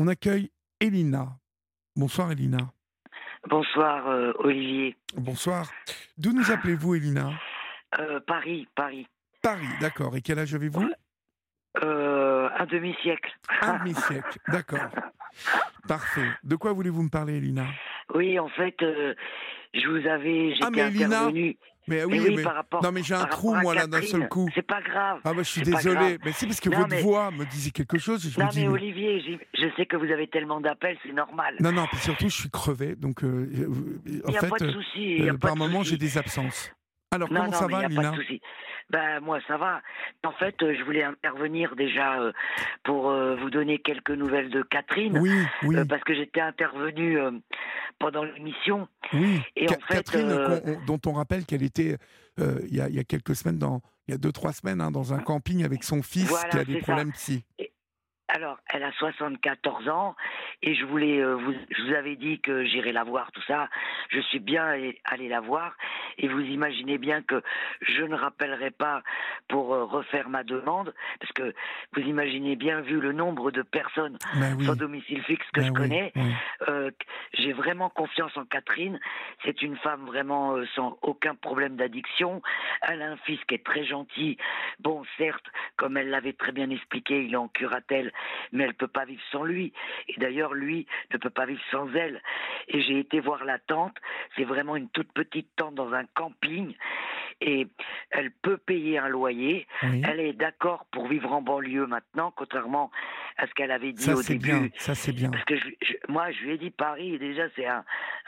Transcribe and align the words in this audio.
On 0.00 0.06
accueille 0.06 0.52
Elina. 0.78 1.26
Bonsoir 1.96 2.30
Elina. 2.30 2.70
Bonsoir 3.48 4.06
euh, 4.08 4.32
Olivier. 4.38 4.96
Bonsoir. 5.16 5.68
D'où 6.16 6.32
nous 6.32 6.52
appelez-vous 6.52 6.94
Elina 6.94 7.30
Euh, 7.98 8.20
Paris, 8.20 8.68
Paris. 8.76 9.08
Paris, 9.42 9.66
d'accord. 9.80 10.14
Et 10.14 10.22
quel 10.22 10.38
âge 10.38 10.54
avez-vous 10.54 10.88
Euh, 11.82 12.48
un 12.56 12.66
demi-siècle. 12.66 13.32
Un 13.60 13.78
demi-siècle, 13.78 14.38
d'accord. 14.46 14.88
Parfait. 15.88 16.28
De 16.44 16.54
quoi 16.54 16.72
voulez-vous 16.72 17.02
me 17.02 17.10
parler 17.10 17.38
Elina? 17.38 17.66
Oui, 18.14 18.38
en 18.38 18.48
fait, 18.50 18.76
je 19.74 19.86
vous 19.88 20.06
avais, 20.08 20.52
j'étais 20.54 20.64
Ah, 20.66 20.70
mais 20.70 20.82
intervenue. 20.82 21.56
Mais 21.86 22.04
Mais 22.06 22.18
oui, 22.18 22.34
mais... 22.36 22.42
par 22.42 22.54
rapport. 22.54 22.82
Non 22.82 22.92
mais 22.92 23.02
j'ai 23.02 23.14
un 23.14 23.24
trou 23.24 23.54
moi 23.54 23.74
là 23.74 23.86
d'un 23.86 24.02
seul 24.02 24.28
coup. 24.28 24.46
C'est 24.54 24.60
pas 24.66 24.82
grave. 24.82 25.20
Ah 25.24 25.32
bah 25.32 25.42
je 25.42 25.48
suis 25.48 25.62
désolé, 25.62 26.18
mais 26.22 26.32
c'est 26.32 26.46
parce 26.46 26.60
que 26.60 26.68
Non, 26.68 26.80
votre 26.80 26.90
mais- 26.90 27.00
voix 27.00 27.30
me 27.30 27.46
disait 27.46 27.70
quelque 27.70 27.96
chose 27.96 28.26
et 28.26 28.30
je 28.30 28.38
Non 28.38 28.46
me 28.46 28.50
dis 28.50 28.60
mais 28.60 28.68
Olivier, 28.68 29.40
je 29.54 29.66
sais 29.74 29.86
que 29.86 29.96
vous 29.96 30.12
avez 30.12 30.26
tellement 30.26 30.60
d'appels, 30.60 30.98
c'est 31.02 31.12
normal. 31.14 31.54
Non 31.60 31.72
non, 31.72 31.86
puis 31.86 31.96
surtout 31.98 32.28
je 32.28 32.36
suis 32.40 32.50
crevé 32.50 32.94
donc 32.94 33.24
euh, 33.24 33.50
euh, 33.56 34.20
en 34.26 34.34
a 34.34 34.38
fait 34.40 34.48
pas 34.50 34.58
de 34.58 34.70
souci. 34.70 34.96
il 35.16 35.24
y 35.24 35.28
a 35.30 35.32
euh, 35.32 35.38
pas 35.38 35.48
par 35.48 35.54
de 35.54 35.60
moment 35.60 35.82
j'ai 35.82 35.96
des 35.96 36.18
absences. 36.18 36.70
Alors 37.10 37.32
Non, 37.32 37.40
comment 37.40 37.50
non, 37.52 37.56
ça 37.58 37.66
va 37.66 37.82
y 37.84 37.94
Ben 38.90 39.20
moi 39.20 39.38
ça 39.46 39.56
va. 39.58 39.82
En 40.24 40.32
fait, 40.32 40.54
euh, 40.62 40.74
je 40.78 40.82
voulais 40.82 41.02
intervenir 41.04 41.76
déjà 41.76 42.20
euh, 42.20 42.32
pour 42.84 43.10
euh, 43.10 43.36
vous 43.36 43.50
donner 43.50 43.78
quelques 43.78 44.10
nouvelles 44.10 44.48
de 44.50 44.62
Catherine, 44.62 45.18
Oui, 45.18 45.30
oui, 45.64 45.76
euh, 45.76 45.84
parce 45.84 46.02
que 46.04 46.14
j'étais 46.14 46.40
intervenue 46.40 47.18
pendant 47.98 48.24
l'émission. 48.24 48.88
oui. 49.12 49.40
et 49.56 49.68
Ca- 49.68 49.76
en 49.76 49.80
fait, 49.80 49.94
Catherine, 49.96 50.32
on- 50.32 50.84
dont 50.86 51.00
on 51.06 51.12
rappelle 51.12 51.44
qu'elle 51.44 51.62
était 51.62 51.96
il 52.38 52.74
y, 52.74 52.80
a, 52.80 52.88
il 52.88 52.94
y 52.94 53.00
a 53.00 53.04
quelques 53.04 53.34
semaines, 53.34 53.58
dans, 53.58 53.82
il 54.06 54.12
y 54.12 54.14
a 54.14 54.18
deux 54.18 54.30
trois 54.32 54.52
semaines, 54.52 54.80
hein, 54.80 54.90
dans 54.92 55.12
un 55.12 55.18
camping 55.18 55.64
avec 55.64 55.82
son 55.82 56.02
fils 56.02 56.28
Voilà, 56.28 56.48
qui 56.50 56.58
a 56.58 56.64
des 56.64 56.72
c'est 56.74 56.78
ça. 56.78 56.84
problèmes 56.84 57.12
psy. 57.12 57.44
Alors, 58.28 58.58
elle 58.72 58.82
a 58.82 58.92
74 58.92 59.88
ans 59.88 60.14
et 60.62 60.74
je 60.74 60.84
voulais, 60.84 61.18
euh, 61.18 61.34
vous, 61.34 61.54
je 61.70 61.82
vous 61.82 61.94
avais 61.94 62.14
dit 62.16 62.40
que 62.40 62.64
j'irais 62.64 62.92
la 62.92 63.04
voir, 63.04 63.32
tout 63.32 63.42
ça. 63.46 63.68
Je 64.10 64.20
suis 64.20 64.38
bien 64.38 64.64
allé, 64.66 65.00
allé 65.04 65.28
la 65.28 65.40
voir 65.40 65.74
et 66.18 66.28
vous 66.28 66.40
imaginez 66.40 66.98
bien 66.98 67.22
que 67.22 67.42
je 67.80 68.02
ne 68.02 68.14
rappellerai 68.14 68.70
pas 68.70 69.02
pour 69.48 69.72
euh, 69.72 69.84
refaire 69.84 70.28
ma 70.28 70.44
demande 70.44 70.94
parce 71.20 71.32
que 71.32 71.54
vous 71.94 72.02
imaginez 72.02 72.54
bien, 72.56 72.80
vu 72.82 73.00
le 73.00 73.12
nombre 73.12 73.50
de 73.50 73.62
personnes 73.62 74.18
Mais 74.36 74.52
oui. 74.52 74.66
sans 74.66 74.76
domicile 74.76 75.22
fixe 75.24 75.46
que 75.52 75.60
mais 75.60 75.66
je 75.66 75.72
oui, 75.72 75.76
connais, 75.76 76.12
oui. 76.16 76.32
euh, 76.68 76.90
j'ai 77.34 77.52
vraiment 77.52 77.88
confiance 77.88 78.36
en 78.36 78.44
Catherine. 78.44 79.00
C'est 79.44 79.62
une 79.62 79.76
femme 79.78 80.04
vraiment 80.06 80.54
euh, 80.56 80.66
sans 80.74 80.98
aucun 81.02 81.34
problème 81.34 81.76
d'addiction. 81.76 82.42
Elle 82.82 83.00
a 83.02 83.10
un 83.10 83.16
fils 83.18 83.40
qui 83.48 83.54
est 83.54 83.64
très 83.64 83.84
gentil. 83.84 84.36
Bon, 84.80 85.02
certes, 85.16 85.46
comme 85.76 85.96
elle 85.96 86.10
l'avait 86.10 86.32
très 86.34 86.52
bien 86.52 86.68
expliqué, 86.70 87.24
il 87.24 87.32
est 87.32 87.36
en 87.36 87.48
curatelle, 87.48 88.12
mais 88.52 88.64
elle 88.64 88.74
peut 88.74 88.88
pas 88.88 89.04
vivre 89.04 89.22
sans 89.32 89.44
lui. 89.44 89.72
Et 90.08 90.14
d'ailleurs, 90.18 90.54
lui 90.54 90.86
ne 91.12 91.18
peut 91.18 91.30
pas 91.30 91.46
vivre 91.46 91.62
sans 91.70 91.92
elle. 91.94 92.20
Et 92.68 92.80
j'ai 92.82 92.98
été 92.98 93.20
voir 93.20 93.44
la 93.44 93.58
tante. 93.58 93.96
C'est 94.36 94.44
vraiment 94.44 94.76
une 94.76 94.88
toute 94.90 95.12
petite 95.12 95.48
tente 95.56 95.74
dans 95.74 95.92
un 95.92 96.04
camping. 96.14 96.74
Et 97.40 97.68
elle 98.10 98.32
peut 98.32 98.56
payer 98.56 98.98
un 98.98 99.08
loyer. 99.08 99.66
Oui. 99.84 100.02
Elle 100.04 100.18
est 100.20 100.32
d'accord 100.32 100.86
pour 100.90 101.06
vivre 101.06 101.32
en 101.32 101.40
banlieue 101.40 101.86
maintenant, 101.86 102.32
contrairement 102.34 102.90
à 103.36 103.46
ce 103.46 103.52
qu'elle 103.54 103.70
avait 103.70 103.92
dit 103.92 104.02
Ça 104.02 104.14
au 104.14 104.22
c'est 104.22 104.34
début. 104.34 104.48
bien, 104.48 104.68
ça 104.76 104.94
c'est 104.96 105.12
bien. 105.12 105.30
Parce 105.30 105.44
que 105.44 105.56
je- 105.56 105.68
je- 105.82 105.94
moi, 106.08 106.32
je 106.32 106.42
lui 106.42 106.52
ai 106.54 106.58
dit 106.58 106.70
Paris, 106.70 107.16
déjà, 107.18 107.44
c'est 107.54 107.66
un, 107.66 107.84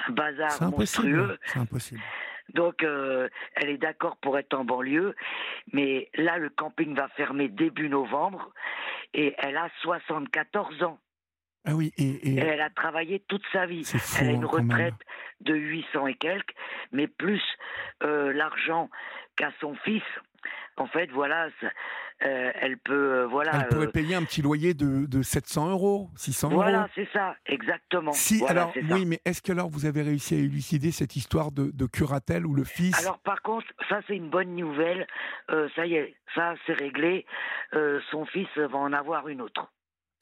un 0.06 0.12
bazar 0.12 0.50
impossible. 0.62 0.70
monstrueux. 1.16 1.38
C'est 1.44 1.58
impossible. 1.58 2.00
Donc, 2.54 2.82
euh, 2.82 3.28
elle 3.56 3.68
est 3.70 3.78
d'accord 3.78 4.16
pour 4.18 4.38
être 4.38 4.54
en 4.54 4.64
banlieue. 4.64 5.14
Mais 5.72 6.08
là, 6.14 6.38
le 6.38 6.50
camping 6.50 6.94
va 6.94 7.08
fermer 7.08 7.48
début 7.48 7.88
novembre. 7.88 8.52
Et 9.14 9.34
elle 9.38 9.56
a 9.56 9.68
74 9.82 10.82
ans. 10.82 10.98
Ah 11.66 11.74
oui, 11.74 11.92
et, 11.98 12.02
et- 12.04 12.34
Et 12.36 12.38
elle 12.38 12.60
a 12.62 12.70
travaillé 12.70 13.20
toute 13.28 13.44
sa 13.52 13.66
vie. 13.66 13.84
fou 13.84 13.98
Elle 14.20 14.28
a 14.28 14.30
hein, 14.30 14.34
une 14.34 14.44
retraite 14.46 14.94
de 15.40 15.54
800 15.54 16.06
et 16.06 16.14
quelques, 16.14 16.54
mais 16.92 17.06
plus 17.06 17.42
euh, 18.02 18.32
l'argent 18.32 18.88
qu'a 19.36 19.52
son 19.60 19.74
fils. 19.84 20.02
En 20.80 20.86
fait, 20.86 21.10
voilà, 21.10 21.48
euh, 22.22 22.52
elle 22.54 22.78
peut, 22.78 22.94
euh, 22.94 23.26
voilà. 23.26 23.52
Elle 23.54 23.68
pourrait 23.68 23.86
euh, 23.86 23.90
payer 23.90 24.14
un 24.14 24.24
petit 24.24 24.40
loyer 24.40 24.72
de, 24.72 25.04
de 25.04 25.20
700 25.20 25.70
euros, 25.72 26.08
600 26.16 26.48
voilà, 26.48 26.78
euros. 26.78 26.88
c'est 26.94 27.08
ça, 27.12 27.36
exactement. 27.44 28.12
Si, 28.12 28.38
Voilà, 28.38 28.62
alors, 28.62 28.72
c'est 28.72 28.88
ça. 28.88 28.94
oui, 28.94 29.04
mais 29.04 29.20
est-ce 29.26 29.42
que 29.42 29.52
alors 29.52 29.68
vous 29.68 29.84
avez 29.84 30.00
réussi 30.00 30.36
à 30.36 30.38
élucider 30.38 30.90
cette 30.90 31.16
histoire 31.16 31.52
de, 31.52 31.70
de 31.70 31.86
curatelle 31.86 32.46
où 32.46 32.54
le 32.54 32.64
fils. 32.64 32.98
Alors 32.98 33.18
par 33.18 33.42
contre, 33.42 33.66
ça 33.90 34.00
c'est 34.06 34.16
une 34.16 34.30
bonne 34.30 34.54
nouvelle. 34.56 35.06
Ça 35.76 35.84
y 35.84 35.96
est, 35.96 36.14
ça 36.34 36.54
c'est 36.66 36.72
réglé. 36.72 37.26
Son 38.10 38.24
fils 38.24 38.48
va 38.56 38.78
en 38.78 38.94
avoir 38.94 39.28
une 39.28 39.42
autre. 39.42 39.70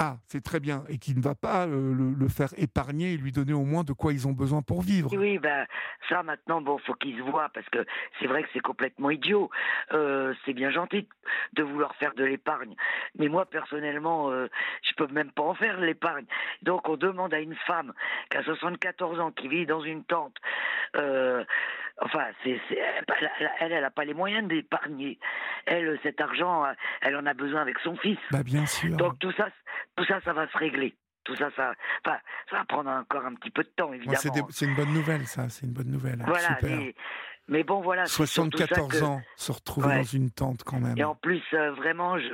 Ah, 0.01 0.17
c'est 0.27 0.43
très 0.45 0.61
bien. 0.61 0.85
Et 0.89 0.99
qui 0.99 1.15
ne 1.15 1.21
va 1.21 1.35
pas 1.35 1.67
euh, 1.67 1.93
le, 1.93 2.15
le 2.17 2.29
faire 2.29 2.51
épargner 2.57 3.15
et 3.15 3.17
lui 3.17 3.33
donner 3.33 3.53
au 3.53 3.65
moins 3.65 3.83
de 3.83 3.93
quoi 3.93 4.13
ils 4.13 4.29
ont 4.29 4.33
besoin 4.33 4.63
pour 4.63 4.83
vivre. 4.83 5.11
Oui, 5.17 5.39
ben 5.39 5.67
ça 6.09 6.23
maintenant, 6.23 6.61
bon, 6.61 6.79
faut 6.79 6.95
qu'ils 6.95 7.17
se 7.17 7.23
voient 7.23 7.49
parce 7.53 7.69
que 7.71 7.85
c'est 8.21 8.29
vrai 8.29 8.45
que 8.45 8.49
c'est 8.53 8.61
complètement 8.61 9.11
idiot. 9.11 9.51
Euh, 9.93 10.35
c'est 10.45 10.53
bien 10.53 10.71
gentil 10.71 11.09
de 11.55 11.63
vouloir 11.65 11.97
faire 11.97 12.15
de 12.15 12.25
l'épargne, 12.25 12.75
mais 13.19 13.29
moi 13.29 13.45
personnellement, 13.47 14.31
euh, 14.31 14.47
je 14.83 14.95
peux 14.95 15.13
même 15.13 15.33
pas 15.33 15.43
en 15.43 15.55
faire 15.55 15.81
l'épargne. 15.81 16.27
Donc 16.63 16.89
on 16.89 16.97
demande 16.97 17.35
à 17.35 17.41
une 17.41 17.57
femme 17.67 17.93
qui 18.31 18.37
a 18.37 18.45
74 18.45 19.19
ans, 19.19 19.33
qui 19.33 19.49
vit 19.49 19.67
dans 19.67 19.83
une 19.83 20.05
tente. 20.05 20.37
Euh, 22.01 22.05
Enfin, 22.05 22.25
c'est, 22.45 22.61
c'est- 22.69 22.79
elle, 22.79 23.51
elle, 23.61 23.73
elle 23.73 23.85
a 23.85 23.91
pas 23.91 24.05
les 24.05 24.15
moyens 24.15 24.47
d'épargner. 24.49 25.19
Elle, 25.67 25.99
cet 26.03 26.21
argent, 26.21 26.65
elle 27.01 27.17
en 27.17 27.27
a 27.27 27.35
besoin 27.35 27.63
avec 27.63 27.79
son 27.81 27.97
fils. 27.97 28.19
Bah, 28.31 28.43
bien 28.43 28.67
sûr. 28.67 28.97
Donc 28.97 29.19
tout 29.19 29.33
ça, 29.33 29.49
tout 29.97 30.05
ça, 30.05 30.21
ça 30.23 30.33
va 30.33 30.49
se 30.49 30.57
régler. 30.59 30.95
Tout 31.25 31.35
ça, 31.37 31.51
ça, 31.57 31.75
enfin, 32.07 32.17
ça 32.49 32.57
va 32.59 32.65
prendre 32.65 32.89
encore 32.91 33.27
un 33.27 33.35
petit 33.35 33.51
peu 33.51 33.63
de 33.63 33.69
temps, 33.69 33.93
évidemment. 33.93 34.19
c'est, 34.19 34.31
des- 34.33 34.41
c'est 34.51 34.65
une 34.65 34.75
bonne 34.75 34.93
nouvelle, 34.95 35.27
ça. 35.27 35.49
C'est 35.51 35.67
une 35.67 35.73
bonne 35.73 35.91
nouvelle. 35.91 36.23
Voilà. 36.25 36.57
Super. 36.57 36.77
mais- 36.79 36.95
mais 37.51 37.65
bon, 37.65 37.81
voilà. 37.81 38.05
c'est 38.07 38.27
surtout 38.27 38.59
ça 38.59 38.67
74 38.67 39.01
que- 39.01 39.05
ans, 39.05 39.21
se 39.37 39.53
retrouver 39.53 39.89
Ouais. 39.89 39.97
dans 39.97 40.03
une 40.05 40.31
tente 40.31 40.63
quand 40.65 40.79
même. 40.81 40.97
Et 40.97 41.05
en 41.05 41.15
plus, 41.15 41.43
euh, 41.55 41.73
vraiment, 41.73 42.19
je, 42.19 42.29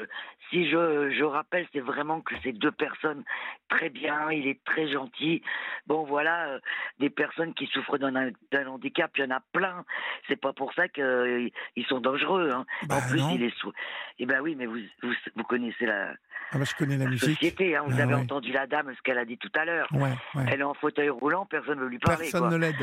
si 0.54 0.70
je, 0.70 1.10
je 1.10 1.25
rappelle, 1.25 1.66
c'est 1.72 1.81
vraiment 1.81 2.20
que 2.20 2.34
ces 2.44 2.53
deux 2.53 2.70
personnes 2.70 3.25
très 3.69 3.91
bien. 3.91 4.31
Il 4.31 4.47
est 4.47 4.62
très 4.65 4.88
gentil. 4.88 5.42
Bon, 5.87 6.04
voilà, 6.04 6.47
euh, 6.47 6.60
des 7.00 7.10
personnes 7.10 7.54
qui 7.54 7.66
souffrent 7.66 7.98
d'un, 7.98 8.31
handicap, 8.69 9.10
il 9.16 9.25
y 9.25 9.26
en 9.26 9.37
a 9.37 9.41
plein. 9.53 9.84
C'est 10.28 10.41
pas 10.41 10.53
pour 10.53 10.72
ça 10.75 10.87
qu'ils 10.88 11.50
ils 11.75 11.87
sont 11.87 12.00
dangereux. 12.00 12.50
hein. 12.54 12.64
Bah, 12.84 12.98
en 13.04 13.09
plus, 13.10 13.20
non. 13.20 13.31
il 13.34 13.43
est 13.43 13.54
sous. 13.59 13.72
Eh 14.20 14.26
ben 14.26 14.41
oui, 14.41 14.54
mais 14.56 14.66
vous, 14.66 14.78
vous, 15.03 15.12
vous 15.34 15.43
connaissez 15.44 15.87
la, 15.87 16.12
Ah 16.53 16.59
bah, 16.59 16.64
je 16.64 16.75
connais 16.76 16.97
la 16.97 17.06
musique. 17.06 17.31
société. 17.34 17.76
hein. 17.76 17.82
Vous 17.87 17.97
Ah 17.98 18.03
avez 18.04 18.14
ouais. 18.14 18.20
entendu 18.20 18.53
la 18.53 18.66
dame, 18.69 18.93
ce 18.97 19.03
qu'elle 19.03 19.19
a 19.19 19.25
dit 19.25 19.38
tout 19.38 19.50
à 19.56 19.64
l'heure. 19.64 19.88
Ouais, 19.93 20.12
ouais. 20.37 20.44
Elle 20.53 20.60
est 20.60 20.64
en 20.64 20.75
fauteuil 20.75 21.10
roulant, 21.10 21.47
personne 21.47 21.78
ne 21.78 21.82
veut 21.84 21.88
lui 21.91 21.98
parler. 21.98 22.25
Personne 22.31 22.43
quoi. 22.43 22.50
ne 22.50 22.56
l'aide. 22.59 22.76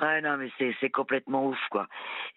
Ouais, 0.00 0.20
non, 0.22 0.36
mais 0.38 0.50
c'est, 0.58 0.74
c'est 0.80 0.90
complètement 0.90 1.46
ouf, 1.46 1.58
quoi. 1.70 1.86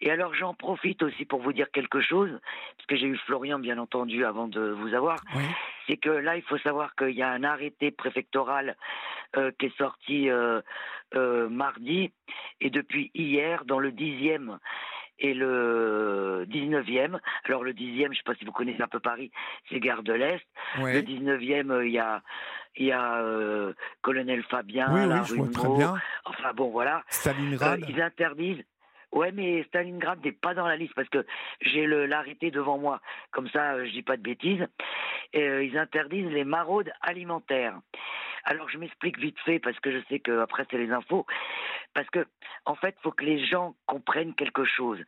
Et 0.00 0.10
alors, 0.10 0.34
j'en 0.34 0.54
profite 0.54 1.02
aussi 1.02 1.24
pour 1.24 1.40
vous 1.40 1.52
dire 1.52 1.70
quelque 1.70 2.00
chose, 2.00 2.30
parce 2.76 2.86
que 2.86 2.96
j'ai 2.96 3.06
eu 3.06 3.16
Florian, 3.16 3.58
bien 3.58 3.78
entendu, 3.78 4.24
avant 4.24 4.46
de 4.46 4.70
vous 4.72 4.94
avoir. 4.94 5.16
Oui. 5.34 5.42
C'est 5.86 5.96
que 5.96 6.10
là, 6.10 6.36
il 6.36 6.42
faut 6.42 6.58
savoir 6.58 6.94
qu'il 6.96 7.12
y 7.12 7.22
a 7.22 7.30
un 7.30 7.44
arrêté 7.44 7.90
préfectoral 7.90 8.76
euh, 9.36 9.50
qui 9.58 9.66
est 9.66 9.76
sorti 9.78 10.28
euh, 10.28 10.60
euh, 11.14 11.48
mardi, 11.48 12.12
et 12.60 12.70
depuis 12.70 13.10
hier, 13.14 13.64
dans 13.64 13.78
le 13.78 13.90
10e 13.90 14.58
et 15.18 15.34
le 15.34 16.44
19e. 16.48 17.18
Alors, 17.44 17.64
le 17.64 17.72
10e, 17.72 18.04
je 18.04 18.08
ne 18.08 18.14
sais 18.14 18.22
pas 18.24 18.34
si 18.34 18.44
vous 18.44 18.52
connaissez 18.52 18.82
un 18.82 18.88
peu 18.88 19.00
Paris, 19.00 19.30
c'est 19.68 19.80
Gare 19.80 20.02
de 20.02 20.12
l'Est. 20.12 20.44
Le 20.78 20.82
Ouais. 20.84 21.00
19e, 21.02 21.70
euh, 21.70 21.86
il 21.86 21.92
y 21.92 21.98
a, 21.98 22.22
il 22.76 22.86
y 22.86 22.92
a 22.92 23.16
euh, 23.22 23.72
Colonel 24.02 24.42
Fabien, 24.44 24.86
Oui, 24.92 25.08
la 25.08 25.16
oui, 25.16 25.26
je 25.26 25.32
rue 25.32 25.38
vois 25.38 25.50
très 25.52 25.68
Meaux. 25.68 25.76
bien. 25.78 25.94
Enfin, 26.24 26.52
bon, 26.54 26.70
voilà. 26.70 27.02
Stalingrad. 27.08 27.80
Euh, 27.82 27.86
ils 27.88 28.00
interdisent. 28.00 28.62
Ouais, 29.12 29.32
mais 29.32 29.62
Stalingrad 29.68 30.22
n'est 30.22 30.32
pas 30.32 30.52
dans 30.52 30.66
la 30.66 30.76
liste 30.76 30.92
parce 30.94 31.08
que 31.08 31.24
j'ai 31.62 31.86
l'arrêté 31.86 32.50
devant 32.50 32.76
moi. 32.76 33.00
Comme 33.30 33.48
ça, 33.48 33.82
je 33.84 33.90
dis 33.92 34.02
pas 34.02 34.16
de 34.18 34.22
bêtises. 34.22 34.66
Euh, 35.34 35.64
ils 35.64 35.78
interdisent 35.78 36.30
les 36.30 36.44
maraudes 36.44 36.92
alimentaires. 37.00 37.78
Alors, 38.48 38.68
je 38.70 38.78
m'explique 38.78 39.18
vite 39.18 39.36
fait 39.44 39.58
parce 39.58 39.78
que 39.80 39.90
je 39.90 39.98
sais 40.08 40.20
que 40.20 40.40
après 40.40 40.64
c'est 40.70 40.78
les 40.78 40.90
infos. 40.92 41.26
Parce 41.94 42.08
que, 42.10 42.26
en 42.66 42.74
fait, 42.74 42.94
faut 43.02 43.10
que 43.10 43.24
les 43.24 43.44
gens 43.46 43.74
comprennent 43.86 44.34
quelque 44.34 44.64
chose. 44.64 44.98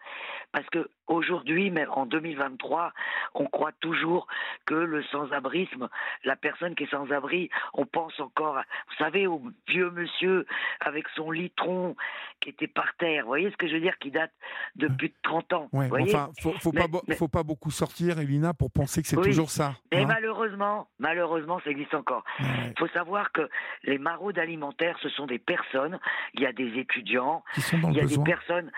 Parce 0.52 0.66
que 0.70 0.88
aujourd'hui, 1.06 1.70
mais 1.70 1.86
en 1.86 2.06
2023, 2.06 2.92
on 3.34 3.44
croit 3.46 3.72
toujours 3.80 4.26
que 4.64 4.74
le 4.74 5.02
sans-abrisme, 5.04 5.88
la 6.24 6.34
personne 6.34 6.74
qui 6.74 6.84
est 6.84 6.90
sans-abri, 6.90 7.50
on 7.74 7.84
pense 7.84 8.18
encore, 8.20 8.56
à- 8.58 8.64
vous 8.88 8.94
savez, 9.04 9.26
au 9.26 9.42
vieux 9.68 9.90
monsieur 9.90 10.46
avec 10.80 11.06
son 11.14 11.30
litron 11.30 11.94
qui 12.40 12.48
était 12.50 12.66
par 12.66 12.94
terre. 12.96 13.22
Vous 13.24 13.28
voyez 13.28 13.50
ce 13.50 13.56
que 13.56 13.68
je 13.68 13.74
veux 13.74 13.80
dire, 13.80 13.98
qui 13.98 14.10
date 14.10 14.32
de 14.76 14.88
plus 14.88 15.10
de 15.10 15.14
30 15.22 15.52
ans. 15.52 15.68
Ouais, 15.72 15.84
vous 15.84 15.88
voyez 15.90 16.14
enfin, 16.14 16.30
faut, 16.40 16.52
faut 16.52 16.72
Mais- 16.72 16.88
pas, 16.88 17.00
mais- 17.06 17.16
faut 17.16 17.28
pas 17.28 17.42
beaucoup 17.42 17.70
sortir, 17.70 18.18
Elina, 18.18 18.54
pour 18.54 18.70
penser 18.72 19.02
que 19.02 19.08
c'est 19.08 19.16
Oui. 19.18 19.24
toujours 19.24 19.50
ça. 19.50 19.74
Et 19.92 19.98
hein. 19.98 20.06
malheureusement, 20.08 20.88
malheureusement, 20.98 21.60
ça 21.64 21.70
existe 21.70 21.94
encore. 21.94 22.24
Ouais. 22.40 22.46
Il 22.70 22.78
faut 22.78 22.88
savoir 22.88 23.27
que 23.32 23.48
les 23.84 23.98
maraudes 23.98 24.38
alimentaires, 24.38 24.98
ce 25.02 25.08
sont 25.08 25.26
des 25.26 25.38
personnes. 25.38 25.98
Il 26.34 26.40
y 26.40 26.46
a 26.46 26.52
des 26.52 26.78
étudiants, 26.78 27.44
il 27.72 27.92
y 27.94 28.00
a 28.00 28.02
besoin. 28.02 28.24
des 28.24 28.30
personnes 28.30 28.72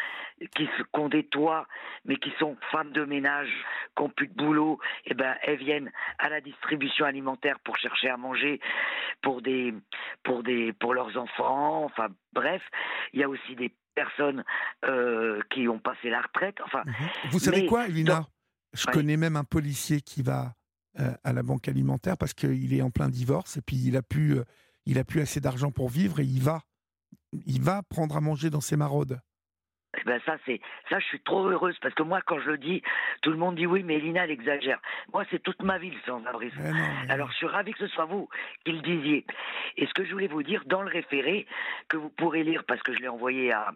qui, 0.56 0.66
qui 0.66 1.00
ont 1.00 1.08
des 1.08 1.24
toits, 1.24 1.66
mais 2.04 2.16
qui 2.16 2.32
sont 2.38 2.56
femmes 2.70 2.92
de 2.92 3.04
ménage, 3.04 3.50
qui 3.96 4.02
n'ont 4.02 4.10
plus 4.10 4.28
de 4.28 4.34
boulot. 4.34 4.78
Et 5.06 5.14
ben, 5.14 5.34
elles 5.42 5.58
viennent 5.58 5.90
à 6.18 6.28
la 6.28 6.40
distribution 6.40 7.04
alimentaire 7.04 7.58
pour 7.60 7.76
chercher 7.78 8.08
à 8.08 8.16
manger, 8.16 8.60
pour 9.22 9.42
des, 9.42 9.74
pour 10.22 10.42
des, 10.42 10.72
pour 10.72 10.94
leurs 10.94 11.16
enfants. 11.16 11.84
Enfin, 11.84 12.08
bref, 12.32 12.62
il 13.12 13.20
y 13.20 13.24
a 13.24 13.28
aussi 13.28 13.54
des 13.56 13.74
personnes 13.94 14.44
euh, 14.84 15.40
qui 15.50 15.68
ont 15.68 15.78
passé 15.78 16.10
la 16.10 16.22
retraite. 16.22 16.58
Enfin, 16.64 16.82
mhm. 16.86 17.30
vous 17.30 17.38
savez 17.38 17.66
quoi, 17.66 17.86
Elina 17.86 18.26
Je 18.72 18.86
connais 18.86 19.16
même 19.16 19.36
un 19.36 19.44
policier 19.44 20.00
qui 20.00 20.22
va 20.22 20.52
à 20.96 21.32
la 21.32 21.42
banque 21.42 21.68
alimentaire 21.68 22.16
parce 22.16 22.34
qu'il 22.34 22.74
est 22.74 22.82
en 22.82 22.90
plein 22.90 23.08
divorce 23.08 23.56
et 23.56 23.62
puis 23.62 23.76
il 23.76 23.96
a 23.96 24.02
pu, 24.02 24.32
euh, 24.32 24.44
il 24.86 24.98
a 24.98 25.04
plus 25.04 25.20
assez 25.20 25.40
d'argent 25.40 25.70
pour 25.70 25.88
vivre 25.88 26.20
et 26.20 26.24
il 26.24 26.42
va, 26.42 26.62
il 27.46 27.62
va 27.62 27.82
prendre 27.82 28.16
à 28.16 28.20
manger 28.20 28.50
dans 28.50 28.60
ses 28.60 28.76
maraudes. 28.76 29.20
Eh 30.00 30.04
ben 30.04 30.20
ça 30.24 30.36
c'est 30.46 30.60
ça 30.88 30.98
je 30.98 31.06
suis 31.06 31.20
trop 31.20 31.46
heureuse 31.46 31.78
parce 31.80 31.94
que 31.94 32.02
moi 32.02 32.20
quand 32.24 32.38
je 32.40 32.50
le 32.50 32.58
dis 32.58 32.82
tout 33.22 33.30
le 33.30 33.36
monde 33.36 33.56
dit 33.56 33.66
oui 33.66 33.82
mais 33.82 33.96
Elina 33.96 34.24
elle 34.24 34.30
exagère. 34.30 34.80
Moi 35.12 35.24
c'est 35.30 35.42
toute 35.42 35.62
ma 35.62 35.78
vie 35.78 35.90
le 35.90 36.00
sans-abrisme 36.06 36.60
alors 37.08 37.30
je 37.30 37.36
suis 37.36 37.46
ravi 37.46 37.72
que 37.72 37.78
ce 37.78 37.88
soit 37.88 38.06
vous 38.06 38.28
qui 38.64 38.72
le 38.72 38.80
disiez. 38.80 39.24
Et 39.76 39.86
ce 39.86 39.94
que 39.94 40.04
je 40.04 40.12
voulais 40.12 40.28
vous 40.28 40.42
dire 40.42 40.62
dans 40.66 40.82
le 40.82 40.90
référé 40.90 41.46
que 41.88 41.96
vous 41.96 42.10
pourrez 42.10 42.42
lire 42.42 42.64
parce 42.64 42.82
que 42.82 42.92
je 42.94 42.98
l'ai 43.00 43.08
envoyé 43.08 43.52
à, 43.52 43.72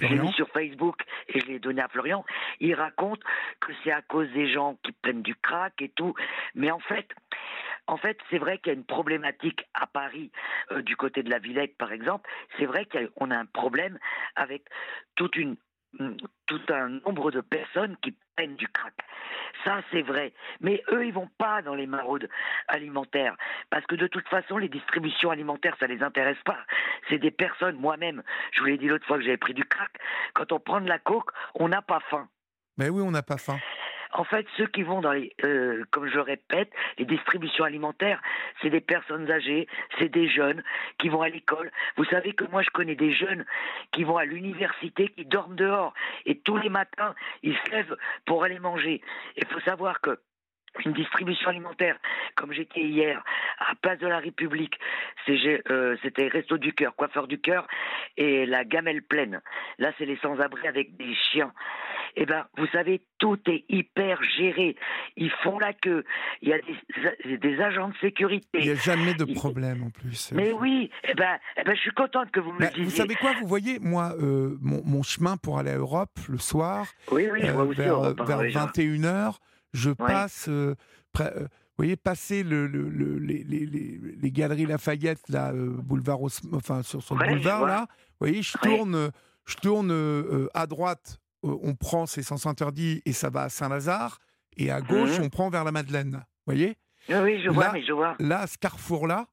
l'ai 0.00 0.18
mis 0.18 0.32
sur 0.32 0.48
Facebook 0.48 1.02
et 1.28 1.40
je 1.40 1.46
l'ai 1.46 1.58
donné 1.58 1.82
à 1.82 1.88
Florian 1.88 2.24
il 2.60 2.74
raconte 2.74 3.20
que 3.60 3.72
c'est 3.82 3.92
à 3.92 4.02
cause 4.02 4.30
des 4.32 4.52
gens 4.52 4.76
qui 4.82 4.92
prennent 4.92 5.22
du 5.22 5.34
crack 5.34 5.80
et 5.80 5.88
tout. 5.90 6.14
Mais 6.54 6.70
en 6.70 6.80
fait 6.80 7.08
en 7.86 7.96
fait, 7.96 8.18
c'est 8.30 8.38
vrai 8.38 8.58
qu'il 8.58 8.72
y 8.72 8.76
a 8.76 8.78
une 8.78 8.84
problématique 8.84 9.64
à 9.74 9.86
Paris, 9.86 10.30
euh, 10.72 10.82
du 10.82 10.96
côté 10.96 11.22
de 11.22 11.30
la 11.30 11.38
Villette, 11.38 11.76
par 11.76 11.92
exemple. 11.92 12.28
C'est 12.58 12.66
vrai 12.66 12.86
qu'on 12.86 13.30
a, 13.30 13.36
un 13.36 13.46
problème 13.46 13.98
avec 14.34 14.64
une, 15.36 15.56
tout 16.46 16.60
un 16.68 16.88
nombre 16.88 17.30
de 17.30 17.40
personnes 17.40 17.96
qui 18.02 18.16
prennent 18.36 18.56
du 18.56 18.68
crack. 18.68 18.94
Ça, 19.64 19.80
c'est 19.90 20.02
vrai. 20.02 20.32
Mais 20.60 20.82
eux, 20.92 21.06
ils 21.06 21.12
vont 21.12 21.30
pas 21.38 21.62
dans 21.62 21.74
les 21.74 21.86
maraudes 21.86 22.28
alimentaires. 22.68 23.36
Parce 23.70 23.86
que 23.86 23.94
de 23.94 24.06
toute 24.06 24.28
façon, 24.28 24.58
les 24.58 24.68
distributions 24.68 25.30
alimentaires, 25.30 25.76
ça 25.80 25.86
les 25.86 26.02
intéresse 26.02 26.40
pas. 26.44 26.58
C'est 27.08 27.18
des 27.18 27.30
personnes, 27.30 27.76
moi-même, 27.76 28.22
je 28.52 28.60
vous 28.60 28.66
l'ai 28.66 28.78
dit 28.78 28.86
l'autre 28.86 29.06
fois 29.06 29.16
que 29.18 29.24
j'avais 29.24 29.36
pris 29.36 29.54
du 29.54 29.64
crack, 29.64 29.92
quand 30.34 30.52
on 30.52 30.60
prend 30.60 30.80
de 30.80 30.88
la 30.88 30.98
coke, 30.98 31.30
on 31.54 31.68
n'a 31.68 31.82
pas 31.82 32.00
faim. 32.10 32.28
Mais 32.76 32.90
oui, 32.90 33.02
on 33.02 33.10
n'a 33.10 33.22
pas 33.22 33.38
faim. 33.38 33.58
En 34.16 34.24
fait, 34.24 34.46
ceux 34.56 34.66
qui 34.66 34.82
vont 34.82 35.02
dans 35.02 35.12
les, 35.12 35.34
euh, 35.44 35.84
comme 35.90 36.08
je 36.08 36.18
répète, 36.18 36.70
les 36.96 37.04
distributions 37.04 37.64
alimentaires, 37.64 38.22
c'est 38.62 38.70
des 38.70 38.80
personnes 38.80 39.30
âgées, 39.30 39.68
c'est 39.98 40.08
des 40.08 40.26
jeunes 40.26 40.62
qui 40.98 41.10
vont 41.10 41.20
à 41.20 41.28
l'école. 41.28 41.70
Vous 41.98 42.06
savez 42.06 42.32
que 42.32 42.44
moi, 42.44 42.62
je 42.62 42.70
connais 42.70 42.94
des 42.94 43.12
jeunes 43.12 43.44
qui 43.92 44.04
vont 44.04 44.16
à 44.16 44.24
l'université, 44.24 45.08
qui 45.10 45.26
dorment 45.26 45.54
dehors, 45.54 45.92
et 46.24 46.38
tous 46.38 46.56
les 46.56 46.70
matins, 46.70 47.14
ils 47.42 47.58
se 47.58 47.70
lèvent 47.70 47.96
pour 48.24 48.42
aller 48.42 48.58
manger. 48.58 49.02
Il 49.36 49.44
faut 49.48 49.60
savoir 49.60 50.00
que 50.00 50.18
une 50.84 50.92
distribution 50.92 51.50
alimentaire, 51.50 51.96
comme 52.34 52.52
j'étais 52.52 52.80
hier 52.80 53.22
à 53.58 53.74
Place 53.76 53.98
de 53.98 54.06
la 54.06 54.18
République, 54.18 54.78
euh, 55.28 55.96
c'était 56.02 56.28
Resto 56.28 56.58
du 56.58 56.72
Cœur, 56.72 56.94
Coiffeur 56.94 57.26
du 57.26 57.38
Cœur, 57.38 57.66
et 58.16 58.46
la 58.46 58.64
gamelle 58.64 59.02
pleine. 59.02 59.40
Là, 59.78 59.92
c'est 59.98 60.06
les 60.06 60.16
sans-abri 60.18 60.66
avec 60.66 60.96
des 60.96 61.14
chiens 61.32 61.52
eh 62.16 62.24
ben, 62.24 62.46
vous 62.56 62.66
savez, 62.68 63.02
tout 63.18 63.38
est 63.46 63.64
hyper 63.68 64.22
géré. 64.22 64.74
Ils 65.16 65.30
font 65.42 65.58
la 65.58 65.74
queue. 65.74 66.04
Il 66.40 66.48
y 66.48 66.52
a 66.54 66.58
des, 67.36 67.60
agents 67.60 67.88
de 67.88 67.94
sécurité. 68.00 68.48
Il 68.54 68.64
n'y 68.64 68.70
a 68.70 68.74
jamais 68.74 69.14
de 69.14 69.24
problème 69.24 69.82
en 69.82 69.90
plus. 69.90 70.32
Mais 70.32 70.52
oui, 70.52 70.90
eh 71.04 71.14
ben, 71.14 71.36
eh 71.58 71.64
ben, 71.64 71.74
je 71.74 71.80
suis 71.80 71.90
contente 71.90 72.30
que 72.30 72.40
vous 72.40 72.52
me 72.52 72.60
le 72.60 72.68
disiez. 72.68 72.84
Vous 72.84 72.90
savez 72.90 73.14
quoi 73.16 73.32
Vous 73.40 73.46
voyez, 73.46 73.78
moi, 73.80 74.14
euh, 74.18 74.56
mon, 74.62 75.02
chemin 75.02 75.36
pour 75.36 75.58
aller 75.58 75.70
à 75.70 75.76
Europe 75.76 76.18
le 76.28 76.38
soir, 76.38 76.86
oui, 77.12 77.28
oui, 77.30 77.40
euh, 77.44 77.64
vers, 77.72 78.14
vers 78.14 78.42
21h, 78.42 79.36
je 79.76 79.90
passe. 79.90 80.46
Euh, 80.48 80.74
vous 81.18 81.82
voyez, 81.82 81.96
passer 81.96 82.42
le, 82.42 82.66
le, 82.66 82.88
les, 83.18 83.44
les, 83.44 83.66
les, 83.66 84.30
galeries 84.30 84.66
Lafayette, 84.66 85.28
là, 85.28 85.52
boulevard, 85.52 86.20
enfin, 86.52 86.82
sur, 86.82 87.02
son 87.02 87.16
boulevard, 87.16 87.66
là, 87.66 87.86
vous 87.88 88.26
voyez, 88.26 88.42
je 88.42 88.56
tourne, 88.58 89.10
je 89.44 89.56
tourne 89.56 90.48
à 90.54 90.66
droite 90.66 91.20
euh, 91.46 91.58
on 91.62 91.74
prend 91.74 92.06
ces 92.06 92.22
sens 92.22 92.46
interdits 92.46 93.02
et 93.04 93.12
ça 93.12 93.30
va 93.30 93.42
à 93.42 93.48
Saint-Lazare, 93.48 94.18
et 94.56 94.70
à 94.70 94.80
gauche, 94.80 95.18
mmh. 95.18 95.22
on 95.22 95.28
prend 95.28 95.50
vers 95.50 95.64
la 95.64 95.72
Madeleine. 95.72 96.12
Vous 96.12 96.52
voyez 96.52 96.76
Oui, 97.08 97.42
je 97.42 97.50
vois, 97.50 97.72
mais 97.72 97.84
je 97.84 97.92
vois. 97.92 98.16
Là, 98.18 98.40
à 98.40 98.46
ce 98.46 98.56
carrefour-là, 98.58 99.26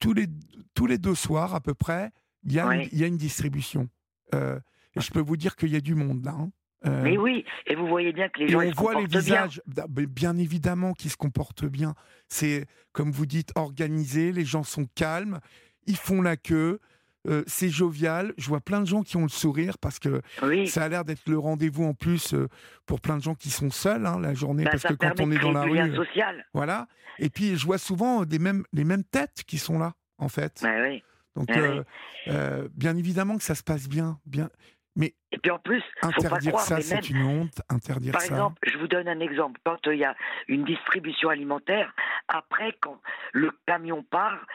tous 0.00 0.12
les, 0.12 0.26
tous 0.74 0.86
les 0.86 0.98
deux 0.98 1.14
soirs 1.14 1.54
à 1.54 1.60
peu 1.60 1.74
près, 1.74 2.10
il 2.44 2.52
y, 2.52 2.60
a 2.60 2.74
une, 2.74 2.88
y 2.92 3.04
a 3.04 3.06
une 3.06 3.16
distribution. 3.16 3.88
Euh, 4.34 4.58
et 4.96 5.00
je 5.00 5.10
peux 5.12 5.20
vous 5.20 5.36
dire 5.36 5.54
qu'il 5.54 5.70
y 5.70 5.76
a 5.76 5.80
du 5.80 5.94
monde 5.94 6.24
là. 6.24 6.32
Hein. 6.32 6.50
Euh, 6.86 7.02
mais 7.02 7.16
oui, 7.16 7.44
et 7.66 7.74
vous 7.74 7.86
voyez 7.86 8.12
bien 8.12 8.28
que 8.28 8.40
les 8.40 8.48
gens 8.48 8.60
on 8.60 8.70
voit 8.72 9.00
les 9.00 9.06
visages, 9.06 9.60
bien. 9.66 9.84
bien 9.88 10.36
évidemment, 10.36 10.92
qui 10.94 11.08
se 11.08 11.16
comportent 11.16 11.64
bien. 11.64 11.94
C'est 12.28 12.66
comme 12.92 13.10
vous 13.10 13.26
dites, 13.26 13.52
organisé. 13.54 14.32
Les 14.32 14.44
gens 14.44 14.64
sont 14.64 14.86
calmes, 14.94 15.40
ils 15.86 15.96
font 15.96 16.22
la 16.22 16.36
queue. 16.36 16.80
Euh, 17.28 17.44
c'est 17.46 17.68
jovial. 17.68 18.34
Je 18.36 18.48
vois 18.48 18.60
plein 18.60 18.80
de 18.80 18.86
gens 18.86 19.02
qui 19.02 19.16
ont 19.16 19.22
le 19.22 19.28
sourire 19.28 19.78
parce 19.78 20.00
que 20.00 20.22
ça 20.66 20.82
a 20.82 20.88
l'air 20.88 21.04
d'être 21.04 21.28
le 21.28 21.38
rendez-vous 21.38 21.84
en 21.84 21.94
plus 21.94 22.34
euh, 22.34 22.48
pour 22.84 23.00
plein 23.00 23.16
de 23.16 23.22
gens 23.22 23.36
qui 23.36 23.50
sont 23.50 23.70
seuls 23.70 24.06
hein, 24.06 24.18
la 24.20 24.34
journée 24.34 24.64
bah, 24.64 24.72
parce 24.72 24.82
que 24.82 24.94
quand 24.94 25.20
on 25.20 25.30
est 25.30 25.38
dans 25.38 25.52
la 25.52 25.62
rue, 25.62 25.94
social. 25.94 26.44
voilà. 26.52 26.88
Et 27.20 27.30
puis 27.30 27.56
je 27.56 27.64
vois 27.64 27.78
souvent 27.78 28.24
des 28.24 28.40
mêmes 28.40 28.64
les 28.72 28.82
mêmes 28.82 29.04
têtes 29.04 29.44
qui 29.46 29.58
sont 29.58 29.78
là 29.78 29.94
en 30.18 30.28
fait. 30.28 30.58
Bah 30.62 30.82
oui. 30.82 31.04
Donc 31.36 31.46
bah 31.46 32.64
bien 32.74 32.96
évidemment 32.96 33.38
que 33.38 33.44
ça 33.44 33.54
se 33.54 33.62
passe 33.62 33.88
bien, 33.88 34.18
bien. 34.26 34.50
Mais 34.94 35.14
et 35.30 35.38
puis 35.38 35.50
en 35.50 35.58
plus, 35.58 35.82
interdire 36.02 36.58
ça, 36.58 36.80
c'est 36.80 37.08
une 37.08 37.24
honte. 37.24 37.62
Interdire 37.70 38.12
Par 38.12 38.20
ça. 38.20 38.28
Par 38.28 38.36
exemple, 38.36 38.60
je 38.70 38.78
vous 38.78 38.88
donne 38.88 39.08
un 39.08 39.20
exemple. 39.20 39.60
Quand 39.64 39.78
il 39.86 39.98
y 39.98 40.04
a 40.04 40.14
une 40.48 40.64
distribution 40.64 41.30
alimentaire, 41.30 41.94
après, 42.28 42.76
quand 42.80 43.00
le 43.32 43.50
camion 43.66 44.02
part, 44.02 44.46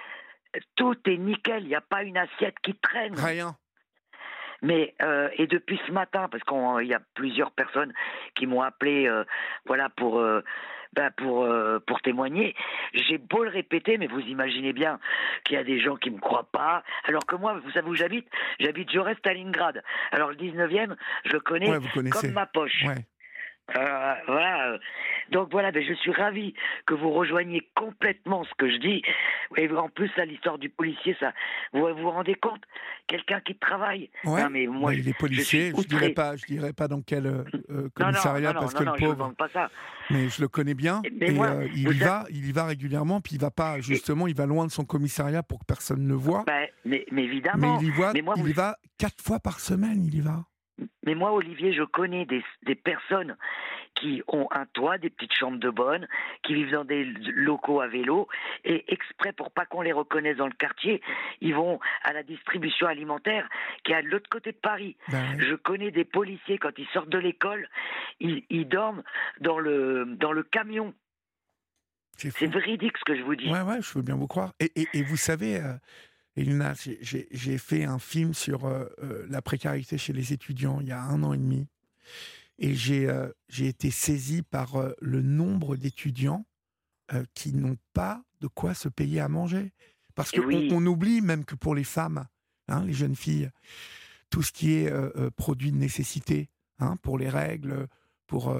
tout 0.76 0.98
est 1.06 1.18
nickel, 1.18 1.64
il 1.64 1.70
n'y 1.70 1.76
a 1.76 1.82
pas 1.82 2.04
une 2.04 2.18
assiette 2.18 2.56
qui 2.62 2.76
traîne. 2.76 3.16
Rien. 3.16 3.56
Mais 4.62 4.96
euh, 5.02 5.30
et 5.34 5.48
depuis 5.48 5.80
ce 5.86 5.92
matin, 5.92 6.28
parce 6.30 6.44
qu'il 6.44 6.88
y 6.88 6.94
a 6.94 7.02
plusieurs 7.14 7.52
personnes 7.52 7.94
qui 8.36 8.48
m'ont 8.48 8.62
appelé, 8.62 9.08
euh, 9.08 9.24
voilà 9.66 9.90
pour 9.90 10.20
euh, 10.20 10.44
ben 10.98 11.12
pour 11.12 11.48
pour 11.86 12.02
témoigner. 12.02 12.56
J'ai 12.94 13.18
beau 13.18 13.44
le 13.44 13.50
répéter, 13.50 13.98
mais 13.98 14.08
vous 14.08 14.20
imaginez 14.20 14.74
bien 14.74 15.00
qu'il 15.44 15.56
y 15.56 15.60
a 15.60 15.64
des 15.64 15.80
gens 15.80 15.96
qui 15.96 16.10
me 16.10 16.20
croient 16.20 16.50
pas. 16.52 16.84
Alors 17.06 17.26
que 17.26 17.36
moi, 17.36 17.60
vous 17.64 17.72
savez 17.72 17.88
où 17.88 17.96
j'habite? 17.96 18.28
J'habite, 18.60 18.92
je 18.92 19.00
reste 19.00 19.26
à 19.26 19.30
Stalingrad. 19.30 19.84
Alors 20.12 20.30
le 20.30 20.36
19e, 20.36 20.96
je 21.26 21.38
connais 21.38 21.72
comme 22.10 22.32
ma 22.32 22.48
poche. 22.48 22.84
Euh, 23.76 24.14
voilà. 24.28 24.70
Euh, 24.70 24.78
donc 25.32 25.50
voilà, 25.52 25.72
ben, 25.72 25.84
je 25.86 25.94
suis 25.94 26.12
ravi 26.12 26.54
que 26.86 26.94
vous 26.94 27.12
rejoigniez 27.12 27.68
complètement 27.76 28.44
ce 28.46 28.54
que 28.58 28.70
je 28.70 28.78
dis. 28.78 29.02
Et 29.58 29.70
en 29.72 29.90
plus, 29.90 30.10
l'histoire 30.26 30.58
du 30.58 30.70
policier, 30.70 31.16
ça, 31.20 31.34
vous 31.74 31.86
vous 31.96 32.12
rendez 32.12 32.36
compte? 32.36 32.62
Quelqu'un 33.08 33.42
qui 33.42 33.56
travaille. 33.56 34.10
Ouais. 34.24 34.48
mais 34.50 34.68
moi, 34.68 34.94
il 34.94 35.08
est 35.08 35.18
policier. 35.18 35.72
Je, 35.72 35.78
ne 35.78 35.84
dirais 35.84 36.10
pas, 36.10 36.36
je 36.36 36.46
dirais 36.46 36.74
pas 36.74 36.88
dans 36.88 37.02
quel 37.02 37.26
euh, 37.26 37.90
commissariat 37.94 38.54
parce 38.54 38.74
que 38.74 38.84
le 38.84 38.94
pauvre. 38.98 39.34
pas 39.38 39.50
ça. 39.50 39.70
Mais 40.10 40.30
je 40.30 40.42
le 40.42 40.48
connais 40.48 40.74
bien. 40.74 41.02
et, 41.04 41.32
il 41.76 41.90
y 41.90 42.00
va, 42.00 42.24
il 42.30 42.48
y 42.48 42.52
va 42.52 42.66
régulièrement. 42.66 43.22
Puis 43.22 43.36
il 43.36 43.42
va 43.42 43.52
pas 43.52 43.80
justement, 43.82 44.28
il 44.28 44.36
va 44.36 44.46
loin 44.46 44.66
de 44.66 44.72
son 44.72 44.86
commissariat 44.86 45.44
pour 45.44 45.60
que 45.60 45.66
personne 45.66 46.04
ne 46.04 46.10
le 46.10 46.16
voie. 46.16 46.44
Ben, 46.48 46.68
mais, 46.86 47.06
mais, 47.12 47.24
évidemment. 47.24 47.80
Mais 47.80 47.86
il 47.86 47.90
y 47.90 48.00
va, 48.00 48.12
il 48.38 48.48
y 48.48 48.54
va 48.54 48.78
quatre 48.98 49.22
fois 49.22 49.40
par 49.40 49.60
semaine. 49.60 50.06
Il 50.06 50.16
y 50.16 50.22
va. 50.22 50.46
Mais 51.08 51.16
moi, 51.16 51.32
Olivier, 51.32 51.72
je 51.72 51.84
connais 51.84 52.26
des, 52.26 52.44
des, 52.64 52.76
personnes 52.76 53.38
qui 53.96 54.22
ont 54.28 54.50
un 54.52 54.66
toit, 54.66 54.98
des 54.98 55.10
petites 55.10 55.34
chambres 55.34 55.58
de 55.58 55.70
bonne, 55.70 56.06
qui 56.44 56.54
vivent 56.54 56.72
dans 56.72 56.84
des 56.84 57.06
locaux 57.06 57.80
à 57.80 57.88
vélo, 57.88 58.28
et 58.66 58.84
exprès 58.92 59.32
pour 59.32 59.52
pas 59.52 59.66
qu'on 59.66 59.82
les 59.82 59.94
reconnaisse 59.94 60.36
dans 60.36 60.48
le 60.48 60.54
quartier, 60.54 61.02
ils 61.40 61.56
vont 61.56 61.80
à 62.04 62.12
la 62.12 62.24
distribution 62.24 62.88
alimentaire 62.88 63.48
qui 63.86 63.94
est 63.94 63.96
à 63.96 64.02
l'autre 64.02 64.30
côté 64.30 64.52
de 64.52 64.58
Paris. 64.58 64.98
Ben 65.08 65.40
je 65.40 65.56
connais 65.56 65.92
des 65.92 66.04
policiers, 66.04 66.58
quand 66.58 66.78
ils 66.78 66.88
sortent 66.88 67.08
de 67.08 67.20
l'école, 67.20 67.70
ils, 68.20 68.44
ils, 68.50 68.68
dorment 68.68 69.02
dans 69.40 69.60
le, 69.60 70.04
dans 70.20 70.34
le 70.34 70.44
camion. 70.44 70.94
C'est 72.18 72.48
véridique 72.48 72.98
ce 72.98 73.06
que 73.06 73.16
je 73.16 73.24
vous 73.24 73.36
dis. 73.36 73.50
Ouais, 73.50 73.62
ouais, 73.62 73.82
je 73.82 73.94
veux 73.94 74.02
bien 74.02 74.16
vous 74.16 74.28
croire. 74.28 74.52
Et, 74.60 74.74
et, 74.76 74.88
et 74.94 75.04
vous 75.04 75.16
savez, 75.16 75.56
euh, 75.56 75.74
J'ai 76.38 77.58
fait 77.58 77.84
un 77.84 78.00
film 78.00 78.34
sur 78.34 78.66
euh, 78.66 78.86
euh, 79.02 79.26
la 79.30 79.42
précarité 79.42 79.98
chez 79.98 80.14
les 80.14 80.34
étudiants 80.34 80.80
il 80.82 80.88
y 80.88 80.92
a 80.92 81.02
un 81.02 81.24
an 81.24 81.34
et 81.34 81.38
demi. 81.38 81.68
Et 82.60 82.76
j'ai 82.76 83.10
euh, 83.10 83.30
été 83.58 83.92
saisi 83.92 84.44
par 84.44 84.76
le 85.00 85.22
nombre 85.22 85.76
d'étudiants 85.76 86.46
qui 87.34 87.54
n'ont 87.54 87.78
pas 87.94 88.22
de 88.42 88.48
quoi 88.48 88.74
se 88.74 88.90
payer 88.90 89.22
à 89.22 89.30
manger. 89.30 89.72
Parce 90.14 90.32
qu'on 90.32 90.42
on 90.72 90.86
oublie 90.86 91.22
même 91.22 91.46
que 91.46 91.56
pour 91.56 91.74
les 91.74 91.86
femmes, 91.86 92.26
hein, 92.68 92.84
les 92.84 92.94
jeunes 92.94 93.16
filles, 93.16 93.50
tout 94.30 94.44
ce 94.44 94.52
qui 94.52 94.74
est 94.74 94.92
produit 95.38 95.72
de 95.72 95.78
nécessité, 95.78 96.50
hein, 96.80 96.98
pour 96.98 97.18
les 97.18 97.30
règles, 97.30 97.88
pour 98.26 98.54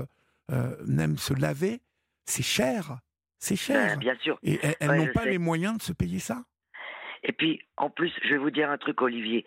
même 0.86 1.18
se 1.18 1.34
laver, 1.34 1.82
c'est 2.26 2.44
cher. 2.44 3.00
C'est 3.40 3.56
ben, 3.56 3.60
cher. 3.60 3.98
bien 3.98 4.16
sûr. 4.22 4.40
Et 4.44 4.60
elles, 4.80 4.92
n'ont 4.92 5.12
pas 5.12 5.26
les 5.26 5.40
moyens 5.40 5.78
de 5.78 5.82
se 5.82 5.92
payer 5.92 6.20
ça. 6.20 6.46
Et 7.24 7.32
puis, 7.32 7.62
en 7.78 7.90
plus, 7.90 8.12
je 8.24 8.30
vais 8.30 8.38
vous 8.38 8.52
dire 8.52 8.70
un 8.70 8.78
truc, 8.78 9.02
Olivier. 9.02 9.46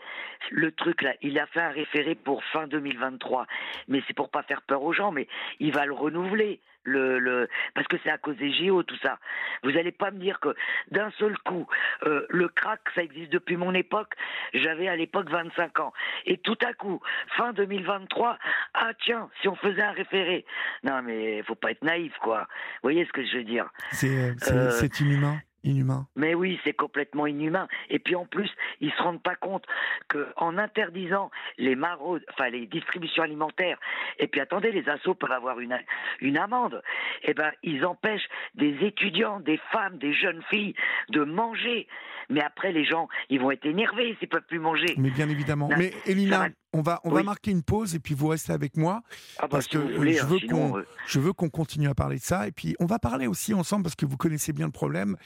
Le 0.51 0.73
truc 0.73 1.03
là, 1.03 1.15
il 1.23 1.39
a 1.39 1.47
fait 1.47 1.61
un 1.61 1.71
référé 1.71 2.15
pour 2.15 2.43
fin 2.45 2.67
2023, 2.67 3.47
mais 3.89 4.03
c'est 4.07 4.15
pour 4.15 4.31
pas 4.31 4.43
faire 4.43 4.63
peur 4.63 4.83
aux 4.83 4.93
gens, 4.93 5.13
mais 5.13 5.29
il 5.59 5.73
va 5.73 5.87
le 5.87 5.93
renouveler. 5.93 6.61
le, 6.85 7.19
le 7.19 7.49
parce 7.75 7.87
que 7.89 7.97
c'est 8.03 8.11
à 8.11 8.19
cause 8.19 8.37
des 8.37 8.53
JO 8.53 8.83
tout 8.83 8.97
ça. 9.03 9.19
Vous 9.63 9.73
n'allez 9.73 9.93
pas 9.93 10.11
me 10.11 10.19
dire 10.19 10.41
que 10.41 10.55
d'un 10.91 11.11
seul 11.19 11.37
coup 11.39 11.67
euh, 12.05 12.27
le 12.31 12.49
crack 12.49 12.81
ça 12.95 13.03
existe 13.03 13.31
depuis 13.33 13.57
mon 13.57 13.75
époque. 13.75 14.15
J'avais 14.55 14.89
à 14.89 14.97
l'époque 14.97 15.29
25 15.29 15.79
ans 15.81 15.93
et 16.25 16.39
tout 16.39 16.57
à 16.67 16.73
coup 16.73 17.01
fin 17.37 17.53
2023 17.53 18.39
ah 18.75 18.93
tiens 19.05 19.29
si 19.41 19.49
on 19.49 19.57
faisait 19.57 19.83
un 19.83 19.93
référé. 19.93 20.45
Non 20.83 21.03
mais 21.03 21.43
faut 21.43 21.55
pas 21.55 21.73
être 21.73 21.85
naïf 21.85 22.17
quoi. 22.23 22.41
Vous 22.41 22.85
voyez 22.89 23.05
ce 23.05 23.13
que 23.13 23.25
je 23.25 23.39
veux 23.39 23.45
dire? 23.45 23.69
C'est 23.93 24.35
euh, 24.51 24.89
inhumain. 25.01 25.39
Inhumain. 25.65 26.07
Mais 26.17 26.35
oui, 26.35 26.59
c'est 26.65 26.73
complètement 26.73 27.27
inhumain. 27.27 27.69
Et 27.89 27.99
puis 27.99 28.15
en 28.15 28.27
plus, 28.27 28.51
ils 28.81 28.93
se 28.93 29.03
rendent 29.03 29.23
pas 29.23 29.37
compte 29.37 29.65
que 30.09 30.29
en 30.37 30.59
interdisant 30.59 31.31
les 31.59 31.77
maraudes, 31.77 32.25
enfin 32.33 32.49
les 32.49 32.67
distributions 32.67 33.23
alimentaires, 33.23 33.79
et 34.19 34.27
puis 34.27 34.41
attendez, 34.41 34.73
les 34.73 34.89
assos 34.89 35.15
peuvent 35.15 35.33
avoir 35.33 35.61
une 35.61 35.79
une 36.21 36.39
amende. 36.39 36.83
Eh 37.23 37.35
ben, 37.35 37.53
ils 37.63 37.85
empêchent 37.85 38.29
des 38.55 38.77
étudiants, 38.85 39.41
des 39.41 39.59
femmes, 39.71 39.99
des 39.99 40.13
jeunes 40.13 40.43
filles 40.51 40.75
de 41.11 41.25
manger. 41.25 41.87
Mais 42.29 42.43
après, 42.43 42.73
les 42.73 42.85
gens, 42.85 43.09
ils 43.29 43.41
vont 43.41 43.51
être 43.51 43.67
énervés 43.67 44.17
s'ils 44.19 44.29
peuvent 44.29 44.47
plus 44.47 44.59
manger. 44.59 44.95
Mais 44.97 45.11
bien 45.11 45.29
évidemment. 45.29 45.69
Mais 45.77 45.93
Elina, 46.07 46.49
on 46.73 46.83
va, 46.83 47.01
on 47.05 47.11
va 47.11 47.23
marquer 47.23 47.51
une 47.51 47.63
pause 47.63 47.95
et 47.95 47.99
puis 48.01 48.15
vous 48.15 48.29
restez 48.29 48.53
avec 48.53 48.77
moi 48.77 49.03
ah 49.39 49.43
bah, 49.43 49.49
parce 49.51 49.67
que 49.67 49.79
je, 49.79 50.21
hein, 50.21 50.27
veux 50.27 50.39
qu'on, 50.49 50.79
euh. 50.79 50.87
je 51.07 51.21
veux 51.21 51.33
qu'on 51.33 51.51
continue 51.51 51.89
à 51.89 51.95
parler 51.95 52.19
de 52.19 52.23
ça 52.23 52.47
et 52.47 52.53
puis 52.53 52.77
on 52.79 52.87
va 52.87 52.99
parler 52.99 53.27
aussi 53.27 53.55
ensemble 53.55 53.83
parce 53.83 53.97
que 53.97 54.07
vous 54.07 54.17
connaissez 54.17 54.53
bien 54.53 54.67
le 54.67 54.73
problème 54.73 55.17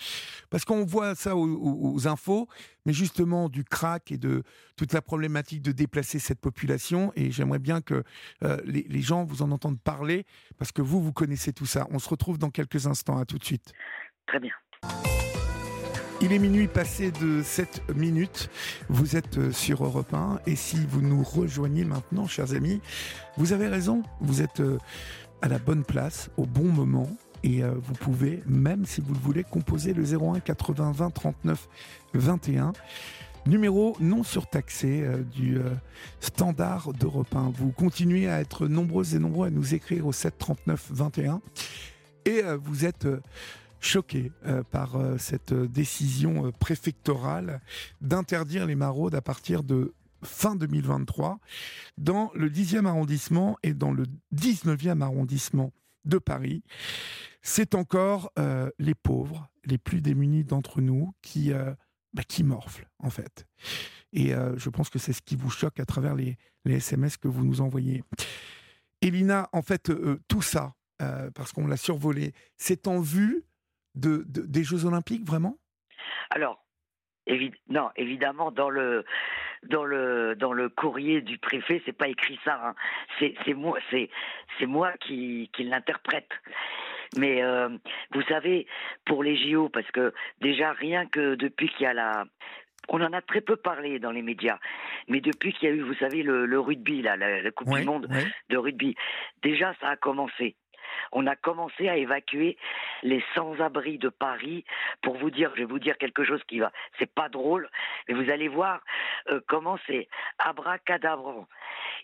parce 0.51 0.65
qu'on 0.65 0.85
voit 0.85 1.15
ça 1.15 1.37
aux, 1.37 2.09
infos 2.09 2.49
mais 2.87 2.93
justement 2.93 3.49
du 3.49 3.65
crack 3.65 4.13
et 4.13 4.19
de 4.19 4.43
toute 4.77 4.93
la 4.93 5.03
problématique 5.03 5.63
de 5.63 5.73
déplacer 5.73 6.19
cette 6.19 6.41
population 6.41 7.13
et 7.17 7.31
j'aimerais 7.31 7.59
bien 7.59 7.81
que 7.81 8.05
euh, 8.43 8.59
les, 8.65 8.87
les 8.89 9.03
gens 9.03 9.25
vous 9.25 9.43
en 9.43 9.51
entendent 9.51 9.81
parler 9.81 10.27
parce 10.59 10.73
que 10.73 10.83
vous 10.83 11.03
vous 11.03 11.13
connaissez 11.13 11.53
tout 11.53 11.67
ça. 11.67 11.87
On 11.91 11.99
se 11.99 12.09
retrouve 12.09 12.39
dans 12.39 12.51
quelques 12.51 12.87
instants. 12.87 13.19
À 13.19 13.25
tout 13.25 13.39
de 13.39 13.45
suite. 13.45 13.73
Très 14.27 14.41
bien. 14.41 14.53
Il 16.21 16.33
est 16.33 16.38
minuit 16.38 16.68
passé 16.68 17.11
de 17.11 17.42
7 17.42 17.83
minutes. 17.97 18.49
Vous 18.88 19.16
êtes 19.16 19.38
euh, 19.38 19.52
sur 19.52 19.85
Europe 19.85 20.14
1 20.14 20.40
et 20.47 20.54
si 20.54 20.76
vous 20.88 21.02
nous 21.02 21.23
rejoignez 21.23 21.85
maintenant, 21.85 22.26
chers 22.26 22.54
amis, 22.54 22.80
vous 23.37 23.52
avez 23.52 23.66
raison. 23.66 24.02
Vous 24.21 24.40
êtes 24.40 24.61
euh, 24.61 24.78
à 25.42 25.49
la 25.49 25.59
bonne 25.59 25.85
place, 25.85 26.30
au 26.37 26.47
bon 26.47 26.64
moment. 26.64 27.09
Et 27.42 27.64
euh, 27.64 27.73
vous 27.76 27.94
pouvez, 27.94 28.42
même 28.47 28.87
si 28.87 29.00
vous 29.00 29.12
le 29.12 29.18
voulez, 29.18 29.42
composer 29.42 29.92
le 29.92 30.04
01 30.04 30.40
80 30.40 30.92
20 30.92 31.11
39 31.11 31.68
21 32.14 32.73
numéro 33.47 33.94
non 34.00 34.23
surtaxé 34.23 35.04
du 35.35 35.59
standard 36.21 36.94
d'Europe 36.94 37.37
1. 37.37 37.50
Vous 37.54 37.73
continuez 37.73 38.26
à 38.26 38.40
être 38.40 38.66
nombreuses 38.68 39.14
et 39.14 39.18
nombreux 39.18 39.49
à 39.49 39.50
nous 39.50 39.75
écrire 39.75 40.06
au 40.06 40.12
7 40.12 40.38
39 40.38 40.87
21 40.90 41.42
et 42.25 42.40
vous 42.62 42.87
êtes 42.87 43.06
choqué 43.85 44.33
euh, 44.47 44.62
par 44.62 44.97
euh, 44.97 45.19
cette 45.19 45.53
décision 45.53 46.47
euh, 46.47 46.53
préfectorale 46.53 47.61
d'interdire 48.00 48.67
les 48.67 48.75
maraudes 48.75 49.14
à 49.14 49.21
partir 49.21 49.62
de 49.62 49.95
fin 50.23 50.57
2023 50.57 51.38
dans 51.99 52.31
le 52.35 52.49
10e 52.49 52.87
arrondissement 52.87 53.59
et 53.62 53.75
dans 53.75 53.93
le 53.93 54.05
19e 54.35 55.03
arrondissement 55.03 55.73
de 56.07 56.19
Paris. 56.19 56.62
C'est 57.43 57.75
encore 57.75 58.33
les 58.79 58.95
pauvres, 58.95 59.50
les 59.67 59.76
plus 59.76 60.00
démunis 60.00 60.45
d'entre 60.45 60.81
nous 60.81 61.12
qui, 61.21 61.53
bah, 62.14 62.23
qui 62.26 62.43
morflent 62.43 62.88
en 63.00 63.11
fait. 63.11 63.47
Et 64.14 64.33
je 64.57 64.71
pense 64.71 64.88
que 64.88 64.99
c'est 64.99 65.12
ce 65.12 65.21
qui 65.21 65.37
vous 65.37 65.50
choque 65.50 65.79
à 65.79 65.85
travers 65.85 66.14
les, 66.14 66.38
les 66.64 66.76
SMS 66.76 67.19
que 67.19 67.29
vous 67.29 67.45
nous 67.45 67.61
envoyez. 67.61 68.03
Elina, 69.03 69.50
en 69.53 69.61
fait, 69.61 69.93
tout 70.26 70.43
ça, 70.43 70.75
parce 71.35 71.53
qu'on 71.53 71.67
l'a 71.67 71.76
survolé, 71.76 72.33
c'est 72.57 72.88
en 72.88 73.00
vue 73.00 73.45
de, 73.95 74.25
des 74.27 74.65
Jeux 74.65 74.85
Olympiques, 74.87 75.25
vraiment? 75.25 75.57
Alors, 76.31 76.65
non, 77.69 77.91
évidemment, 77.97 78.51
dans 78.51 78.71
le 78.71 79.05
dans 79.63 79.85
le 79.85 80.35
dans 80.37 80.53
le 80.53 80.69
courrier 80.69 81.23
du 81.23 81.39
préfet, 81.39 81.83
c'est 81.87 81.97
pas 81.97 82.09
écrit 82.09 82.39
ça. 82.45 82.61
Hein. 82.63 82.75
C'est 83.19 83.55
moi, 83.55 84.93
qui 85.01 85.49
l'interprète. 85.59 86.29
Mais 87.17 87.43
euh, 87.43 87.69
vous 88.13 88.23
savez, 88.23 88.67
pour 89.05 89.23
les 89.23 89.37
JO, 89.37 89.69
parce 89.69 89.91
que 89.93 90.13
déjà 90.41 90.73
rien 90.73 91.07
que 91.07 91.35
depuis 91.37 91.69
qu'il 91.69 91.83
y 91.83 91.87
a 91.87 91.95
la 91.95 92.25
on 92.89 93.01
en 93.01 93.13
a 93.13 93.23
très 93.23 93.41
peu 93.41 93.57
parlé 93.57 93.99
dans 93.99 94.11
les 94.11 94.21
médias, 94.21 94.59
mais 95.09 95.23
depuis 95.23 95.55
qu'il 95.55 95.69
y 95.69 95.73
a 95.73 95.75
eu, 95.75 95.81
vous 95.81 95.95
savez, 95.95 96.23
le, 96.23 96.61
rugby, 96.61 97.01
là, 97.01 97.17
la, 97.17 97.51
Coupe 97.51 97.75
du 97.75 97.85
Monde 97.85 98.09
de 98.51 98.57
rugby, 98.59 98.95
déjà 99.43 99.75
ça 99.81 99.89
a 99.89 99.97
commencé 99.97 100.57
on 101.13 101.27
a 101.27 101.37
commencé 101.37 101.89
à 101.89 101.97
évacuer 101.97 102.57
les 103.03 103.25
sans-abri 103.35 103.99
de 103.99 104.09
Paris. 104.09 104.65
Pour 105.03 105.17
vous 105.17 105.31
dire, 105.31 105.51
je 105.55 105.61
vais 105.61 105.67
vous 105.67 105.79
dire 105.79 105.99
quelque 105.99 106.25
chose 106.25 106.43
qui 106.49 106.59
va, 106.59 106.73
c'est 106.99 107.13
pas 107.13 107.29
drôle, 107.29 107.69
mais 108.09 108.15
vous 108.15 108.31
allez 108.31 108.49
voir 108.49 108.81
euh, 109.29 109.41
comment 109.49 109.79
c'est 109.87 110.09
abracadabrant. 110.39 111.47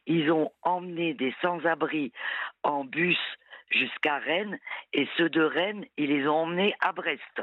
Ils 0.06 0.30
ont 0.30 0.52
emmené 0.62 1.14
des 1.14 1.34
sans-abri 1.42 2.12
en 2.62 2.84
bus 2.84 3.18
jusqu'à 3.70 4.18
Rennes 4.18 4.58
et 4.92 5.08
ceux 5.16 5.28
de 5.28 5.42
Rennes, 5.42 5.84
ils 5.96 6.10
les 6.10 6.26
ont 6.26 6.42
emmenés 6.42 6.74
à 6.80 6.92
Brest. 6.92 7.42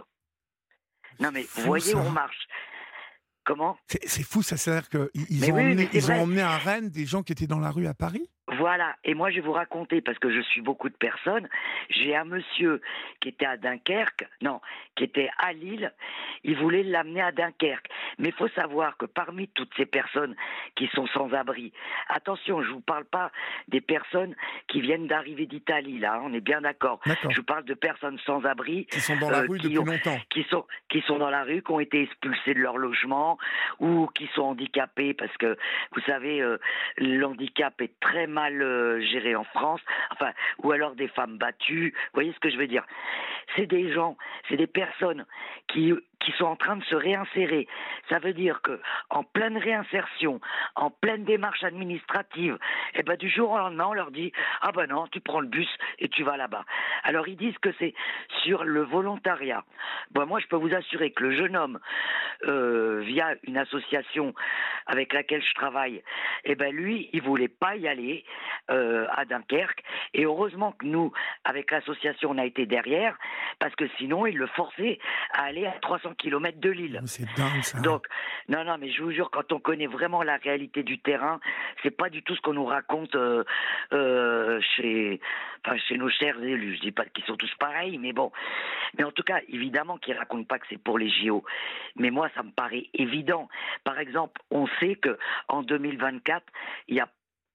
Non 1.19 1.31
mais 1.31 1.43
vous 1.55 1.63
voyez 1.63 1.95
où 1.95 1.99
on 1.99 2.11
marche. 2.11 2.47
Comment? 3.47 3.77
C'est 3.87 4.23
fou, 4.23 4.43
ça. 4.43 4.57
C'est-à-dire 4.57 4.89
qu'ils 4.89 5.53
ont, 5.53 5.87
ils 5.93 6.11
ont 6.11 6.21
emmené 6.21 6.41
à 6.41 6.57
Rennes 6.57 6.89
des 6.89 7.05
gens 7.05 7.23
qui 7.23 7.31
étaient 7.31 7.47
dans 7.47 7.59
la 7.59 7.71
rue 7.71 7.87
à 7.87 7.93
Paris? 7.93 8.29
Voilà, 8.47 8.95
et 9.03 9.13
moi 9.13 9.29
je 9.29 9.35
vais 9.35 9.41
vous 9.41 9.51
raconter, 9.51 10.01
parce 10.01 10.17
que 10.19 10.31
je 10.31 10.39
suis 10.39 10.61
beaucoup 10.61 10.87
de 10.87 10.95
personnes, 10.95 11.49
j'ai 11.89 12.15
un 12.15 12.23
monsieur 12.23 12.81
qui 13.19 13.29
était 13.29 13.45
à 13.45 13.57
Dunkerque, 13.57 14.25
non, 14.41 14.61
qui 14.95 15.03
était 15.03 15.29
à 15.37 15.51
Lille, 15.51 15.93
il 16.43 16.57
voulait 16.57 16.83
l'amener 16.83 17.21
à 17.21 17.31
Dunkerque. 17.31 17.89
Mais 18.19 18.29
il 18.29 18.33
faut 18.33 18.47
savoir 18.49 18.95
que 18.97 19.05
parmi 19.05 19.47
toutes 19.49 19.71
ces 19.75 19.85
personnes 19.85 20.35
qui 20.75 20.87
sont 20.93 21.07
sans 21.07 21.33
abri, 21.33 21.73
attention, 22.07 22.61
je 22.61 22.69
ne 22.69 22.73
vous 22.75 22.81
parle 22.81 23.05
pas 23.05 23.31
des 23.67 23.81
personnes 23.81 24.35
qui 24.67 24.79
viennent 24.79 25.07
d'arriver 25.07 25.45
d'Italie, 25.45 25.99
là, 25.99 26.21
on 26.23 26.33
est 26.33 26.41
bien 26.41 26.61
d'accord. 26.61 26.99
Je 27.05 27.35
vous 27.35 27.43
parle 27.43 27.65
de 27.65 27.73
personnes 27.73 28.17
sans 28.25 28.45
abri. 28.45 28.85
Qui 28.85 29.01
sont 29.01 29.17
dans 29.17 29.29
la 29.29 29.39
euh, 29.39 29.47
rue 29.47 29.59
depuis 29.59 29.73
longtemps. 29.73 30.17
Qui 30.29 30.43
sont, 30.49 30.65
qui 30.89 31.01
sont 31.01 31.17
dans 31.17 31.29
la 31.29 31.43
rue, 31.43 31.61
qui 31.61 31.71
ont 31.71 31.79
été 31.79 32.01
expulsés 32.03 32.53
de 32.53 32.59
leur 32.59 32.77
logement, 32.77 33.37
ou 33.79 34.07
qui 34.15 34.27
sont 34.35 34.43
handicapés, 34.43 35.13
parce 35.13 35.35
que, 35.37 35.57
vous 35.93 36.01
savez, 36.01 36.41
euh, 36.41 36.57
l'handicap 36.97 37.79
est 37.81 37.99
très 37.99 38.27
mal 38.37 38.61
euh, 38.61 39.01
géré 39.01 39.35
en 39.35 39.43
France, 39.45 39.81
enfin, 40.11 40.31
ou 40.59 40.71
alors 40.71 40.93
des 40.93 41.07
femmes 41.07 41.39
battues. 41.39 41.91
Vous 41.95 42.13
voyez 42.13 42.33
ce 42.33 42.39
que 42.39 42.51
je 42.51 42.57
veux 42.57 42.67
dire 42.67 42.85
C'est 43.55 43.65
des 43.65 43.91
gens, 43.91 44.15
c'est 44.47 44.57
des 44.57 44.67
personnes 44.67 45.25
qui 45.67 45.91
qui 46.19 46.31
sont 46.31 46.45
en 46.45 46.55
train 46.55 46.75
de 46.75 46.83
se 46.83 46.95
réinsérer. 46.95 47.67
Ça 48.09 48.19
veut 48.19 48.33
dire 48.33 48.61
que 48.61 48.79
en 49.09 49.23
pleine 49.23 49.57
réinsertion, 49.57 50.41
en 50.75 50.89
pleine 50.89 51.23
démarche 51.25 51.63
administrative, 51.63 52.57
eh 52.95 53.03
ben 53.03 53.15
du 53.15 53.29
jour 53.29 53.51
au 53.51 53.57
lendemain, 53.57 53.87
on 53.89 53.93
leur 53.93 54.11
dit 54.11 54.31
ah 54.61 54.71
ben 54.71 54.87
non, 54.87 55.07
tu 55.07 55.19
prends 55.19 55.41
le 55.41 55.47
bus 55.47 55.69
et 55.99 56.09
tu 56.09 56.23
vas 56.23 56.37
là-bas. 56.37 56.65
Alors 57.03 57.27
ils 57.27 57.37
disent 57.37 57.57
que 57.59 57.69
c'est 57.79 57.93
sur 58.43 58.63
le 58.63 58.81
volontariat. 58.81 59.63
Moi, 60.15 60.39
je 60.39 60.47
peux 60.47 60.57
vous 60.57 60.73
assurer 60.73 61.11
que 61.11 61.23
le 61.23 61.35
jeune 61.35 61.55
homme, 61.55 61.79
euh, 62.45 63.01
via 63.05 63.35
une 63.43 63.57
association 63.57 64.33
avec 64.87 65.13
laquelle 65.13 65.43
je 65.43 65.53
travaille, 65.53 66.03
eh 66.43 66.55
ben 66.55 66.73
lui, 66.75 67.09
il 67.13 67.21
voulait 67.21 67.47
pas 67.47 67.75
y 67.75 67.87
aller 67.87 68.25
euh, 68.69 69.07
à 69.15 69.25
Dunkerque. 69.25 69.83
Et 70.13 70.25
heureusement 70.25 70.73
que 70.73 70.85
nous, 70.85 71.11
avec 71.43 71.71
l'association, 71.71 72.31
on 72.31 72.37
a 72.37 72.45
été 72.45 72.65
derrière, 72.65 73.17
parce 73.59 73.75
que 73.75 73.85
sinon, 73.97 74.25
il 74.25 74.37
le 74.37 74.47
forçait 74.47 74.99
à 75.31 75.43
aller 75.43 75.65
à 75.65 75.73
300 75.81 76.15
kilomètres 76.15 76.59
de 76.59 76.69
Lille. 76.69 77.01
C'est 77.05 77.25
dingue 77.35 77.61
ça. 77.61 77.79
Donc, 77.79 78.07
non, 78.49 78.63
non, 78.63 78.77
mais 78.79 78.91
je 78.91 79.01
vous 79.01 79.11
jure, 79.11 79.29
quand 79.31 79.51
on 79.51 79.59
connaît 79.59 79.87
vraiment 79.87 80.23
la 80.23 80.37
réalité 80.37 80.83
du 80.83 80.99
terrain, 80.99 81.39
c'est 81.83 81.95
pas 81.95 82.09
du 82.09 82.23
tout 82.23 82.35
ce 82.35 82.41
qu'on 82.41 82.53
nous 82.53 82.65
raconte 82.65 83.15
euh, 83.15 83.43
euh, 83.93 84.59
chez, 84.75 85.19
enfin, 85.65 85.77
chez 85.77 85.97
nos 85.97 86.09
chers 86.09 86.41
élus. 86.41 86.75
Je 86.75 86.81
dis 86.81 86.91
pas 86.91 87.05
qu'ils 87.05 87.25
sont 87.25 87.37
tous 87.37 87.53
pareils, 87.59 87.97
mais 87.97 88.13
bon. 88.13 88.31
Mais 88.97 89.03
en 89.03 89.11
tout 89.11 89.23
cas, 89.23 89.39
évidemment 89.49 89.97
qu'ils 89.97 90.17
racontent 90.17 90.43
pas 90.43 90.59
que 90.59 90.65
c'est 90.69 90.81
pour 90.81 90.97
les 90.97 91.09
JO. 91.09 91.43
Mais 91.95 92.09
moi, 92.09 92.29
ça 92.35 92.43
me 92.43 92.51
paraît 92.51 92.89
évident. 92.93 93.49
Par 93.83 93.99
exemple, 93.99 94.41
on 94.51 94.67
sait 94.79 94.95
que 94.95 95.17
en 95.47 95.63
2024, 95.63 96.43
il 96.87 96.95
y 96.95 96.99
a 96.99 97.07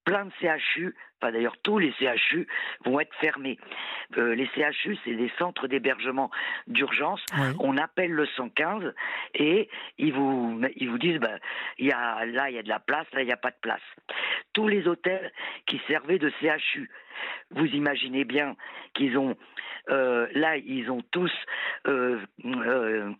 plein 0.04 0.26
de 0.26 0.32
CHU, 0.40 0.94
enfin 1.18 1.32
d'ailleurs 1.32 1.56
tous 1.62 1.78
les 1.78 1.92
CHU 1.92 2.46
vont 2.84 3.00
être 3.00 3.14
fermés. 3.16 3.58
Euh, 4.16 4.34
les 4.34 4.46
CHU, 4.46 4.96
c'est 5.04 5.14
des 5.14 5.30
centres 5.38 5.68
d'hébergement 5.68 6.30
d'urgence. 6.66 7.24
On 7.60 7.76
appelle 7.76 8.10
le 8.10 8.26
115 8.26 8.92
et 9.34 9.68
ils 9.98 10.12
vous 10.12 10.60
ils 10.76 10.90
vous 10.90 10.98
disent 10.98 11.18
ben 11.18 11.38
il 11.78 11.86
y 11.86 11.92
a 11.92 12.24
là 12.26 12.50
il 12.50 12.56
y 12.56 12.58
a 12.58 12.62
de 12.62 12.68
la 12.68 12.80
place, 12.80 13.06
là 13.12 13.22
il 13.22 13.26
n'y 13.26 13.32
a 13.32 13.36
pas 13.36 13.50
de 13.50 13.60
place. 13.60 13.82
Tous 14.52 14.68
les 14.68 14.86
hôtels 14.86 15.32
qui 15.66 15.80
servaient 15.88 16.18
de 16.18 16.30
CHU, 16.40 16.90
vous 17.50 17.66
imaginez 17.66 18.24
bien 18.24 18.56
qu'ils 18.94 19.16
ont 19.18 19.36
euh, 19.90 20.26
là 20.34 20.56
ils 20.56 20.90
ont 20.90 21.02
tous 21.10 21.32
euh, 21.86 22.18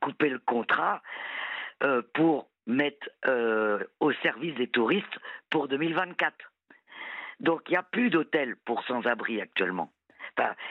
coupé 0.01 0.29
le 0.29 0.39
contrat 0.39 1.03
pour 2.15 2.49
mettre 2.67 3.09
au 3.99 4.13
service 4.23 4.55
des 4.55 4.69
touristes 4.69 5.19
pour 5.51 5.67
2024. 5.67 6.52
Donc 7.43 7.63
il 7.69 7.73
n'y 7.73 7.77
a 7.77 7.83
plus 7.83 8.09
d'hôtels 8.09 8.57
pour 8.65 8.83
sans-abri 8.85 9.41
actuellement. 9.41 9.93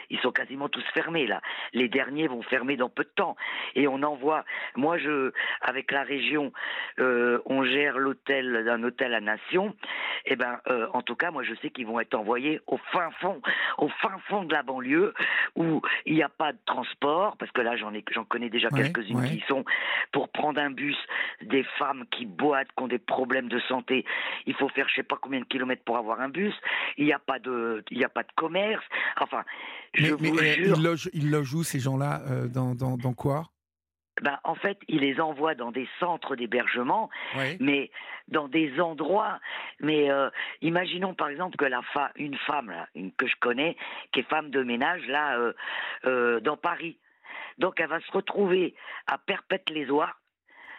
Ils 0.10 0.20
sont 0.20 0.32
quasiment 0.32 0.70
tous 0.70 0.84
fermés 0.94 1.28
là. 1.28 1.42
Les 1.74 1.88
derniers 1.88 2.28
vont 2.28 2.42
fermer 2.42 2.78
dans 2.78 2.90
peu 2.90 3.04
de 3.04 3.12
temps. 3.16 3.36
Et 3.76 3.88
on 3.88 4.02
envoie. 4.04 4.44
Moi, 4.76 4.98
je, 4.98 5.32
avec 5.62 5.92
la 5.92 6.04
région, 6.04 6.52
euh, 7.00 7.40
on 7.46 7.64
gère 7.64 7.98
l'hôtel 7.98 8.64
d'un 8.66 8.84
hôtel 8.84 9.14
à 9.14 9.22
Nation. 9.22 9.76
Et 10.26 10.34
eh 10.34 10.36
ben, 10.36 10.60
euh, 10.68 10.88
en 10.94 11.02
tout 11.02 11.16
cas, 11.16 11.32
moi, 11.32 11.44
je 11.44 11.56
sais 11.56 11.72
qu'ils 11.72 11.88
vont 11.88 12.00
être 12.00 12.14
envoyés 12.14 12.62
au 12.68 12.78
fin 12.92 13.10
fond, 13.20 13.42
au 13.78 13.88
fin 13.88 14.18
fond 14.28 14.44
de 14.44 14.54
la 14.54 14.62
banlieue 14.62 15.14
où 15.56 15.82
il 16.06 16.14
n'y 16.14 16.24
a 16.24 16.30
pas 16.30 16.54
de 16.54 16.60
transport, 16.66 17.38
parce 17.38 17.52
que 17.52 17.62
là, 17.62 17.76
j'en 17.76 17.94
ai, 17.94 18.04
j'en 18.12 18.24
connais 18.24 18.50
déjà 18.50 18.70
quelques-unes 18.70 19.24
qui 19.24 19.44
sont 19.48 19.66
pour 20.12 20.30
prendre 20.30 20.62
un 20.62 20.70
bus, 20.70 20.98
des 21.42 21.64
femmes 21.80 22.06
qui 22.12 22.26
boitent, 22.26 22.68
qui 22.78 22.84
ont 22.84 22.88
des 22.88 23.00
problèmes 23.00 23.50
de 23.50 23.60
santé. 23.62 24.06
Il 24.46 24.54
faut 24.54 24.70
faire, 24.70 24.88
je 24.90 24.96
sais 24.96 25.04
pas 25.04 25.18
combien 25.20 25.40
de 25.40 25.46
kilomètres 25.46 25.84
pour 25.84 25.98
avoir 25.98 26.22
un 26.22 26.30
bus. 26.30 26.54
Il 26.98 27.06
n'y 27.06 27.14
a 27.14 27.20
pas 27.20 27.40
de, 27.40 27.84
il 27.90 27.98
n'y 27.98 28.06
a 28.06 28.10
pas 28.10 28.24
de 28.24 28.32
commerce. 28.36 28.86
Enfin, 29.20 29.44
je 29.94 30.04
mais, 30.04 30.10
vous 30.12 30.34
mais, 30.36 30.54
jure. 30.54 30.78
Ils 30.78 30.84
logent, 30.84 31.10
ils 31.14 31.32
logent 31.32 31.54
où 31.56 31.64
ces 31.64 31.80
gens-là 31.80 32.22
euh, 32.30 32.48
dans, 32.48 32.76
dans, 32.76 32.98
dans 32.98 33.14
quoi? 33.14 33.52
Ben, 34.22 34.38
en 34.44 34.56
fait, 34.56 34.78
il 34.88 35.00
les 35.00 35.20
envoie 35.20 35.56
dans 35.56 35.72
des 35.72 35.88
centres 36.00 36.36
d'hébergement, 36.36 37.10
mais 37.60 37.90
dans 38.28 38.48
des 38.48 38.80
endroits. 38.80 39.40
Mais 39.80 40.12
euh, 40.12 40.30
imaginons 40.62 41.14
par 41.14 41.30
exemple 41.30 41.58
que 41.58 41.66
la 41.66 41.82
fa 41.82 42.12
une 42.16 42.38
femme 42.38 42.70
là, 42.70 42.88
une, 42.94 43.12
que 43.14 43.26
je 43.26 43.36
connais, 43.40 43.78
qui 44.12 44.20
est 44.20 44.30
femme 44.30 44.52
de 44.52 44.64
ménage 44.64 45.06
là 45.08 45.38
euh, 45.38 45.54
euh, 46.06 46.40
dans 46.42 46.58
Paris. 46.58 47.00
Donc 47.58 47.80
elle 47.80 47.88
va 47.88 48.00
se 48.02 48.12
retrouver 48.12 48.76
à 49.08 49.18
Perpète-les-Oies 49.18 50.14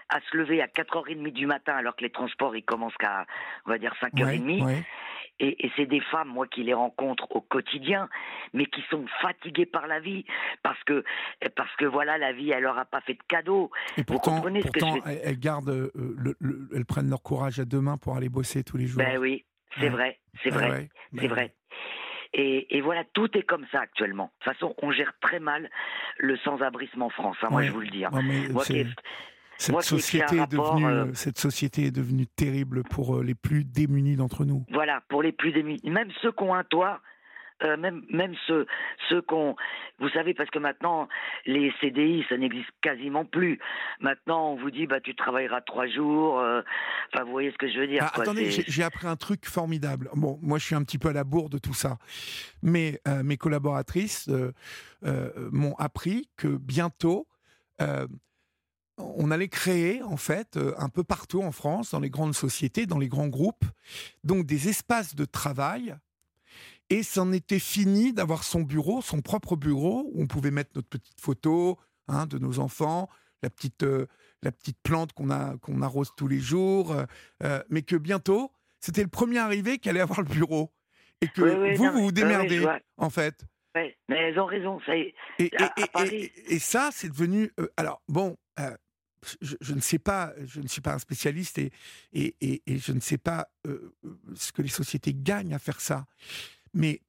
à 0.09 0.21
se 0.31 0.37
lever 0.37 0.61
à 0.61 0.67
4h30 0.67 1.33
du 1.33 1.47
matin 1.47 1.75
alors 1.75 1.97
que 1.97 2.03
les 2.03 2.11
transports 2.11 2.55
ils 2.55 2.65
commencent 2.65 2.97
qu'à 2.99 3.25
on 3.65 3.71
va 3.71 3.79
dire 3.79 3.95
5h30 4.01 4.85
et, 5.43 5.71
c'est 5.77 5.87
des 5.87 6.01
femmes, 6.01 6.29
moi, 6.29 6.47
qui 6.47 6.63
les 6.63 6.75
rencontre 6.75 7.27
au 7.35 7.41
quotidien, 7.41 8.09
mais 8.53 8.67
qui 8.67 8.81
sont 8.91 9.05
fatiguées 9.21 9.67
par 9.67 9.87
la 9.89 9.99
vie 9.99 10.25
parce 10.63 10.83
que 10.85 11.05
parce 11.57 11.75
que 11.77 11.85
voilà, 11.85 12.17
la 12.17 12.33
vie, 12.33 12.51
elle 12.51 12.63
leur 12.63 12.79
a 12.79 12.85
pas 12.85 13.01
fait 13.01 13.15
de 13.15 13.23
cadeau. 13.27 13.71
Et 13.97 14.05
pourtant, 14.05 14.41
pourtant 14.41 14.97
elles, 15.05 15.39
gardent, 15.39 15.71
euh, 15.71 15.91
le, 15.95 16.37
elles 16.75 16.85
prennent 16.85 17.11
leur 17.11 17.23
courage 17.23 17.59
à 17.59 17.65
deux 17.65 17.81
mains 17.81 17.97
pour 17.97 18.17
aller 18.17 18.29
bosser 18.29 18.63
tous 18.63 18.77
les 18.77 18.87
jours. 18.87 19.03
Ben 19.03 19.19
oui, 19.19 19.45
c'est 19.81 19.89
vrai, 19.89 20.21
c'est 20.43 20.51
vrai, 20.51 20.89
c'est 21.13 21.29
ben 21.29 21.29
vrai. 21.29 21.55
Et, 22.35 22.79
et, 22.79 22.81
voilà, 22.81 23.05
tout 23.13 23.37
est 23.37 23.43
comme 23.43 23.67
ça 23.71 23.81
actuellement. 23.81 24.33
De 24.41 24.45
toute 24.45 24.55
façon, 24.55 24.75
on 24.81 24.91
gère 24.91 25.13
très 25.21 25.39
mal 25.39 25.69
le 26.19 26.39
sans-abrisme 26.39 27.03
en 27.03 27.11
France, 27.11 27.37
hein, 27.43 27.49
moi 27.51 27.63
je 27.63 27.71
vous 27.73 27.81
le 27.81 27.89
dis. 27.89 28.07
Hein. 28.07 28.11
moi, 28.51 28.65
cette, 29.59 29.83
société 29.83 30.37
est 30.37 30.51
devenue, 30.51 30.87
euh, 30.87 31.15
cette 31.15 31.39
société 31.39 31.85
est 31.85 31.91
devenue 31.91 32.27
terrible 32.27 32.83
pour 32.83 33.17
euh, 33.17 33.23
les 33.23 33.35
plus 33.35 33.65
démunis 33.65 34.17
d'entre 34.17 34.45
nous. 34.45 34.65
Voilà, 34.71 35.03
pour 35.09 35.23
les 35.23 35.33
plus 35.33 35.53
démunis. 35.53 35.81
Même 35.85 36.11
ceux 36.21 36.33
qui 36.33 36.43
ont 36.43 36.55
un 36.55 36.65
toit, 36.65 37.01
euh, 37.63 37.77
même, 37.77 38.03
même 38.11 38.35
ceux, 38.47 38.67
ceux 39.09 39.23
qu'on. 39.23 39.55
Vous 40.01 40.09
savez, 40.09 40.35
parce 40.35 40.51
que 40.51 40.59
maintenant, 40.59 41.09
les 41.47 41.73
CDI, 41.81 42.25
ça 42.29 42.37
n'existe 42.37 42.71
quasiment 42.81 43.25
plus. 43.25 43.61
Maintenant, 44.01 44.51
on 44.51 44.57
vous 44.57 44.73
dit, 44.73 44.89
bah, 44.89 45.01
tu 45.01 45.15
travailleras 45.15 45.61
trois 45.61 45.87
jours. 45.87 46.39
Enfin, 46.39 47.25
vous 47.25 47.31
voyez 47.31 47.53
ce 47.53 47.59
que 47.59 47.71
je 47.71 47.79
veux 47.79 47.87
dire. 47.87 48.03
Ah, 48.03 48.21
attendez, 48.21 48.51
j'ai 48.51 48.83
appris 48.83 49.07
un 49.07 49.15
truc 49.15 49.47
formidable. 49.47 50.11
Bon, 50.15 50.41
moi, 50.43 50.59
je 50.59 50.65
suis 50.65 50.75
un 50.75 50.83
petit 50.83 50.99
peu 50.99 51.11
à 51.11 51.13
la 51.13 51.23
bourre 51.23 51.51
de 51.51 51.59
tout 51.59 51.75
ça. 51.75 51.99
Mais 52.63 53.01
mes 53.23 53.37
collaboratrices 53.37 54.29
m'ont 55.05 55.77
appris 55.79 56.29
que 56.37 56.49
bientôt, 56.49 57.29
on 59.17 59.31
allait 59.31 59.49
créer 59.49 60.03
en 60.03 60.17
fait 60.17 60.57
euh, 60.57 60.75
un 60.79 60.89
peu 60.89 61.05
partout 61.05 61.43
en 61.43 61.53
France, 61.53 61.91
dans 61.91 62.01
les 62.01 62.11
grandes 62.11 62.35
sociétés, 62.35 62.87
dans 62.87 62.99
les 62.99 63.09
grands 63.09 63.29
groupes, 63.29 63.65
donc 64.25 64.47
des 64.47 64.69
espaces 64.69 65.15
de 65.15 65.25
travail. 65.25 65.95
Et 66.91 67.03
c'en 67.03 67.33
était 67.33 67.59
fini 67.59 68.13
d'avoir 68.13 68.45
son 68.45 68.61
bureau, 68.61 69.01
son 69.01 69.21
propre 69.21 69.57
bureau, 69.57 70.11
où 70.13 70.23
on 70.23 70.27
pouvait 70.27 70.51
mettre 70.51 70.73
notre 70.75 70.89
petite 70.89 71.21
photo 71.21 71.79
hein, 72.09 72.27
de 72.27 72.39
nos 72.39 72.59
enfants, 72.59 73.09
la 73.43 73.51
petite, 73.51 73.83
euh, 73.83 74.07
la 74.43 74.53
petite 74.53 74.79
plante 74.83 75.13
qu'on 75.13 75.29
qu'on 75.59 75.83
arrose 75.83 76.13
tous 76.17 76.29
les 76.29 76.41
jours, 76.41 76.95
euh, 77.43 77.63
mais 77.71 77.83
que 77.83 77.97
bientôt, 77.97 78.53
c'était 78.81 79.03
le 79.03 79.09
premier 79.09 79.39
arrivé 79.39 79.79
qui 79.79 79.89
allait 79.89 80.01
avoir 80.01 80.21
le 80.21 80.29
bureau. 80.29 80.73
Et 81.21 81.29
que 81.29 81.77
vous, 81.77 81.93
vous 81.93 82.03
vous 82.03 82.13
démerdez, 82.13 82.67
en 82.97 83.09
fait. 83.09 83.47
Oui, 83.75 83.95
mais 84.09 84.19
elles 84.19 84.39
ont 84.39 84.47
raison. 84.47 84.81
Ça 84.85 84.95
et, 84.97 85.13
et, 85.39 86.59
ça, 86.59 86.91
c'est 86.93 87.09
devenu. 87.09 87.51
alors, 87.77 88.03
bon, 88.09 88.37
je, 89.41 89.75
ne 89.75 89.81
sais 89.81 89.99
pas, 89.99 90.33
je 90.45 90.61
ne 90.61 90.67
suis 90.67 90.81
pas 90.81 90.95
un 90.95 90.99
spécialiste 90.99 91.59
et, 91.59 91.73
et, 92.13 92.63
et, 92.67 92.79
je 92.79 92.93
ne 92.93 93.01
sais 93.01 93.19
pas 93.19 93.49
euh, 93.67 93.95
ce 94.35 94.53
que 94.53 94.63
les 94.63 94.69
sociétés 94.69 95.15
gagnent 95.15 95.55
à 95.55 95.59
faire 95.59 95.81
ça. 95.81 96.07
Mais 96.75 97.03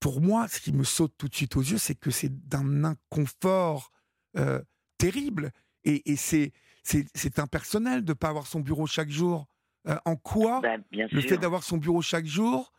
pour 0.00 0.20
moi, 0.20 0.48
ce 0.48 0.60
qui 0.60 0.72
me 0.72 0.84
saute 0.84 1.14
tout 1.16 1.28
de 1.28 1.34
suite 1.34 1.56
aux 1.56 1.62
yeux, 1.62 1.78
c'est 1.78 1.94
que 1.94 2.10
c'est 2.10 2.48
d'un 2.48 2.84
inconfort 2.84 3.90
euh, 4.36 4.62
terrible. 4.98 5.50
Et, 5.84 6.16
c'est, 6.16 6.52
c'est, 6.82 7.38
impersonnel 7.38 8.04
de 8.04 8.12
ne 8.12 8.14
pas 8.14 8.28
avoir 8.28 8.46
son 8.46 8.60
bureau 8.60 8.86
chaque 8.86 9.10
jour. 9.10 9.46
Euh, 9.86 9.98
en 10.06 10.16
quoi 10.16 10.60
ben, 10.60 10.82
le 10.90 11.20
fait 11.20 11.36
d'avoir 11.36 11.62
son 11.62 11.76
bureau 11.76 12.00
chaque 12.00 12.24
jour 12.24 12.72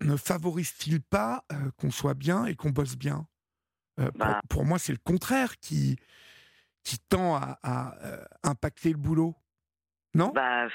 ne 0.00 0.16
favorise-t-il 0.16 1.00
pas 1.00 1.44
qu'on 1.78 1.90
soit 1.90 2.14
bien 2.14 2.46
et 2.46 2.54
qu'on 2.54 2.70
bosse 2.70 2.96
bien? 2.96 3.26
Bah 4.14 4.42
pour, 4.48 4.64
moi, 4.64 4.78
c'est 4.78 4.92
le 4.92 4.98
contraire 5.02 5.58
qui, 5.58 5.96
qui 6.86 7.00
tend 7.00 7.34
à, 7.34 7.58
euh, 8.04 8.24
impacter 8.44 8.90
le 8.90 8.96
boulot 8.96 9.34
non? 10.14 10.32
Bah, 10.34 10.68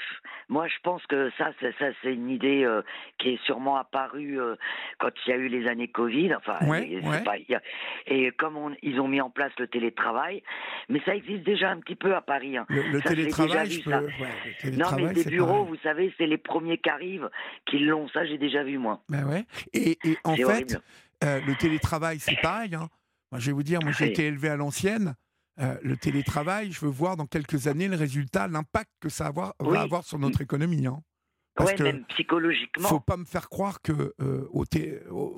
moi, 0.48 0.68
je 0.68 0.76
pense 0.84 1.04
que 1.06 1.28
ça, 1.36 1.50
c'est, 1.58 1.76
ça, 1.76 1.86
c'est 2.00 2.14
une 2.14 2.30
idée 2.30 2.62
euh, 2.62 2.80
qui 3.18 3.30
est 3.30 3.44
sûrement 3.44 3.74
apparue 3.74 4.40
euh, 4.40 4.54
quand 5.00 5.08
il 5.26 5.30
y 5.30 5.32
a 5.32 5.36
eu 5.36 5.48
les 5.48 5.66
années 5.66 5.88
Covid. 5.88 6.32
Enfin, 6.36 6.60
et 8.06 8.30
comme 8.38 8.76
ils 8.82 9.00
ont 9.00 9.08
mis 9.08 9.20
en 9.20 9.30
place 9.30 9.50
le 9.58 9.66
télétravail, 9.66 10.44
mais 10.88 11.00
ça 11.04 11.16
existe 11.16 11.42
déjà 11.42 11.70
un 11.70 11.80
petit 11.80 11.96
peu 11.96 12.14
à 12.14 12.20
Paris. 12.20 12.56
Hein. 12.56 12.66
Le, 12.68 13.00
télétravail, 13.00 13.68
je 13.68 13.82
peux... 13.82 14.70
Non, 14.76 14.86
mais 14.94 15.12
les 15.12 15.24
bureaux, 15.24 15.64
vous 15.64 15.78
savez, 15.82 16.14
c'est 16.18 16.28
les 16.28 16.38
premiers 16.38 16.78
qui 16.78 16.90
arrivent 16.90 17.28
qui 17.66 17.80
l'ont. 17.80 18.06
Ça, 18.10 18.24
j'ai 18.24 18.38
déjà 18.38 18.62
vu 18.62 18.78
moi. 18.78 19.02
Ben 19.08 19.26
ouais. 19.26 19.44
Et, 19.72 19.98
en 20.22 20.36
fait, 20.36 20.80
le 21.20 21.56
télétravail, 21.56 22.20
c'est 22.20 22.40
pareil. 22.40 22.76
Hein. 22.76 22.88
Moi, 23.32 23.40
je 23.40 23.46
vais 23.46 23.52
vous 23.52 23.64
dire, 23.64 23.80
moi, 23.82 23.90
j'ai 23.90 24.06
été 24.06 24.26
élevé 24.26 24.50
à 24.50 24.56
l'ancienne. 24.56 25.16
Euh, 25.60 25.76
le 25.82 25.96
télétravail, 25.96 26.72
je 26.72 26.80
veux 26.80 26.90
voir 26.90 27.16
dans 27.16 27.26
quelques 27.26 27.66
années 27.66 27.88
le 27.88 27.96
résultat, 27.96 28.48
l'impact 28.48 28.90
que 29.00 29.08
ça 29.08 29.30
va 29.30 29.54
avoir, 29.60 30.04
sur 30.04 30.18
notre 30.18 30.40
économie. 30.40 30.86
Hein. 30.86 31.00
Parce 31.54 31.74
que 31.74 31.82
même 31.82 32.06
psychologiquement. 32.06 32.88
Faut 32.88 33.00
pas 33.00 33.18
me 33.18 33.26
faire 33.26 33.50
croire 33.50 33.82
que 33.82 34.14
euh, 34.22 34.48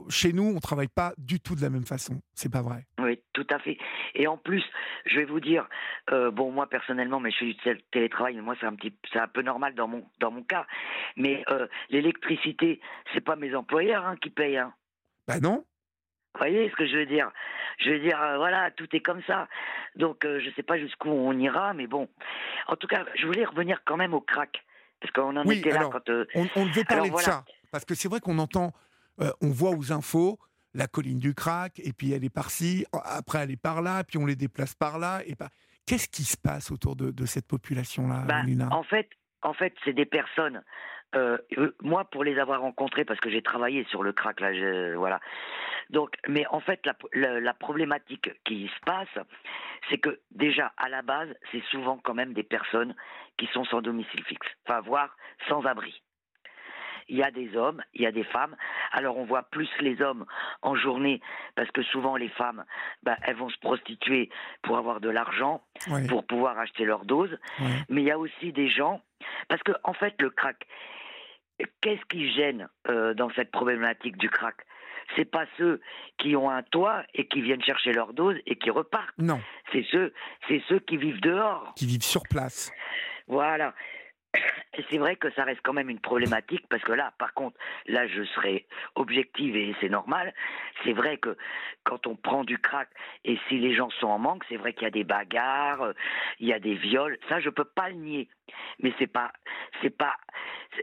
chez 0.09 0.33
nous, 0.33 0.45
on 0.45 0.61
travaille 0.61 0.89
pas 0.89 1.13
du 1.19 1.41
tout 1.41 1.57
de 1.57 1.61
la 1.61 1.71
même 1.71 1.85
façon. 1.85 2.23
C'est 2.35 2.53
pas 2.53 2.63
vrai. 2.63 2.87
Oui, 3.01 3.21
tout 3.33 3.47
à 3.51 3.59
fait. 3.59 3.77
Et 4.15 4.29
en 4.29 4.37
plus, 4.37 4.63
je 5.07 5.17
vais 5.17 5.25
vous 5.25 5.41
dire, 5.41 5.69
euh, 6.13 6.31
bon, 6.31 6.53
moi 6.53 6.69
personnellement, 6.69 7.19
mais 7.19 7.33
je 7.33 7.39
fais 7.39 7.75
du 7.75 7.83
télétravail, 7.91 8.37
mais 8.37 8.43
moi 8.43 8.55
c'est 8.61 8.67
un 8.67 8.77
petit, 8.77 8.95
c'est 9.13 9.19
un 9.19 9.27
peu 9.27 9.43
normal 9.43 9.75
dans 9.75 9.89
mon 9.89 10.05
dans 10.21 10.31
mon 10.31 10.45
cas. 10.45 10.67
Mais 11.17 11.45
l'électricité, 11.91 12.81
c'est 13.13 13.21
pas 13.21 13.35
mes 13.35 13.53
employeurs 13.57 14.07
hein, 14.07 14.15
qui 14.23 14.31
payent. 14.31 14.59
Hein. 14.59 14.73
Ben 15.27 15.41
non. 15.41 15.65
Vous 16.35 16.39
voyez 16.39 16.69
ce 16.69 16.75
que 16.75 16.87
je 16.87 16.97
veux 16.97 17.07
dire? 17.07 17.31
Je 17.79 17.91
veux 17.91 18.01
dire, 18.01 18.21
euh, 18.21 18.37
voilà, 18.37 18.71
tout 18.73 18.89
est 18.93 19.01
comme 19.01 19.23
ça. 19.27 19.49
Donc, 19.97 20.25
euh, 20.25 20.41
je 20.41 20.49
ne 20.49 20.55
sais 20.55 20.63
pas 20.63 20.79
jusqu'où 20.79 21.11
on 21.11 21.33
ira, 21.39 21.75
mais 21.75 21.87
bon. 21.87 22.09
En 22.67 22.77
tout 22.77 22.87
cas, 22.87 23.05
je 23.15 23.27
voulais 23.27 23.45
revenir 23.45 23.83
quand 23.85 23.97
même 23.97 24.15
au 24.15 24.21
crack. 24.21 24.65
Parce 25.01 25.13
qu'on 25.13 25.37
en 25.37 25.45
était 25.45 25.71
là 25.71 25.89
quand. 25.93 26.09
Euh, 26.09 26.27
on, 26.35 26.47
on, 26.57 26.67
devait 26.67 26.85
parler 26.85 27.11
de 27.11 27.17
ça. 27.19 27.45
Parce 27.71 27.85
que 27.85 27.95
c'est 27.95 28.09
vrai 28.09 28.21
qu'on 28.21 28.39
entend, 28.39 28.73
on 29.19 29.51
voit 29.51 29.71
aux 29.71 29.93
infos 29.93 30.39
la 30.75 30.87
colline 30.89 31.19
du 31.19 31.35
crack, 31.35 31.79
et 31.79 31.93
puis 31.93 32.13
elle 32.13 32.25
est 32.25 32.31
par-ci, 32.31 32.85
après 32.93 33.39
elle 33.39 33.53
est 33.53 33.61
par-là, 33.61 34.03
puis 34.05 34.19
on 34.19 34.27
les 34.27 34.37
déplace 34.37 34.75
par-là. 34.75 35.23
et 35.27 35.37
par... 35.37 35.51
Qu'est-ce 35.87 36.09
qui 36.09 36.25
se 36.25 36.37
passe 36.37 36.71
autour 36.71 36.97
de, 36.97 37.27
cette 37.27 37.47
population-là, 37.47 38.25
bah, 38.27 38.43
En 38.71 38.83
fait, 38.83 39.09
en 39.43 39.53
fait 39.53 39.75
c'est 39.85 39.93
des 39.93 40.07
personnes. 40.07 40.63
Moi, 41.83 42.05
pour 42.05 42.25
les 42.25 42.39
avoir 42.39 42.61
rencontrées, 42.61 43.05
parce 43.05 43.21
que 43.21 43.31
j'ai 43.31 43.43
travaillé 43.43 43.85
sur 43.85 44.03
le 44.03 44.13
crack, 44.13 44.41
là, 44.41 44.51
voilà, 44.97 45.21
donc, 45.91 46.17
mais 46.29 46.47
en 46.49 46.61
fait, 46.61 46.81
la, 47.13 47.55
problématique 47.55 48.31
qui 48.45 48.69
se 48.69 48.81
passe, 48.85 49.09
c'est 49.89 49.99
que 49.99 50.21
déjà, 50.31 50.73
à 50.77 50.89
la 50.89 51.03
base, 51.03 51.29
c'est 51.53 51.63
souvent 51.71 51.99
quand 52.03 52.15
même 52.15 52.33
des 52.33 52.43
personnes 52.43 52.95
qui 53.39 53.47
sont 53.49 53.65
sans 53.65 53.83
domicile 53.83 54.23
fixe, 54.25 54.47
enfin, 54.67 54.81
voire 54.81 55.17
sans 55.49 55.65
abri. 55.65 56.03
Il 57.09 57.19
y 57.19 57.23
a 57.23 57.31
des 57.31 57.55
hommes, 57.55 57.83
il 57.93 58.01
y 58.01 58.07
a 58.07 58.13
des 58.13 58.25
femmes. 58.25 58.57
Alors 58.91 59.19
on 59.19 59.25
voit 59.25 59.43
plus 59.43 59.69
les 59.81 60.01
hommes 60.01 60.25
en 60.63 60.75
journée 60.75 61.21
parce 61.55 61.71
que 61.71 61.83
souvent 61.83 62.17
les 62.17 62.31
femmes, 62.31 62.65
ben, 63.03 63.15
elles 63.23 63.37
vont 63.37 63.51
se 63.51 63.59
prostituer 63.59 64.31
pour 64.63 64.79
avoir 64.79 65.01
de 65.03 65.11
l'argent, 65.11 65.63
pour 66.09 66.25
pouvoir 66.25 66.59
acheter 66.59 66.87
leur 66.87 67.05
dose. 67.05 67.37
Mais 67.91 68.01
il 68.01 68.07
y 68.07 68.11
a 68.11 68.19
aussi 68.19 68.53
des 68.53 68.69
gens, 68.69 69.03
parce 69.49 69.63
que 69.63 69.73
en 69.85 69.93
fait 69.93 70.15
le 70.23 70.31
crack, 70.31 70.67
qu'est-ce 71.81 72.05
qui 72.09 72.33
gêne 72.33 72.69
euh, 72.89 73.15
dans 73.15 73.31
cette 73.31 73.51
problématique 73.51 74.17
du 74.17 74.29
crack? 74.29 74.57
C'est 75.17 75.31
pas 75.31 75.45
ceux 75.59 75.81
qui 76.19 76.35
ont 76.35 76.51
un 76.51 76.63
toit 76.63 77.05
et 77.15 77.27
qui 77.29 77.43
viennent 77.43 77.63
chercher 77.63 77.93
leur 77.93 78.15
dose 78.15 78.37
et 78.47 78.57
qui 78.57 78.71
repartent. 78.71 79.19
Non. 79.19 79.41
C'est 79.73 79.85
ceux, 79.91 80.15
c'est 80.49 80.63
ceux 80.69 80.79
qui 80.79 80.97
vivent 80.97 81.21
dehors. 81.21 81.75
Qui 81.77 81.87
vivent 81.87 82.03
sur 82.03 82.23
place. 82.23 82.73
Voilà. 83.27 83.75
Et 84.77 84.85
c'est 84.91 84.99
vrai 84.99 85.17
que 85.17 85.31
ça 85.35 85.45
reste 85.45 85.61
quand 85.63 85.73
même 85.73 85.89
une 85.89 86.01
problématique 86.01 86.67
parce 86.69 86.83
que 86.83 86.93
là, 86.93 87.13
par 87.19 87.33
contre, 87.35 87.57
là, 87.87 88.07
je 88.09 88.25
serai 88.25 88.67
objective 88.97 89.57
et 89.57 89.75
c'est 89.81 89.89
normal. 89.89 90.35
C'est 90.83 90.93
vrai 90.93 91.19
que 91.19 91.37
quand 91.85 92.07
on 92.07 92.17
prend 92.17 92.43
du 92.43 92.59
crack 92.59 92.89
et 93.25 93.39
si 93.49 93.59
les 93.59 93.75
gens 93.75 93.91
sont 94.01 94.09
en 94.09 94.19
manque, 94.19 94.45
c'est 94.49 94.57
vrai 94.57 94.73
qu'il 94.73 94.83
y 94.83 94.87
a 94.87 94.91
des 94.91 95.05
bagarres, 95.05 95.83
euh, 95.83 95.93
il 96.41 96.49
y 96.49 96.53
a 96.53 96.59
des 96.59 96.75
viols. 96.75 97.19
Ça, 97.29 97.41
je 97.41 97.51
peux 97.51 97.65
pas 97.65 97.89
le 97.89 97.97
nier. 97.97 98.29
Mais 98.81 98.93
c'est 98.99 99.07
pas, 99.07 99.33
c'est 99.81 99.97
pas. 99.97 100.17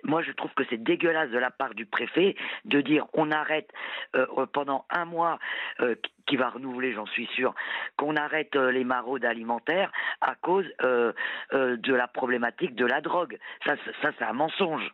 Moi, 0.04 0.21
je 0.21 0.32
trouve 0.32 0.51
que 0.54 0.63
c'est 0.69 0.82
dégueulasse 0.82 1.30
de 1.30 1.38
la 1.38 1.51
part 1.51 1.73
du 1.73 1.86
préfet 1.86 2.36
de 2.65 2.82
dire 2.82 3.06
on 3.13 3.32
arrête 3.32 3.69
euh, 4.15 4.45
pendant 4.54 4.86
un 4.89 5.06
mois, 5.06 5.39
euh, 5.80 5.95
qui 6.27 6.38
va 6.38 6.49
renouveler, 6.49 6.93
j'en 6.93 7.06
suis 7.08 7.27
sûr, 7.27 7.54
qu'on 7.97 8.15
arrête 8.15 8.56
les 8.56 8.84
maraudes 8.84 9.25
alimentaires 9.25 9.91
à 10.21 10.36
cause 10.36 10.65
de 10.82 11.93
la 11.93 12.08
problématique 12.08 12.75
de 12.75 12.86
la 12.86 13.01
drogue. 13.01 13.38
Ça, 13.65 13.75
c'est 14.01 14.23
un 14.23 14.34
mensonge. 14.34 14.89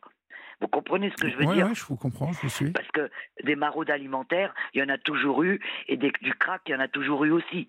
Vous 0.59 0.67
comprenez 0.67 1.11
ce 1.11 1.15
que 1.15 1.29
je 1.29 1.37
veux 1.37 1.45
dire 1.53 1.67
Oui, 1.67 1.75
je 1.75 1.85
vous 1.85 1.95
comprends, 1.95 2.31
je 2.33 2.41
vous 2.41 2.49
suis. 2.49 2.71
Parce 2.71 2.87
que 2.87 3.09
des 3.43 3.55
maraudes 3.55 3.91
alimentaires, 3.91 4.53
il 4.73 4.79
y 4.79 4.83
en 4.83 4.89
a 4.89 4.97
toujours 4.97 5.43
eu, 5.43 5.59
et 5.87 5.97
des, 5.97 6.11
du 6.21 6.33
crack, 6.33 6.61
il 6.67 6.71
y 6.71 6.75
en 6.75 6.79
a 6.79 6.87
toujours 6.87 7.25
eu 7.25 7.31
aussi. 7.31 7.67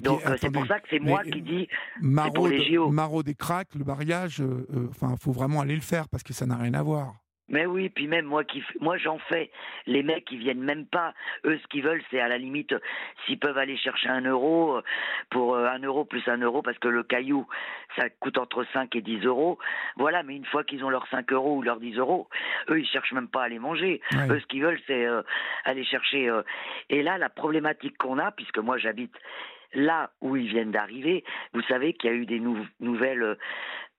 Donc 0.00 0.24
euh, 0.26 0.36
c'est 0.40 0.50
pour 0.50 0.66
ça 0.66 0.80
que 0.80 0.88
c'est 0.90 0.98
moi 0.98 1.22
qui 1.22 1.42
dis 1.42 1.68
maraude, 2.00 2.34
pour 2.34 2.48
les 2.48 2.72
JO. 2.72 2.90
Maraude 2.90 3.28
et 3.28 3.34
crack, 3.34 3.68
le 3.76 3.84
mariage, 3.84 4.40
euh, 4.40 4.66
euh, 4.74 4.88
enfin, 4.90 5.14
il 5.18 5.22
faut 5.22 5.32
vraiment 5.32 5.60
aller 5.60 5.76
le 5.76 5.80
faire 5.80 6.08
parce 6.08 6.22
que 6.22 6.32
ça 6.32 6.46
n'a 6.46 6.56
rien 6.56 6.74
à 6.74 6.82
voir. 6.82 7.14
Mais 7.48 7.66
oui, 7.66 7.90
puis 7.90 8.06
même 8.06 8.24
moi 8.24 8.42
qui 8.42 8.62
moi 8.80 8.96
j'en 8.96 9.18
fais. 9.18 9.50
Les 9.86 10.02
mecs 10.02 10.30
ils 10.32 10.38
viennent 10.38 10.62
même 10.62 10.86
pas. 10.86 11.12
Eux 11.44 11.58
ce 11.58 11.66
qu'ils 11.68 11.82
veulent 11.82 12.02
c'est 12.10 12.20
à 12.20 12.28
la 12.28 12.38
limite 12.38 12.74
s'ils 13.24 13.38
peuvent 13.38 13.58
aller 13.58 13.76
chercher 13.76 14.08
un 14.08 14.22
euro 14.22 14.80
pour 15.30 15.56
un 15.56 15.78
euro 15.80 16.04
plus 16.04 16.26
un 16.26 16.38
euro 16.38 16.62
parce 16.62 16.78
que 16.78 16.88
le 16.88 17.02
caillou 17.02 17.46
ça 17.96 18.08
coûte 18.08 18.38
entre 18.38 18.64
5 18.72 18.96
et 18.96 19.02
10 19.02 19.26
euros. 19.26 19.58
Voilà, 19.96 20.22
mais 20.22 20.36
une 20.36 20.46
fois 20.46 20.64
qu'ils 20.64 20.84
ont 20.84 20.90
leurs 20.90 21.06
5 21.08 21.32
euros 21.32 21.56
ou 21.56 21.62
leurs 21.62 21.80
10 21.80 21.98
euros, 21.98 22.28
eux 22.70 22.80
ils 22.80 22.88
cherchent 22.88 23.12
même 23.12 23.28
pas 23.28 23.44
à 23.44 23.48
les 23.48 23.58
manger. 23.58 24.00
Eux 24.30 24.40
ce 24.40 24.46
qu'ils 24.46 24.62
veulent 24.62 24.80
c'est 24.86 25.04
euh, 25.04 25.22
aller 25.64 25.84
chercher. 25.84 26.28
Euh, 26.30 26.42
et 26.88 27.02
là 27.02 27.18
la 27.18 27.28
problématique 27.28 27.98
qu'on 27.98 28.18
a 28.18 28.30
puisque 28.32 28.58
moi 28.58 28.78
j'habite 28.78 29.14
là 29.74 30.10
où 30.20 30.36
ils 30.36 30.48
viennent 30.48 30.70
d'arriver, 30.70 31.24
vous 31.52 31.62
savez 31.62 31.94
qu'il 31.94 32.10
y 32.10 32.12
a 32.12 32.16
eu 32.16 32.26
des 32.26 32.40
nouvelles 32.80 33.36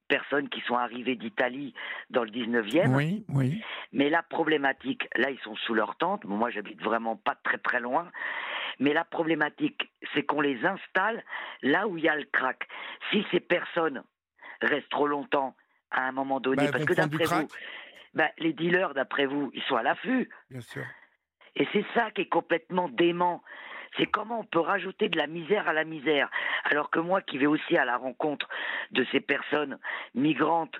personnes 0.07 0.49
qui 0.49 0.61
sont 0.61 0.75
arrivées 0.75 1.15
d'Italie 1.15 1.73
dans 2.09 2.23
le 2.23 2.31
19e. 2.31 2.95
Oui, 2.95 3.25
oui. 3.29 3.61
Mais 3.91 4.09
la 4.09 4.23
problématique, 4.23 5.07
là, 5.15 5.29
ils 5.29 5.39
sont 5.39 5.55
sous 5.55 5.73
leur 5.73 5.95
tente. 5.97 6.25
moi, 6.25 6.49
j'habite 6.49 6.81
vraiment 6.81 7.15
pas 7.15 7.35
très 7.43 7.57
très 7.57 7.79
loin. 7.79 8.11
Mais 8.79 8.93
la 8.93 9.05
problématique, 9.05 9.89
c'est 10.13 10.23
qu'on 10.23 10.41
les 10.41 10.65
installe 10.65 11.23
là 11.61 11.87
où 11.87 11.97
il 11.97 12.03
y 12.03 12.09
a 12.09 12.15
le 12.15 12.25
crack. 12.25 12.67
Si 13.11 13.25
ces 13.31 13.39
personnes 13.39 14.03
restent 14.61 14.89
trop 14.89 15.07
longtemps 15.07 15.55
à 15.91 16.01
un 16.01 16.11
moment 16.11 16.39
donné, 16.39 16.65
bah, 16.65 16.71
parce 16.73 16.85
que 16.85 16.93
d'après 16.93 17.25
vous, 17.25 17.47
bah, 18.13 18.29
les 18.37 18.53
dealers, 18.53 18.93
d'après 18.93 19.25
vous, 19.25 19.51
ils 19.53 19.63
sont 19.63 19.75
à 19.75 19.83
l'affût. 19.83 20.29
Bien 20.49 20.61
sûr. 20.61 20.83
Et 21.55 21.67
c'est 21.71 21.85
ça 21.93 22.11
qui 22.11 22.21
est 22.21 22.29
complètement 22.29 22.89
dément 22.89 23.41
c'est 23.97 24.05
comment 24.05 24.39
on 24.39 24.43
peut 24.43 24.59
rajouter 24.59 25.09
de 25.09 25.17
la 25.17 25.27
misère 25.27 25.67
à 25.67 25.73
la 25.73 25.83
misère. 25.83 26.29
Alors 26.63 26.89
que 26.89 26.99
moi 26.99 27.21
qui 27.21 27.37
vais 27.37 27.45
aussi 27.45 27.77
à 27.77 27.85
la 27.85 27.97
rencontre 27.97 28.47
de 28.91 29.05
ces 29.11 29.19
personnes 29.19 29.77
migrantes 30.13 30.75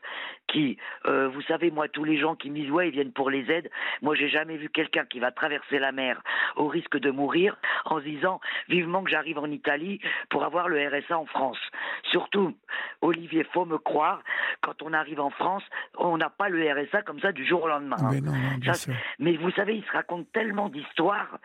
qui, 0.48 0.78
euh, 1.06 1.28
vous 1.28 1.42
savez, 1.44 1.72
moi, 1.72 1.88
tous 1.88 2.04
les 2.04 2.18
gens 2.18 2.36
qui 2.36 2.50
me 2.50 2.56
disent, 2.56 2.72
ouais, 2.72 2.90
ils 2.90 2.92
viennent 2.92 3.12
pour 3.12 3.30
les 3.30 3.50
aides, 3.52 3.70
moi, 4.02 4.16
j'ai 4.16 4.30
jamais 4.30 4.58
vu 4.58 4.70
quelqu'un 4.70 5.06
qui 5.06 5.20
va 5.20 5.32
traverser 5.32 5.80
la 5.80 5.92
mer 5.92 6.22
au 6.56 6.68
risque 6.68 6.98
de 6.98 7.12
mourir 7.12 7.58
en 7.86 8.00
se 8.00 8.06
disant, 8.06 8.40
vivement 8.70 9.04
que 9.04 9.10
j'arrive 9.10 9.40
en 9.40 9.48
Italie 9.48 10.00
pour 10.30 10.44
avoir 10.44 10.70
le 10.70 10.88
RSA 10.88 11.18
en 11.18 11.26
France. 11.26 11.58
Surtout, 12.12 12.56
Olivier, 13.02 13.44
faut 13.54 13.66
me 13.66 13.78
croire, 13.78 14.22
quand 14.62 14.82
on 14.82 14.94
arrive 14.94 15.20
en 15.20 15.30
France, 15.32 15.64
on 15.98 16.18
n'a 16.18 16.30
pas 16.30 16.50
le 16.50 16.72
RSA 16.72 17.02
comme 17.02 17.20
ça 17.20 17.32
du 17.32 17.46
jour 17.46 17.64
au 17.64 17.68
lendemain. 17.68 17.98
Mais, 18.12 18.22
non, 18.22 18.34
mais 19.20 19.38
vous 19.38 19.52
savez, 19.52 19.76
ils 19.76 19.86
se 19.86 19.92
racontent 19.92 20.28
tellement 20.34 20.70
d'histoires 20.70 21.40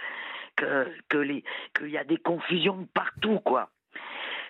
que, 1.08 1.42
qu'il 1.78 1.90
y 1.90 1.98
a 1.98 2.04
des 2.04 2.18
confusions 2.18 2.86
partout, 2.94 3.40
quoi. 3.40 3.70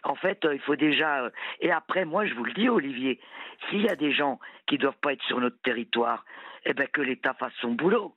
En 0.02 0.14
fait, 0.14 0.44
euh, 0.44 0.54
il 0.54 0.60
faut 0.60 0.76
déjà. 0.76 1.24
Euh, 1.24 1.30
et 1.60 1.70
après, 1.70 2.04
moi, 2.04 2.26
je 2.26 2.34
vous 2.34 2.44
le 2.44 2.52
dis, 2.52 2.68
Olivier, 2.68 3.20
s'il 3.68 3.82
y 3.82 3.88
a 3.88 3.96
des 3.96 4.12
gens 4.12 4.38
qui 4.66 4.76
ne 4.76 4.80
doivent 4.80 4.98
pas 5.02 5.12
être 5.12 5.22
sur 5.24 5.40
notre 5.40 5.60
territoire, 5.62 6.24
eh 6.64 6.74
ben 6.74 6.88
que 6.88 7.00
l'État 7.00 7.34
fasse 7.34 7.52
son 7.60 7.72
boulot. 7.72 8.16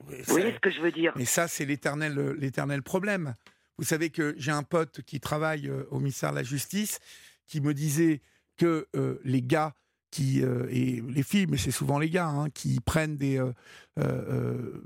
vous 0.00 0.14
voyez 0.26 0.52
ce 0.52 0.58
que 0.58 0.70
je 0.70 0.80
veux 0.80 0.92
dire? 0.92 1.12
Mais 1.16 1.24
ça, 1.24 1.48
c'est 1.48 1.64
l'éternel, 1.64 2.18
euh, 2.18 2.36
l'éternel 2.38 2.82
problème. 2.82 3.34
Vous 3.78 3.84
savez 3.84 4.10
que 4.10 4.34
j'ai 4.36 4.50
un 4.50 4.64
pote 4.64 5.02
qui 5.02 5.20
travaille 5.20 5.70
au 5.90 6.00
ministère 6.00 6.32
de 6.32 6.36
la 6.36 6.42
Justice 6.42 6.98
qui 7.46 7.60
me 7.60 7.72
disait 7.72 8.22
que 8.56 8.88
les 9.22 9.40
gars 9.40 9.72
qui 10.10 10.40
et 10.40 11.00
les 11.00 11.22
filles, 11.22 11.46
mais 11.48 11.58
c'est 11.58 11.70
souvent 11.70 12.00
les 12.00 12.10
gars, 12.10 12.26
hein, 12.26 12.50
qui 12.50 12.80
prennent 12.80 13.16
des 13.16 13.40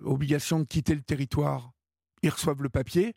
obligations 0.05 0.61
de 0.61 0.67
quitter 0.67 0.95
le 0.95 1.01
territoire 1.01 1.73
ils 2.23 2.31
reçoivent 2.31 2.63
le 2.63 2.69
papier, 2.69 3.15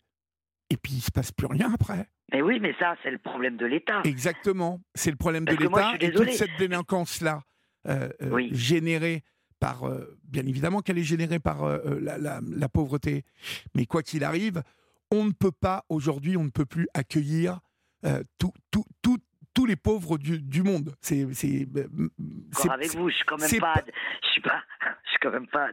et 0.70 0.76
puis 0.76 0.94
il 0.94 1.00
se 1.00 1.10
passe 1.10 1.32
plus 1.32 1.46
rien 1.46 1.72
après. 1.72 2.08
Mais 2.32 2.42
oui, 2.42 2.58
mais 2.60 2.74
ça, 2.78 2.96
c'est 3.02 3.10
le 3.10 3.18
problème 3.18 3.56
de 3.56 3.66
l'État. 3.66 4.00
Exactement, 4.04 4.80
c'est 4.94 5.10
le 5.10 5.16
problème 5.16 5.44
de 5.44 5.54
l'État. 5.54 5.94
Et 6.00 6.12
toute 6.12 6.32
cette 6.32 6.56
délinquance-là, 6.58 7.42
euh, 7.88 8.08
euh, 8.22 8.48
générée 8.50 9.22
par, 9.60 9.84
euh, 9.84 10.18
bien 10.24 10.44
évidemment 10.44 10.80
qu'elle 10.80 10.98
est 10.98 11.04
générée 11.04 11.38
par 11.38 11.64
la, 12.00 12.68
pauvreté, 12.68 13.24
mais 13.74 13.86
quoi 13.86 14.02
qu'il 14.02 14.24
arrive, 14.24 14.62
on 15.12 15.24
ne 15.24 15.30
peut 15.30 15.52
pas, 15.52 15.84
aujourd'hui, 15.88 16.36
on 16.36 16.44
ne 16.44 16.50
peut 16.50 16.66
plus 16.66 16.88
accueillir 16.94 17.60
tout, 18.38 18.52
tout, 18.70 18.84
tout, 19.02 19.18
tous 19.56 19.64
les 19.64 19.76
pauvres 19.76 20.18
du, 20.18 20.62
monde. 20.62 20.94
C'est, 21.00 21.26
c'est, 21.32 21.66
avec 22.68 22.94
vous, 22.94 23.08
je 23.08 23.14
suis 23.14 23.24
quand 23.24 23.38
même 23.38 23.58
pas, 23.58 23.82
je 24.22 24.28
suis 24.28 24.42
pas, 24.42 24.62
quand 25.22 25.30
même 25.30 25.46
pas, 25.46 25.70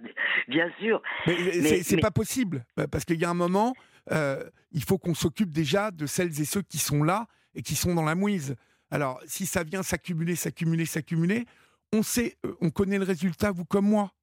bien 0.47 0.71
sûr. 0.79 1.01
Mais, 1.27 1.83
c'est 1.83 1.97
pas 1.97 2.09
possible, 2.09 2.63
euh, 2.79 2.87
parce 2.87 3.03
qu'il 3.03 3.19
y 3.19 3.25
a 3.25 3.29
un 3.29 3.33
moment, 3.33 3.75
euh, 4.13 4.41
il 4.71 4.83
faut 4.85 4.97
qu'on 4.97 5.13
s'occupe 5.13 5.51
déjà 5.51 5.91
de 5.91 6.05
celles 6.05 6.39
et 6.39 6.45
ceux 6.45 6.61
qui 6.61 6.77
sont 6.77 7.03
là 7.03 7.27
et 7.55 7.61
qui 7.61 7.75
sont 7.75 7.93
dans 7.93 8.05
la 8.05 8.15
mouise. 8.15 8.55
Alors, 8.89 9.19
si 9.25 9.45
ça 9.45 9.63
vient 9.63 9.83
s'accumuler, 9.83 10.37
s'accumuler, 10.37 10.85
s'accumuler, 10.85 11.45
on 11.91 12.03
sait, 12.03 12.37
euh, 12.45 12.55
on 12.61 12.69
connaît 12.69 12.97
le 12.97 13.03
résultat, 13.03 13.51
vous 13.51 13.65
comme 13.65 13.85
moi, 13.85 14.13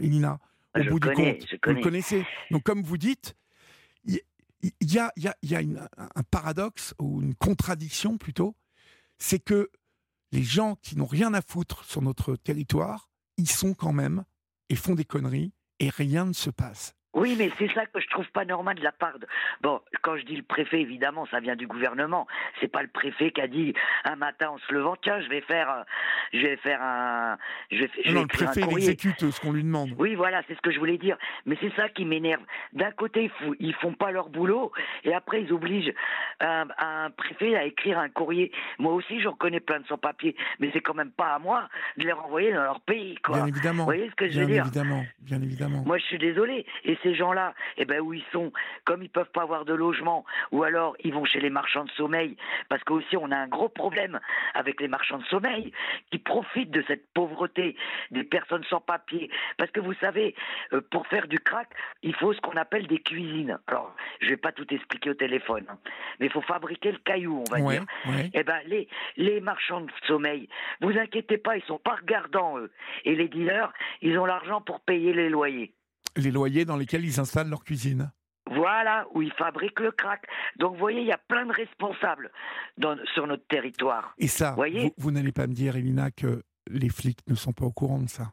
Elina, 0.00 0.38
au 0.74 0.82
bout 0.84 1.00
du 1.00 1.10
compte. 1.10 1.44
Vous 1.66 1.74
le 1.74 1.82
connaissez. 1.82 2.24
Donc, 2.50 2.62
comme 2.62 2.82
vous 2.82 2.96
dites, 2.96 3.36
il 4.06 4.20
y, 4.80 4.98
a, 4.98 5.12
y 5.16 5.28
a, 5.28 5.36
y 5.42 5.54
a 5.54 5.88
un 5.98 6.22
paradoxe, 6.30 6.94
ou 6.98 7.20
une 7.20 7.34
contradiction 7.34 8.16
plutôt, 8.16 8.56
c'est 9.18 9.38
que 9.38 9.70
les 10.32 10.42
gens 10.42 10.76
qui 10.82 10.96
n'ont 10.96 11.06
rien 11.06 11.32
à 11.34 11.42
foutre 11.42 11.84
sur 11.84 12.02
notre 12.02 12.36
territoire, 12.36 13.08
ils 13.36 13.48
sont 13.48 13.74
quand 13.74 13.92
même 13.92 14.24
et 14.68 14.76
font 14.76 14.94
des 14.94 15.04
conneries 15.04 15.52
et 15.78 15.90
rien 15.90 16.26
ne 16.26 16.32
se 16.32 16.50
passe. 16.50 16.94
Oui, 17.14 17.36
mais 17.38 17.50
c'est 17.58 17.72
ça 17.72 17.86
que 17.86 18.00
je 18.00 18.08
trouve 18.08 18.28
pas 18.30 18.44
normal 18.44 18.76
de 18.76 18.82
la 18.82 18.92
part 18.92 19.18
de. 19.18 19.26
Bon, 19.62 19.80
quand 20.02 20.16
je 20.16 20.24
dis 20.24 20.36
le 20.36 20.42
préfet, 20.42 20.80
évidemment, 20.80 21.26
ça 21.26 21.40
vient 21.40 21.56
du 21.56 21.66
gouvernement. 21.66 22.26
C'est 22.60 22.68
pas 22.68 22.82
le 22.82 22.88
préfet 22.88 23.30
qui 23.30 23.40
a 23.40 23.46
dit 23.46 23.72
un 24.04 24.16
matin 24.16 24.50
en 24.50 24.58
se 24.58 24.74
levant, 24.74 24.96
tiens, 25.02 25.20
je 25.20 25.28
vais 25.28 25.40
faire, 25.40 25.70
euh, 25.70 25.82
je 26.32 26.40
vais 26.40 26.56
faire 26.56 26.82
un, 26.82 27.38
je 27.70 27.78
vais, 27.78 27.90
je 28.04 28.12
non, 28.12 28.22
le 28.22 28.26
préfet 28.26 28.62
il 28.68 28.76
exécute 28.78 29.30
ce 29.30 29.40
qu'on 29.40 29.52
lui 29.52 29.62
demande. 29.62 29.90
Oui, 29.98 30.14
voilà, 30.14 30.42
c'est 30.48 30.54
ce 30.54 30.60
que 30.60 30.72
je 30.72 30.78
voulais 30.78 30.98
dire. 30.98 31.16
Mais 31.46 31.56
c'est 31.60 31.72
ça 31.76 31.88
qui 31.88 32.04
m'énerve. 32.04 32.42
D'un 32.72 32.90
côté, 32.90 33.30
ils 33.60 33.74
font 33.74 33.94
pas 33.94 34.10
leur 34.10 34.28
boulot, 34.28 34.72
et 35.04 35.14
après 35.14 35.42
ils 35.42 35.52
obligent 35.52 35.94
un, 36.40 36.66
un 36.78 37.10
préfet 37.10 37.54
à 37.54 37.64
écrire 37.64 37.98
un 37.98 38.08
courrier. 38.08 38.50
Moi 38.78 38.92
aussi, 38.92 39.20
j'en 39.20 39.34
connais 39.34 39.60
plein 39.60 39.80
de 39.80 39.86
sans-papiers, 39.86 40.34
mais 40.58 40.70
c'est 40.72 40.80
quand 40.80 40.94
même 40.94 41.12
pas 41.12 41.34
à 41.34 41.38
moi 41.38 41.68
de 41.96 42.04
les 42.04 42.12
renvoyer 42.12 42.52
dans 42.52 42.64
leur 42.64 42.80
pays, 42.80 43.16
quoi. 43.22 43.36
Bien 43.36 43.46
évidemment. 43.46 43.84
Vous 43.84 43.90
voyez 43.90 44.10
ce 44.10 44.14
que 44.16 44.28
je 44.28 44.40
veux 44.40 44.46
bien 44.46 44.62
dire? 44.62 44.66
Évidemment, 44.66 45.04
bien 45.20 45.40
évidemment. 45.40 45.82
Moi, 45.86 45.98
je 45.98 46.04
suis 46.04 46.18
désolé. 46.18 46.66
Et 46.84 46.98
ces 47.04 47.14
gens-là, 47.14 47.54
eh 47.76 47.84
ben, 47.84 48.00
où 48.00 48.12
ils 48.12 48.24
sont, 48.32 48.52
comme 48.84 49.02
ils 49.02 49.08
peuvent 49.08 49.30
pas 49.30 49.42
avoir 49.42 49.64
de 49.64 49.74
logement, 49.74 50.24
ou 50.50 50.64
alors 50.64 50.96
ils 51.04 51.14
vont 51.14 51.24
chez 51.24 51.38
les 51.38 51.50
marchands 51.50 51.84
de 51.84 51.90
sommeil, 51.92 52.36
parce 52.68 52.82
qu'aussi 52.82 53.16
on 53.16 53.30
a 53.30 53.36
un 53.36 53.46
gros 53.46 53.68
problème 53.68 54.18
avec 54.54 54.80
les 54.80 54.88
marchands 54.88 55.18
de 55.18 55.24
sommeil 55.26 55.72
qui 56.10 56.18
profitent 56.18 56.72
de 56.72 56.82
cette 56.88 57.12
pauvreté 57.12 57.76
des 58.10 58.24
personnes 58.24 58.64
sans 58.64 58.80
papier. 58.80 59.30
Parce 59.58 59.70
que 59.70 59.80
vous 59.80 59.94
savez, 59.94 60.34
euh, 60.72 60.80
pour 60.90 61.06
faire 61.06 61.28
du 61.28 61.38
crack, 61.38 61.68
il 62.02 62.14
faut 62.16 62.32
ce 62.32 62.40
qu'on 62.40 62.56
appelle 62.56 62.86
des 62.86 62.98
cuisines. 62.98 63.58
Alors, 63.66 63.94
je 64.20 64.30
vais 64.30 64.36
pas 64.36 64.52
tout 64.52 64.66
expliquer 64.72 65.10
au 65.10 65.14
téléphone, 65.14 65.66
hein, 65.68 65.78
mais 66.18 66.26
il 66.26 66.32
faut 66.32 66.40
fabriquer 66.40 66.92
le 66.92 66.98
caillou, 66.98 67.44
on 67.48 67.52
va 67.52 67.60
dire. 67.60 67.84
Eh 68.32 68.42
ben, 68.42 68.60
les, 68.66 68.88
les 69.16 69.40
marchands 69.40 69.82
de 69.82 69.92
sommeil, 70.06 70.48
vous 70.80 70.96
inquiétez 70.98 71.38
pas, 71.38 71.56
ils 71.56 71.64
sont 71.64 71.78
pas 71.78 71.96
regardants, 71.96 72.58
eux. 72.58 72.72
Et 73.04 73.14
les 73.14 73.28
dealers, 73.28 73.72
ils 74.00 74.18
ont 74.18 74.24
l'argent 74.24 74.60
pour 74.60 74.80
payer 74.80 75.12
les 75.12 75.28
loyers 75.28 75.72
les 76.16 76.30
loyers 76.30 76.64
dans 76.64 76.76
lesquels 76.76 77.04
ils 77.04 77.20
installent 77.20 77.50
leur 77.50 77.64
cuisine. 77.64 78.10
Voilà, 78.50 79.06
où 79.14 79.22
ils 79.22 79.32
fabriquent 79.32 79.80
le 79.80 79.90
crack. 79.90 80.26
Donc, 80.58 80.74
vous 80.74 80.78
voyez, 80.78 81.00
il 81.00 81.06
y 81.06 81.12
a 81.12 81.20
plein 81.28 81.46
de 81.46 81.52
responsables 81.52 82.30
sur 83.14 83.26
notre 83.26 83.46
territoire. 83.46 84.14
Et 84.18 84.28
ça, 84.28 84.54
vous, 84.98 85.10
n'allez 85.10 85.32
pas 85.32 85.46
me 85.46 85.54
dire, 85.54 85.76
Elina, 85.76 86.10
que 86.10 86.42
les 86.68 86.88
flics 86.88 87.20
ne 87.26 87.34
sont 87.34 87.52
pas 87.52 87.64
au 87.64 87.72
courant 87.72 88.00
de 88.00 88.08
ça 88.08 88.32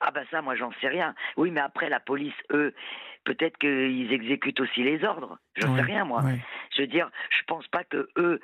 Ah 0.00 0.10
bah 0.10 0.22
ça, 0.30 0.42
moi 0.42 0.56
j'en 0.56 0.72
sais 0.80 0.88
rien. 0.88 1.14
Oui, 1.36 1.50
mais 1.50 1.60
après 1.60 1.88
la 1.88 2.00
police, 2.00 2.34
eux, 2.52 2.74
peut-être 3.24 3.58
qu'ils 3.58 4.12
exécutent 4.12 4.60
aussi 4.60 4.82
les 4.82 5.04
ordres. 5.04 5.38
Je 5.54 5.66
ne 5.66 5.76
sais 5.76 5.82
rien 5.82 6.04
moi. 6.04 6.22
Je 6.74 6.82
veux 6.82 6.86
dire, 6.86 7.10
je 7.30 7.44
pense 7.46 7.66
pas 7.68 7.84
que 7.84 8.08
eux, 8.16 8.40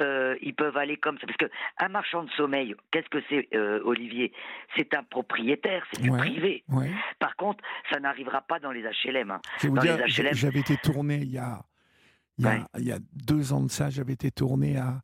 euh, 0.00 0.36
ils 0.40 0.54
peuvent 0.54 0.76
aller 0.76 0.96
comme 0.96 1.18
ça. 1.18 1.26
Parce 1.26 1.36
que 1.36 1.50
un 1.78 1.88
marchand 1.88 2.24
de 2.24 2.30
sommeil, 2.30 2.74
qu'est-ce 2.90 3.08
que 3.08 3.22
c'est, 3.28 3.48
euh, 3.54 3.80
Olivier? 3.84 4.32
C'est 4.76 4.94
un 4.94 5.02
propriétaire, 5.02 5.86
c'est 5.92 6.02
du 6.02 6.10
privé. 6.10 6.64
Par 7.18 7.36
contre, 7.36 7.62
ça 7.90 8.00
n'arrivera 8.00 8.40
pas 8.42 8.58
dans 8.58 8.72
les 8.72 8.82
HLM. 8.82 9.30
Hein. 9.30 9.40
j'avais 10.06 10.60
été 10.60 10.76
tourné 10.76 11.16
il 11.16 11.30
y 11.30 11.38
a, 11.38 11.64
il 12.38 12.84
y 12.84 12.92
a 12.92 12.98
deux 13.12 13.52
ans 13.52 13.62
de 13.62 13.70
ça, 13.70 13.90
j'avais 13.90 14.14
été 14.14 14.30
tourné 14.30 14.76
à 14.76 15.02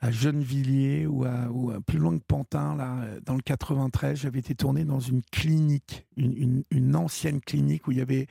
à 0.00 0.10
Gennevilliers 0.10 1.06
ou, 1.06 1.24
à, 1.24 1.80
plus 1.86 1.98
loin 1.98 2.18
que 2.18 2.24
Pantin, 2.24 2.74
là, 2.74 3.04
dans 3.24 3.34
le 3.34 3.42
93, 3.42 4.18
j'avais 4.18 4.38
été 4.38 4.54
tourné 4.54 4.84
dans 4.84 5.00
une 5.00 5.22
clinique, 5.22 6.06
une, 6.16 6.96
ancienne 6.96 7.40
clinique 7.40 7.86
où 7.86 7.92
il 7.92 7.98
y 7.98 8.00
avait 8.00 8.26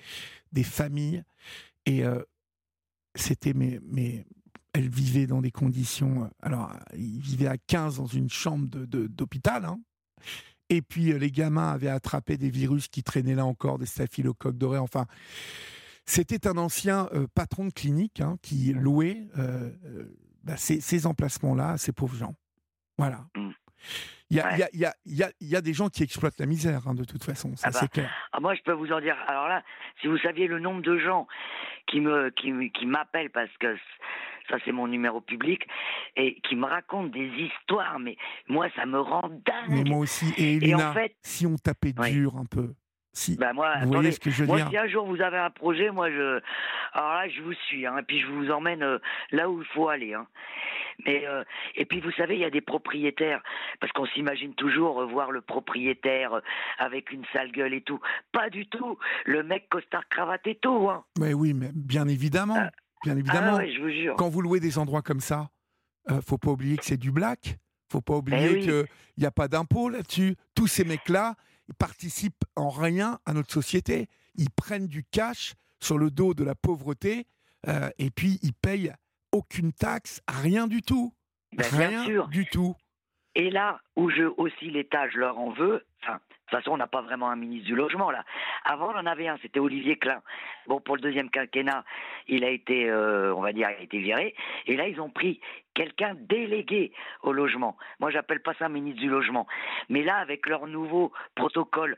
des 0.51 0.63
familles 0.63 1.23
et 1.85 2.03
euh, 2.03 2.21
c'était 3.15 3.53
mais, 3.53 3.79
mais 3.83 4.25
elles 4.73 4.89
vivaient 4.89 5.27
dans 5.27 5.41
des 5.41 5.51
conditions. 5.51 6.23
Euh, 6.23 6.27
alors, 6.41 6.73
ils 6.95 7.19
vivaient 7.19 7.47
à 7.47 7.57
15 7.57 7.97
dans 7.97 8.05
une 8.05 8.29
chambre 8.29 8.67
d'hôpital. 8.67 9.65
Hein, 9.65 9.79
et 10.69 10.81
puis, 10.81 11.11
euh, 11.11 11.17
les 11.17 11.31
gamins 11.31 11.71
avaient 11.71 11.89
attrapé 11.89 12.37
des 12.37 12.49
virus 12.49 12.87
qui 12.87 13.03
traînaient 13.03 13.35
là 13.35 13.45
encore, 13.45 13.77
des 13.77 13.85
staphylocoques 13.85 14.57
dorés. 14.57 14.79
Enfin, 14.79 15.05
c'était 16.05 16.47
un 16.47 16.57
ancien 16.57 17.07
patron 17.35 17.65
de 17.65 17.71
clinique 17.71 18.19
hein, 18.21 18.37
qui 18.41 18.73
louait 18.73 19.27
bah, 20.49 20.57
ces, 20.57 21.05
emplacements-là 21.05 21.77
ces 21.77 21.91
pauvres 21.91 22.15
gens. 22.15 22.35
Voilà. 22.97 23.25
Il 24.29 24.37
y, 24.37 24.39
a, 24.39 24.53
il, 24.53 24.59
y 24.59 24.63
a, 24.63 24.69
il, 24.73 24.79
y 24.79 25.23
a, 25.23 25.31
il 25.39 25.47
y, 25.47 25.55
a, 25.55 25.61
des 25.61 25.73
gens 25.73 25.89
qui 25.89 26.03
exploitent 26.03 26.39
la 26.39 26.45
misère, 26.45 26.87
hein, 26.87 26.93
de 26.93 27.03
toute 27.03 27.23
façon, 27.23 27.55
ça 27.55 27.69
ah 27.69 27.71
c'est 27.71 27.85
bah, 27.85 27.87
clair. 27.87 28.11
Ah, 28.31 28.39
moi, 28.39 28.53
je 28.53 28.61
peux 28.61 28.73
vous 28.73 28.91
en 28.91 28.99
dire. 28.99 29.15
Alors 29.27 29.47
là, 29.47 29.63
si 30.01 30.07
vous 30.07 30.17
saviez 30.19 30.47
le 30.47 30.59
nombre 30.59 30.81
de 30.81 30.99
gens 30.99 31.27
qui 31.87 31.99
me 32.01 32.29
qui, 32.31 32.71
qui 32.71 32.85
m'appellent 32.85 33.31
parce 33.31 33.55
que 33.59 33.75
ça 34.49 34.57
c'est 34.65 34.71
mon 34.71 34.87
numéro 34.87 35.21
public 35.21 35.67
et 36.15 36.39
qui 36.41 36.55
me 36.55 36.65
racontent 36.65 37.09
des 37.09 37.27
histoires, 37.27 37.99
mais 37.99 38.17
moi 38.47 38.67
ça 38.75 38.85
me 38.85 38.99
rend 38.99 39.29
dingue. 39.29 39.69
Mais 39.69 39.83
moi 39.83 39.99
aussi. 39.99 40.31
Et 40.37 40.57
Elina, 40.57 40.91
en 40.91 40.93
fait, 40.93 41.15
si 41.23 41.47
on 41.47 41.55
tapait 41.55 41.93
dur 41.93 42.37
un 42.37 42.45
peu, 42.45 42.73
si, 43.13 43.35
bah 43.37 43.53
moi, 43.53 43.73
vous 43.83 43.91
voyez 43.91 44.11
ce 44.11 44.19
que 44.19 44.29
je 44.29 44.41
veux 44.41 44.47
moi, 44.47 44.57
dire. 44.57 44.69
si 44.69 44.77
un 44.77 44.87
jour 44.87 45.05
vous 45.05 45.21
avez 45.21 45.37
un 45.37 45.49
projet, 45.49 45.89
moi 45.89 46.11
je, 46.11 46.39
alors 46.93 47.13
là 47.13 47.27
je 47.27 47.41
vous 47.41 47.53
suis, 47.53 47.85
hein, 47.85 47.97
et 47.97 48.03
puis 48.03 48.21
je 48.21 48.27
vous 48.27 48.51
emmène 48.51 48.83
euh, 48.83 48.99
là 49.31 49.49
où 49.49 49.61
il 49.61 49.67
faut 49.67 49.89
aller. 49.89 50.13
Hein. 50.13 50.27
Mais 51.05 51.25
euh, 51.25 51.43
et 51.75 51.85
puis 51.85 52.01
vous 52.01 52.11
savez, 52.11 52.35
il 52.35 52.41
y 52.41 52.45
a 52.45 52.49
des 52.49 52.61
propriétaires 52.61 53.41
parce 53.79 53.91
qu'on 53.93 54.05
s'imagine 54.07 54.53
toujours 54.53 55.05
voir 55.07 55.31
le 55.31 55.41
propriétaire 55.41 56.35
euh, 56.35 56.41
avec 56.77 57.11
une 57.11 57.23
sale 57.33 57.51
gueule 57.51 57.73
et 57.73 57.81
tout. 57.81 57.99
Pas 58.31 58.49
du 58.49 58.67
tout. 58.67 58.97
Le 59.25 59.43
mec 59.43 59.69
costard 59.69 60.07
cravate 60.09 60.45
et 60.45 60.55
tout. 60.55 60.89
Hein. 60.89 61.03
Mais 61.19 61.33
oui, 61.33 61.53
mais 61.53 61.71
bien 61.73 62.07
évidemment, 62.07 62.57
ah. 62.59 62.69
bien 63.03 63.17
évidemment. 63.17 63.57
Ah 63.59 63.65
je 63.65 63.79
vous 63.81 63.89
jure. 63.89 64.15
Quand 64.17 64.29
vous 64.29 64.41
louez 64.41 64.59
des 64.59 64.77
endroits 64.77 65.01
comme 65.01 65.21
ça, 65.21 65.49
faut 66.25 66.37
pas 66.37 66.51
oublier 66.51 66.77
que 66.77 66.85
c'est 66.85 66.97
du 66.97 67.11
black. 67.11 67.57
Faut 67.91 68.01
pas 68.01 68.15
oublier 68.15 68.51
eh 68.53 68.59
qu'il 68.59 68.85
n'y 69.17 69.25
a 69.25 69.31
pas 69.31 69.47
d'impôt 69.47 69.89
là-dessus. 69.89 70.35
Tous 70.53 70.67
ces 70.67 70.83
mecs-là, 70.83 71.35
ils 71.69 71.75
participent 71.75 72.45
en 72.55 72.69
rien 72.69 73.19
à 73.27 73.33
notre 73.33 73.53
société. 73.53 74.07
Ils 74.33 74.49
prennent 74.49 74.87
du 74.87 75.03
cash 75.03 75.53
sur 75.79 75.99
le 75.99 76.09
dos 76.09 76.33
de 76.33 76.43
la 76.43 76.55
pauvreté 76.55 77.27
euh, 77.67 77.89
et 77.99 78.09
puis 78.09 78.39
ils 78.41 78.53
payent 78.53 78.91
aucune 79.31 79.71
taxe, 79.71 80.21
rien 80.27 80.65
du 80.65 80.81
tout. 80.81 81.13
Ben, 81.53 81.63
rien 81.71 82.25
du 82.27 82.47
tout. 82.47 82.75
Et 83.35 83.51
là 83.51 83.79
où 83.95 84.09
je 84.09 84.23
aussi 84.37 84.71
l'État, 84.71 85.07
je 85.09 85.19
leur 85.19 85.37
en 85.37 85.51
veux, 85.51 85.85
enfin, 86.01 86.19
de 86.49 86.55
toute 86.55 86.63
façon, 86.63 86.73
on 86.73 86.77
n'a 86.77 86.87
pas 86.87 87.01
vraiment 87.01 87.29
un 87.29 87.35
ministre 87.35 87.67
du 87.67 87.75
logement 87.75 88.09
là. 88.09 88.23
Avant, 88.65 88.91
on 88.91 88.97
en 88.97 89.05
avait 89.05 89.27
un, 89.27 89.37
c'était 89.41 89.59
Olivier 89.59 89.97
Klein. 89.97 90.21
Bon, 90.65 90.79
pour 90.79 90.95
le 90.95 91.01
deuxième 91.01 91.29
quinquennat, 91.29 91.83
il 92.27 92.43
a 92.43 92.49
été, 92.49 92.89
euh, 92.89 93.35
on 93.35 93.41
va 93.41 93.53
dire, 93.53 93.69
il 93.69 93.81
a 93.81 93.83
été 93.83 93.99
viré. 93.99 94.35
Et 94.65 94.75
là, 94.75 94.87
ils 94.87 94.99
ont 94.99 95.11
pris 95.11 95.39
quelqu'un 95.75 96.15
délégué 96.15 96.91
au 97.21 97.31
logement. 97.31 97.77
Moi, 97.99 98.09
j'appelle 98.09 98.41
pas 98.41 98.53
ça 98.55 98.67
ministre 98.67 98.99
du 98.99 99.09
logement. 99.09 99.47
Mais 99.89 100.03
là, 100.03 100.17
avec 100.17 100.47
leur 100.47 100.65
nouveau 100.65 101.13
protocole, 101.35 101.97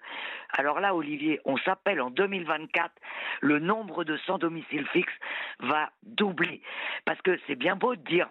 alors 0.58 0.80
là, 0.80 0.94
Olivier, 0.94 1.40
on 1.46 1.58
s'appelle 1.58 2.02
en 2.02 2.10
2024, 2.10 2.92
le 3.40 3.60
nombre 3.60 4.04
de 4.04 4.18
sans 4.18 4.38
domicile 4.38 4.86
fixe 4.88 5.14
va 5.60 5.92
doubler. 6.04 6.62
Parce 7.06 7.22
que 7.22 7.40
c'est 7.48 7.56
bien 7.56 7.76
beau 7.78 7.96
de 7.96 8.04
dire, 8.04 8.30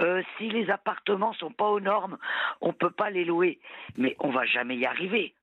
euh, 0.00 0.22
si 0.36 0.48
les 0.48 0.70
appartements 0.70 1.34
sont 1.34 1.52
pas 1.52 1.68
aux 1.68 1.80
normes, 1.80 2.18
on 2.60 2.72
peut 2.72 2.90
pas 2.90 3.10
les 3.10 3.24
louer. 3.24 3.60
Mais 3.98 4.16
on 4.18 4.30
va 4.30 4.46
jamais 4.46 4.76
y 4.76 4.86
arriver. 4.86 5.34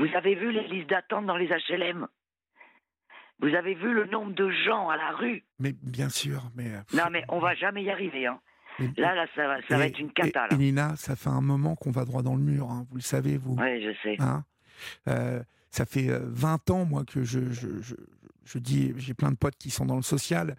Vous 0.00 0.16
avez 0.16 0.34
vu 0.34 0.50
les 0.50 0.66
listes 0.66 0.88
d'attente 0.88 1.26
dans 1.26 1.36
les 1.36 1.48
HLM 1.48 2.06
Vous 3.40 3.54
avez 3.54 3.74
vu 3.74 3.92
le 3.92 4.06
nombre 4.06 4.32
de 4.32 4.50
gens 4.50 4.88
à 4.88 4.96
la 4.96 5.10
rue? 5.10 5.44
Mais 5.58 5.74
bien 5.82 6.08
sûr, 6.08 6.50
mais... 6.54 6.72
Euh, 6.72 6.80
non, 6.94 7.10
mais 7.12 7.22
on 7.28 7.38
va 7.38 7.54
jamais 7.54 7.82
y 7.82 7.90
arriver. 7.90 8.26
Hein. 8.26 8.40
là, 8.96 9.14
là, 9.14 9.26
ça, 9.36 9.46
va, 9.46 9.60
ça 9.68 9.76
va 9.76 9.86
être 9.86 9.98
une 9.98 10.10
cata. 10.10 10.48
Et, 10.52 10.56
Nina, 10.56 10.96
ça 10.96 11.16
fait 11.16 11.28
un 11.28 11.42
moment 11.42 11.76
qu'on 11.76 11.90
va 11.90 12.06
droit 12.06 12.22
dans 12.22 12.34
le 12.34 12.40
mur, 12.40 12.70
hein. 12.70 12.86
vous 12.88 12.96
le 12.96 13.02
savez, 13.02 13.36
vous. 13.36 13.56
Oui, 13.60 13.82
je 13.82 13.94
sais. 14.02 14.16
Hein? 14.20 14.42
Euh, 15.06 15.42
ça 15.70 15.84
fait 15.84 16.08
20 16.08 16.70
euh, 16.70 16.72
ans, 16.72 16.86
moi, 16.86 17.04
que 17.04 17.22
je, 17.22 17.52
je, 17.52 17.68
je, 18.42 18.58
dis, 18.58 18.94
j'ai 18.96 19.12
plein 19.12 19.30
de 19.30 19.36
potes 19.36 19.58
qui 19.58 19.68
sont 19.68 19.84
dans 19.84 19.96
le 19.96 20.02
social. 20.02 20.56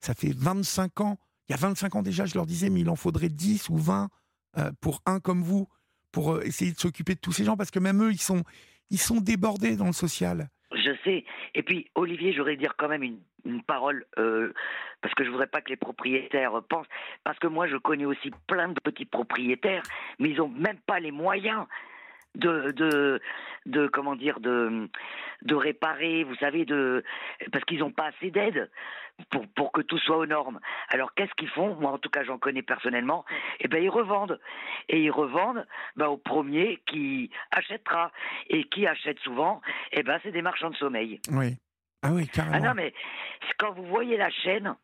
ça 0.00 0.12
fait 0.12 0.36
25 0.36 1.00
ans. 1.00 1.18
Il 1.48 1.52
y 1.52 1.54
a 1.54 1.58
25 1.58 1.94
ans 1.94 2.02
déjà, 2.02 2.26
je 2.26 2.34
leur 2.34 2.44
disais, 2.44 2.68
mais 2.68 2.80
il 2.80 2.90
en 2.90 2.96
faudrait 2.96 3.30
10 3.30 3.70
ou 3.70 3.78
20 3.78 4.10
pour 4.82 5.00
un 5.06 5.18
comme 5.18 5.42
vous 5.42 5.66
pour 6.12 6.34
euh, 6.34 6.40
essayer 6.42 6.72
de 6.72 6.78
s'occuper 6.78 7.14
de 7.14 7.20
tous 7.20 7.32
ces 7.32 7.44
gens 7.44 7.56
parce 7.56 7.70
que 7.70 7.78
même 7.78 8.02
eux, 8.02 8.12
ils 8.12 8.20
sont, 8.20 8.42
ils 8.90 8.98
sont 8.98 9.20
débordés 9.20 9.76
dans 9.76 9.86
le 9.86 9.92
social. 9.92 10.48
Je 10.72 10.90
sais. 11.04 11.24
Et 11.54 11.62
puis, 11.62 11.90
Olivier, 11.94 12.32
j'aurais 12.32 12.56
dire 12.56 12.74
quand 12.76 12.88
même 12.88 13.02
une, 13.02 13.18
parole, 13.66 14.04
euh, 14.18 14.52
parce 15.00 15.14
que 15.14 15.24
je 15.24 15.30
voudrais 15.30 15.46
pas 15.46 15.62
que 15.62 15.70
les 15.70 15.76
propriétaires 15.76 16.60
pensent, 16.68 16.86
parce 17.24 17.38
que 17.38 17.46
moi, 17.46 17.66
je 17.66 17.76
connais 17.76 18.04
aussi 18.04 18.30
plein 18.46 18.68
de 18.68 18.80
petits 18.80 19.06
propriétaires, 19.06 19.82
mais 20.18 20.28
ils 20.30 20.40
ont 20.40 20.48
même 20.48 20.78
pas 20.86 21.00
les 21.00 21.12
moyens 21.12 21.66
de, 22.38 22.70
de, 22.72 23.20
de 23.66 23.86
comment 23.88 24.16
dire, 24.16 24.40
de, 24.40 24.88
de 25.42 25.54
réparer, 25.54 26.24
vous 26.24 26.36
savez, 26.36 26.64
de, 26.64 27.04
parce 27.52 27.64
qu'ils 27.64 27.80
n'ont 27.80 27.92
pas 27.92 28.06
assez 28.06 28.30
d'aide 28.30 28.70
pour, 29.30 29.46
pour 29.48 29.72
que 29.72 29.82
tout 29.82 29.98
soit 29.98 30.16
aux 30.16 30.26
normes. 30.26 30.60
Alors 30.88 31.12
qu'est-ce 31.14 31.34
qu'ils 31.34 31.50
font? 31.50 31.74
Moi, 31.74 31.92
en 31.92 31.98
tout 31.98 32.08
cas, 32.08 32.24
j'en 32.24 32.38
connais 32.38 32.62
personnellement. 32.62 33.24
Eh 33.60 33.68
ben, 33.68 33.82
ils 33.82 33.90
revendent 33.90 34.40
et 34.88 35.02
ils 35.02 35.10
revendent 35.10 35.66
ben, 35.96 36.06
au 36.06 36.16
premier 36.16 36.80
qui 36.86 37.30
achètera 37.50 38.12
et 38.48 38.64
qui 38.64 38.86
achète 38.86 39.18
souvent? 39.20 39.60
Eh 39.92 40.02
ben, 40.02 40.18
c'est 40.22 40.32
des 40.32 40.42
marchands 40.42 40.70
de 40.70 40.76
sommeil. 40.76 41.20
Oui. 41.32 41.56
Ah 42.02 42.12
oui, 42.12 42.28
carrément. 42.28 42.56
Ah 42.56 42.60
non, 42.60 42.74
mais 42.74 42.94
quand 43.58 43.72
vous 43.72 43.86
voyez 43.86 44.16
la 44.16 44.30
chaîne, 44.30 44.76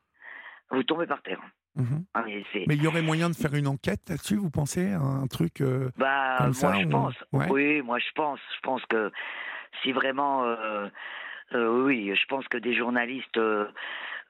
vous 0.71 0.83
tombez 0.83 1.07
par 1.07 1.23
terre. 1.23 1.41
Mhm. 1.77 2.05
Ah, 2.15 2.23
mais, 2.25 2.77
il 2.77 2.83
y 2.83 2.87
aurait 2.87 3.03
moyen 3.03 3.29
de 3.29 3.35
faire 3.35 3.55
une 3.55 3.67
enquête 3.67 4.09
là-dessus, 4.09 4.37
vous 4.37 4.51
pensez 4.51 4.93
Un 4.93 5.27
truc 5.27 5.61
euh, 5.61 5.91
bah, 5.97 6.37
comme 6.39 6.53
moi, 6.63 6.75
je 6.81 6.87
pense. 6.87 7.15
Oui, 7.51 7.83
moi 7.83 7.99
je 7.99 8.13
pense. 8.15 8.39
Je 8.57 8.61
pense 8.63 8.85
que 8.87 9.11
si 9.83 9.91
vraiment, 9.91 10.45
euh, 10.45 10.87
euh, 11.53 11.85
oui, 11.85 12.15
je 12.15 12.27
pense 12.27 12.47
que 12.47 12.59
des 12.59 12.77
journalistes 12.77 13.41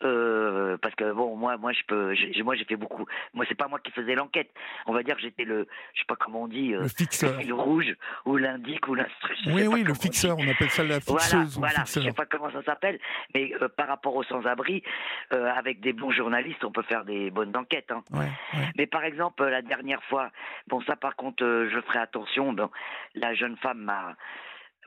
euh, 0.05 0.77
parce 0.79 0.95
que 0.95 1.13
bon, 1.13 1.37
moi, 1.37 1.57
moi, 1.57 1.73
je 1.73 1.83
peux, 1.87 2.15
moi, 2.43 2.55
j'ai 2.55 2.65
fait 2.65 2.77
beaucoup. 2.77 3.07
Moi, 3.33 3.45
c'est 3.49 3.55
pas 3.55 3.69
moi 3.69 3.79
qui 3.79 3.91
faisais 3.91 4.15
l'enquête. 4.15 4.51
On 4.87 4.93
va 4.93 5.03
dire 5.03 5.17
que 5.17 5.23
j'étais 5.23 5.45
le, 5.45 5.67
je 5.95 6.01
sais 6.01 6.07
pas 6.07 6.17
comment 6.17 6.43
on 6.43 6.49
dit, 6.49 6.75
euh, 6.75 6.83
le 6.83 6.89
fixeur, 6.89 7.41
le 7.43 7.55
rouge 7.55 7.95
ou 8.25 8.37
l'indique 8.37 8.87
ou 8.89 8.95
l'instruction. 8.95 9.53
Oui, 9.53 9.67
oui, 9.67 9.85
le 9.85 9.95
fixeur. 9.95 10.37
On, 10.39 10.49
appelle 10.49 10.71
ça 10.71 10.85
la 10.85 11.01
fixeuse. 11.01 11.59
Voilà, 11.59 11.75
voilà. 11.75 11.85
Je 11.87 12.01
sais 12.01 12.13
pas 12.13 12.27
comment 12.27 12.51
ça 12.51 12.63
s'appelle, 12.63 12.99
mais 13.35 13.53
euh, 13.61 13.69
par 13.69 13.89
rapport 13.89 14.15
aux 14.15 14.25
sans-abri, 14.25 14.83
avec 15.31 15.81
des 15.81 15.93
bons 15.93 16.11
journalistes, 16.11 16.65
on 16.65 16.71
peut 16.71 16.83
faire 16.83 17.05
des 17.05 17.31
bonnes 17.31 17.57
enquêtes. 17.57 17.91
Hein. 17.91 18.03
Ouais, 18.13 18.29
Mais 18.77 18.87
par 18.87 19.05
exemple, 19.05 19.45
la 19.45 19.63
dernière 19.63 20.03
fois, 20.05 20.31
bon, 20.69 20.81
ça, 20.83 20.97
par 20.97 21.17
contre, 21.17 21.45
je 21.45 21.81
ferai 21.81 21.99
attention. 21.99 22.53
Bon, 22.53 22.71
la 23.15 23.35
jeune 23.35 23.57
femme 23.57 23.79
m'a 23.79 24.15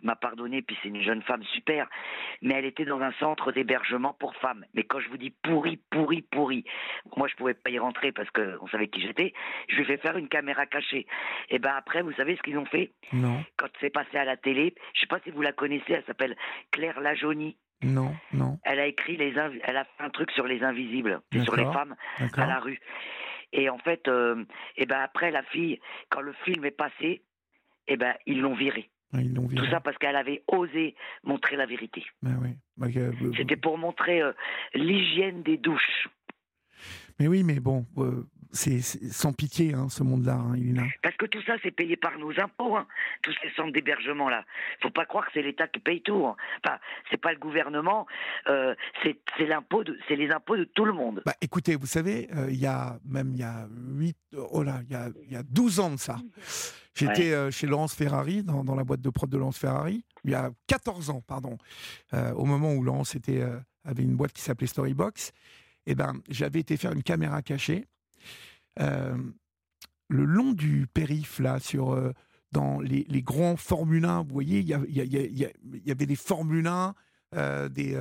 m'a 0.04 0.16
pardonné, 0.16 0.62
puis 0.62 0.78
c'est 0.82 0.90
une 0.90 1.02
jeune 1.02 1.22
femme 1.24 1.44
super, 1.44 1.88
mais 2.42 2.56
elle 2.56 2.66
était 2.66 2.86
dans 2.86 3.02
un 3.02 3.12
centre 3.14 3.52
d'hébergement 3.52 4.14
pour 4.14 4.36
femmes. 4.36 4.66
Mais 4.74 4.84
quand 4.84 5.00
je 5.00 5.10
vous 5.10 5.18
dis 5.18 5.32
pourri, 5.44 5.78
pourri, 5.90 6.22
pourri, 6.22 6.64
moi 7.16 7.28
je 7.28 7.36
pouvais 7.36 7.54
pas 7.54 7.70
y 7.70 7.80
rentrer 7.80 8.12
parce 8.12 8.30
qu'on 8.32 8.68
savait 8.68 8.88
qui 8.88 9.02
j'étais, 9.02 9.34
je 9.70 9.76
lui 9.76 9.84
ai 9.84 9.86
fait 9.86 9.98
faire 9.98 10.18
une 10.18 10.30
caméra 10.30 10.66
cachée. 10.66 11.08
Et 11.50 11.60
ben 11.60 11.74
après, 11.76 12.02
vous 12.02 12.14
savez 12.14 12.36
ce 12.36 12.42
qu'ils 12.42 12.58
ont 12.58 12.66
fait? 12.66 12.92
Non. 13.14 13.44
Quand 13.58 13.70
c'est 13.80 13.90
passé 13.90 14.18
à 14.18 14.26
la 14.26 14.38
télé, 14.38 14.76
je 14.94 15.02
sais 15.02 15.08
pas 15.08 15.20
si 15.24 15.32
vous 15.32 15.42
la 15.42 15.54
connaissez, 15.54 15.94
elle 15.94 16.06
s'appelle 16.06 16.36
Claire 16.72 17.00
Lajonie. 17.00 17.58
Non, 17.84 18.16
non. 18.34 18.58
Elle 18.64 18.80
a 18.80 18.88
écrit 18.88 19.18
les 19.18 19.36
elle 19.38 19.78
a 19.78 19.84
fait 19.84 20.04
un 20.04 20.10
truc 20.10 20.32
sur 20.32 20.48
les 20.48 20.64
invisibles, 20.64 21.22
sur 21.44 21.56
les 21.56 21.66
femmes 21.66 21.96
à 22.36 22.46
la 22.46 22.60
rue. 22.60 22.80
Et 23.54 23.70
en 23.70 23.78
fait, 23.78 24.08
euh, 24.08 24.44
et 24.76 24.86
ben 24.86 25.00
après 25.00 25.32
la 25.32 25.44
fille, 25.44 25.80
quand 26.10 26.22
le 26.22 26.34
film 26.44 26.66
est 26.66 26.72
passé, 26.72 27.22
et 27.88 27.96
ben 27.96 28.16
ils 28.26 28.42
l'ont 28.42 28.56
virée. 28.56 28.90
Ah, 29.14 29.20
Tout 29.56 29.66
ça 29.68 29.80
parce 29.80 29.98
qu'elle 29.98 30.16
avait 30.16 30.44
osé 30.48 30.96
montrer 31.24 31.56
la 31.56 31.66
vérité. 31.66 32.04
Bah 32.22 32.32
bah, 32.76 32.88
euh, 32.96 33.12
C'était 33.38 33.56
pour 33.56 33.78
montrer 33.78 34.22
euh, 34.22 34.34
l'hygiène 34.74 35.44
des 35.44 35.58
douches. 35.58 36.10
Mais 37.20 37.28
oui, 37.28 37.44
mais 37.44 37.60
bon, 37.60 37.86
euh, 37.98 38.28
c'est 38.52 38.82
sans 38.82 39.34
pitié, 39.34 39.74
hein, 39.74 39.88
ce 39.90 40.04
monde-là, 40.04 40.36
hein. 40.36 40.88
Parce 41.02 41.16
que 41.16 41.26
tout 41.26 41.42
ça, 41.44 41.56
c'est 41.64 41.72
payé 41.72 41.96
par 41.96 42.18
nos 42.18 42.32
impôts, 42.40 42.76
hein, 42.76 42.88
tous 43.22 43.34
ces 43.42 43.50
centres 43.52 43.72
d'hébergement 43.72 44.30
là. 44.30 44.46
Faut 44.82 44.90
pas 44.90 45.06
croire 45.06 45.26
que 45.26 45.32
c'est 45.34 45.42
l'État 45.42 45.68
qui 45.68 45.80
paye 45.80 46.02
tout. 46.02 46.26
Hein. 46.26 46.36
Enfin, 46.64 46.78
c'est 47.10 47.18
pas 47.18 47.34
le 47.34 47.40
gouvernement, 47.40 48.08
euh, 48.48 48.76
c'est 49.04 49.46
l'impôt, 49.46 49.84
c'est 50.08 50.16
les 50.16 50.30
impôts 50.32 50.58
de 50.58 50.64
tout 50.64 50.86
le 50.86 50.94
monde. 50.94 51.22
Bah, 51.26 51.36
écoutez, 51.42 51.76
vous 51.76 51.86
savez, 51.86 52.28
euh, 52.36 52.48
il 52.50 52.60
y 52.60 52.66
a 52.68 53.00
même 53.06 53.32
il 53.34 53.40
y 53.40 53.44
a 53.44 53.68
8, 53.72 54.18
oh 54.52 54.64
là, 54.64 54.82
il 54.84 54.92
y 54.92 54.96
a, 54.96 55.10
y 55.30 55.36
a 55.36 55.44
12 55.44 55.80
ans 55.80 55.92
de 55.92 55.98
ça. 55.98 56.18
J'étais 56.96 57.32
euh, 57.32 57.52
chez 57.52 57.68
Laurence 57.68 57.96
Ferrari, 57.96 58.44
dans, 58.44 58.64
dans, 58.64 58.76
la 58.76 58.84
boîte 58.84 59.02
de 59.02 59.10
prod 59.10 59.30
de 59.30 59.38
Laurence 59.38 59.60
Ferrari, 59.60 60.04
il 60.24 60.32
y 60.32 60.36
a 60.36 60.50
14 60.68 61.10
ans, 61.12 61.22
pardon, 61.26 61.58
au 62.36 62.46
moment 62.46 62.74
où 62.74 62.84
Laurence 62.84 63.16
était, 63.16 63.44
avait 63.86 64.04
une 64.04 64.16
boîte 64.16 64.34
qui 64.34 64.42
s'appelait 64.42 64.68
Storybox. 64.68 65.32
Eh 65.86 65.96
ben, 65.96 66.14
j'avais 66.30 66.60
été 66.60 66.76
faire 66.76 66.92
une 66.92 67.04
caméra 67.04 67.42
cachée 67.42 67.86
le 68.78 70.24
long 70.26 70.54
du 70.54 70.88
périph', 70.88 71.40
là, 71.40 71.60
sur, 71.60 71.92
euh, 71.92 72.14
dans 72.52 72.80
les, 72.80 73.22
grands 73.22 73.58
Formule 73.58 74.06
1, 74.06 74.24
vous 74.24 74.34
voyez, 74.34 74.60
il 74.60 74.68
y, 74.68 75.86
y, 75.86 75.92
avait 75.92 76.06
des 76.06 76.16
Formule 76.16 76.68
1, 76.68 76.96
euh, 77.36 77.70
des, 77.70 77.98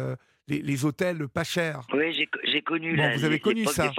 les, 0.46 0.84
hôtels 0.84 1.28
pas 1.28 1.44
chers. 1.44 1.86
Oui, 1.92 2.12
j'ai 2.44 2.62
connu. 2.62 2.96
vous 2.96 3.24
avez 3.24 3.40
connu 3.40 3.64
ça. 3.66 3.92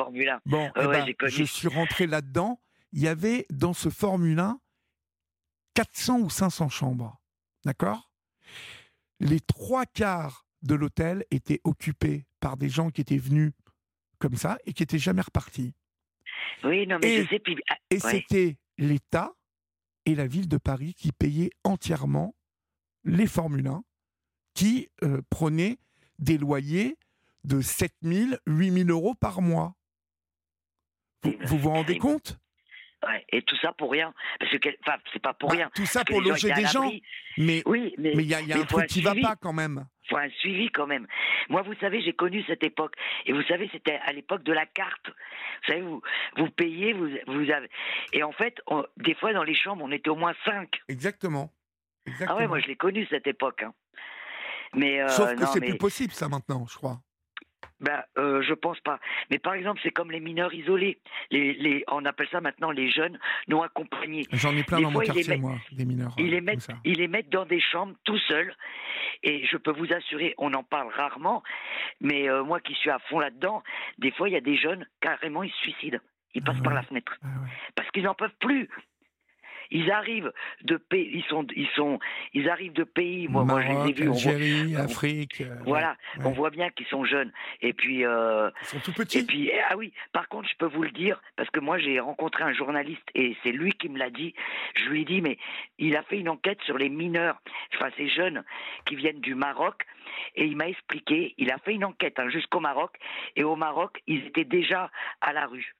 Bon, 0.45 0.69
eh 0.75 0.87
ben, 0.87 1.05
je 1.25 1.43
suis 1.43 1.67
rentré 1.67 2.07
là-dedans. 2.07 2.59
Il 2.93 3.01
y 3.01 3.07
avait 3.07 3.45
dans 3.49 3.73
ce 3.73 3.89
Formule 3.89 4.39
1 4.39 4.59
400 5.73 6.19
ou 6.21 6.29
500 6.29 6.69
chambres. 6.69 7.19
D'accord? 7.65 8.09
Les 9.19 9.39
trois 9.39 9.85
quarts 9.85 10.47
de 10.63 10.73
l'hôtel 10.73 11.25
étaient 11.29 11.61
occupés 11.63 12.25
par 12.39 12.57
des 12.57 12.69
gens 12.69 12.89
qui 12.89 13.01
étaient 13.01 13.17
venus 13.17 13.51
comme 14.19 14.35
ça 14.35 14.57
et 14.65 14.73
qui 14.73 14.81
n'étaient 14.81 14.97
jamais 14.97 15.21
repartis. 15.21 15.75
Oui, 16.63 16.87
non, 16.87 16.99
mais 17.01 17.13
et, 17.13 17.23
je 17.23 17.29
sais. 17.29 17.41
Ah, 17.69 17.75
et 17.89 17.99
c'était 17.99 18.57
l'État 18.77 19.33
et 20.05 20.15
la 20.15 20.27
ville 20.27 20.47
de 20.47 20.57
Paris 20.57 20.93
qui 20.93 21.11
payaient 21.11 21.51
entièrement 21.63 22.35
les 23.03 23.27
Formule 23.27 23.67
1, 23.67 23.83
qui 24.53 24.89
euh, 25.03 25.21
prenaient 25.29 25.77
des 26.19 26.37
loyers 26.37 26.97
de 27.43 27.61
7 27.61 27.93
000, 28.01 28.31
8 28.45 28.71
000 28.85 28.89
euros 28.89 29.15
par 29.15 29.41
mois. 29.41 29.75
Vous 31.23 31.57
vous, 31.57 31.69
rendez 31.69 31.97
compte? 31.97 32.37
Ouais, 33.05 33.23
et 33.29 33.43
tout 33.43 33.55
ça 33.57 33.73
pour 33.73 33.91
rien. 33.91 34.13
Parce 34.39 34.57
que, 34.57 34.69
enfin, 34.81 34.97
c'est 35.13 35.21
pas 35.21 35.33
pour 35.33 35.49
bah, 35.49 35.55
rien. 35.55 35.71
Tout 35.75 35.85
ça 35.85 36.03
pour 36.03 36.19
loger 36.19 36.51
des 36.51 36.65
gens. 36.65 36.91
Mais 37.37 37.61
oui, 37.65 37.93
mais 37.97 38.13
il 38.13 38.23
y 38.23 38.33
a, 38.33 38.41
y 38.41 38.53
a 38.53 38.57
un 38.57 38.65
truc 38.65 38.87
qui 38.87 39.01
va 39.01 39.13
pas 39.13 39.35
quand 39.35 39.53
même. 39.53 39.85
Il 40.03 40.09
faut 40.09 40.17
un 40.17 40.29
suivi 40.29 40.69
quand 40.71 40.87
même. 40.87 41.05
Moi, 41.49 41.61
vous 41.61 41.75
savez, 41.75 42.01
j'ai 42.01 42.13
connu 42.13 42.43
cette 42.47 42.63
époque. 42.63 42.95
Et 43.25 43.33
vous 43.33 43.43
savez, 43.43 43.69
c'était 43.71 43.99
à 44.05 44.13
l'époque 44.13 44.43
de 44.43 44.53
la 44.53 44.65
carte. 44.65 45.07
Vous 45.07 45.67
savez, 45.67 45.81
vous, 45.81 46.01
vous 46.37 46.49
payez, 46.49 46.93
vous, 46.93 47.09
vous 47.27 47.51
avez. 47.51 47.69
Et 48.13 48.23
en 48.23 48.31
fait, 48.31 48.59
des 48.97 49.13
fois, 49.15 49.33
dans 49.33 49.43
les 49.43 49.55
chambres, 49.55 49.83
on 49.83 49.91
était 49.91 50.09
au 50.09 50.15
moins 50.15 50.33
cinq. 50.45 50.79
Exactement. 50.87 51.53
Ah 52.25 52.35
ouais, 52.35 52.47
moi, 52.47 52.59
je 52.59 52.67
l'ai 52.67 52.77
connu 52.77 53.05
cette 53.09 53.27
époque. 53.27 53.63
Hein. 53.63 53.73
Mais, 54.73 55.01
euh, 55.01 55.07
Sauf 55.09 55.35
que 55.35 55.45
c'est 55.45 55.59
plus 55.59 55.77
possible, 55.77 56.13
ça, 56.13 56.29
maintenant, 56.29 56.65
je 56.67 56.75
crois. 56.75 56.99
Ben, 57.79 58.03
euh, 58.17 58.41
je 58.41 58.53
pense 58.53 58.79
pas. 58.79 58.99
Mais 59.29 59.37
par 59.37 59.53
exemple, 59.53 59.79
c'est 59.83 59.91
comme 59.91 60.11
les 60.11 60.19
mineurs 60.19 60.53
isolés. 60.53 60.99
Les, 61.29 61.53
les, 61.53 61.83
on 61.89 62.05
appelle 62.05 62.27
ça 62.31 62.41
maintenant 62.41 62.71
les 62.71 62.89
jeunes 62.89 63.19
non 63.47 63.61
accompagnés. 63.61 64.25
J'en 64.31 64.55
ai 64.55 64.63
plein 64.63 64.81
dans 64.81 64.91
mon 64.91 64.99
quartier, 64.99 65.37
moi, 65.37 65.55
des 65.71 65.85
mineurs. 65.85 66.13
Ils 66.17 66.31
les, 66.31 66.41
mettent, 66.41 66.67
ils 66.85 66.97
les 66.97 67.07
mettent 67.07 67.29
dans 67.29 67.45
des 67.45 67.59
chambres 67.59 67.95
tout 68.03 68.17
seuls. 68.19 68.55
Et 69.23 69.45
je 69.45 69.57
peux 69.57 69.71
vous 69.71 69.91
assurer, 69.93 70.33
on 70.37 70.53
en 70.53 70.63
parle 70.63 70.91
rarement, 70.91 71.43
mais 72.01 72.29
euh, 72.29 72.43
moi 72.43 72.59
qui 72.59 72.73
suis 72.73 72.89
à 72.89 72.99
fond 72.99 73.19
là-dedans, 73.19 73.63
des 73.97 74.11
fois, 74.11 74.29
il 74.29 74.33
y 74.33 74.37
a 74.37 74.41
des 74.41 74.57
jeunes, 74.57 74.87
carrément, 75.01 75.43
ils 75.43 75.51
se 75.51 75.57
suicident. 75.57 75.99
Ils 76.33 76.43
passent 76.43 76.57
ah 76.59 76.63
par 76.63 76.73
la 76.73 76.83
fenêtre. 76.83 77.17
Ah 77.23 77.27
Parce 77.75 77.89
qu'ils 77.91 78.03
n'en 78.03 78.13
peuvent 78.13 78.35
plus. 78.39 78.69
Ils 79.71 79.91
arrivent 79.91 80.31
de 80.63 80.77
pays, 80.77 81.09
ils 81.13 81.23
sont, 81.23 81.45
ils 81.55 81.69
sont, 81.75 81.99
ils 82.33 82.49
arrivent 82.49 82.73
de 82.73 82.83
pays. 82.83 83.27
Moi, 83.27 83.43
moi 83.43 83.61
je 83.61 83.67
les 83.67 83.89
ai 83.89 83.93
vus. 83.93 84.09
Algérie, 84.09 84.75
Afrique. 84.75 85.41
Euh, 85.41 85.55
voilà, 85.65 85.95
on 86.23 86.31
voit 86.31 86.49
bien 86.49 86.69
qu'ils 86.69 86.87
sont 86.87 87.05
jeunes. 87.05 87.31
Et 87.61 87.73
puis. 87.73 88.05
Euh, 88.05 88.49
ils 88.61 88.67
sont 88.67 88.79
tout 88.79 88.93
petits. 88.93 89.19
Et 89.19 89.23
puis, 89.23 89.51
ah 89.69 89.77
oui. 89.77 89.93
Par 90.13 90.27
contre, 90.29 90.49
je 90.49 90.55
peux 90.57 90.67
vous 90.67 90.83
le 90.83 90.91
dire 90.91 91.21
parce 91.35 91.49
que 91.49 91.59
moi, 91.59 91.77
j'ai 91.77 91.99
rencontré 91.99 92.43
un 92.43 92.53
journaliste 92.53 93.07
et 93.15 93.35
c'est 93.43 93.51
lui 93.51 93.73
qui 93.73 93.89
me 93.89 93.97
l'a 93.97 94.09
dit. 94.09 94.33
Je 94.75 94.89
lui 94.89 95.01
ai 95.01 95.05
dit, 95.05 95.21
mais 95.21 95.37
il 95.77 95.95
a 95.95 96.03
fait 96.03 96.19
une 96.19 96.29
enquête 96.29 96.61
sur 96.63 96.77
les 96.77 96.89
mineurs, 96.89 97.41
enfin 97.75 97.89
ces 97.97 98.09
jeunes 98.09 98.43
qui 98.85 98.95
viennent 98.95 99.21
du 99.21 99.35
Maroc. 99.35 99.85
Et 100.35 100.45
il 100.45 100.55
m'a 100.55 100.67
expliqué, 100.67 101.33
il 101.37 101.51
a 101.51 101.57
fait 101.57 101.73
une 101.73 101.85
enquête 101.85 102.17
hein, 102.19 102.29
jusqu'au 102.29 102.59
Maroc, 102.59 102.97
et 103.35 103.43
au 103.43 103.55
Maroc, 103.55 104.01
ils 104.07 104.25
étaient 104.25 104.45
déjà 104.45 104.89
à 105.21 105.33
la 105.33 105.45
rue. 105.45 105.75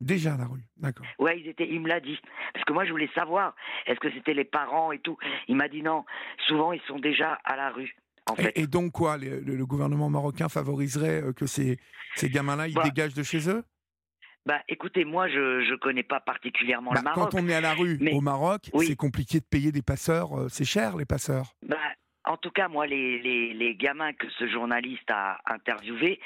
Déjà 0.00 0.34
à 0.34 0.36
la 0.36 0.46
rue, 0.46 0.64
d'accord. 0.76 1.06
Ouais, 1.18 1.40
ils 1.40 1.48
étaient, 1.48 1.68
il 1.68 1.80
me 1.80 1.88
l'a 1.88 2.00
dit. 2.00 2.18
Parce 2.54 2.64
que 2.64 2.72
moi, 2.72 2.84
je 2.84 2.90
voulais 2.90 3.10
savoir, 3.14 3.54
est-ce 3.86 3.98
que 3.98 4.10
c'était 4.12 4.34
les 4.34 4.44
parents 4.44 4.92
et 4.92 5.00
tout. 5.00 5.18
Il 5.48 5.56
m'a 5.56 5.68
dit 5.68 5.82
non, 5.82 6.04
souvent, 6.46 6.72
ils 6.72 6.80
sont 6.82 6.98
déjà 6.98 7.38
à 7.44 7.56
la 7.56 7.70
rue. 7.70 7.96
En 8.30 8.36
fait. 8.36 8.52
et, 8.56 8.66
donc 8.66 8.92
quoi, 8.92 9.16
le, 9.16 9.64
gouvernement 9.64 10.10
marocain 10.10 10.48
favoriserait 10.50 11.22
euh, 11.22 11.32
que 11.32 11.46
ces, 11.46 11.78
ces 12.14 12.28
gamins-là, 12.28 12.68
ils 12.68 12.74
bah 12.74 12.82
dégagent 12.84 13.14
de 13.14 13.22
chez 13.22 13.48
eux? 13.48 13.64
Bah, 14.44 14.60
écoutez, 14.68 15.04
moi, 15.04 15.28
je 15.28 15.70
ne 15.70 15.76
connais 15.76 16.02
pas 16.02 16.20
particulièrement 16.20 16.92
le 16.92 16.96
bah, 16.96 17.12
Maroc. 17.14 17.30
Quand 17.30 17.40
on 17.40 17.48
est 17.48 17.54
à 17.54 17.60
la 17.60 17.74
rue 17.74 17.98
au 18.12 18.20
Maroc, 18.20 18.70
c'est 18.80 18.96
compliqué 18.96 19.40
de 19.40 19.44
payer 19.44 19.72
des 19.72 19.82
passeurs. 19.82 20.38
Euh, 20.38 20.48
c'est 20.48 20.64
cher, 20.64 20.96
les 20.96 21.04
passeurs. 21.04 21.54
Bah, 21.66 21.76
en 22.28 22.36
tout 22.36 22.50
cas, 22.50 22.68
moi, 22.68 22.86
les, 22.86 23.54
les, 23.54 23.74
gamins 23.74 24.12
que 24.12 24.28
ce 24.38 24.46
journaliste 24.46 25.10
a 25.10 25.38
interviewés, 25.46 26.20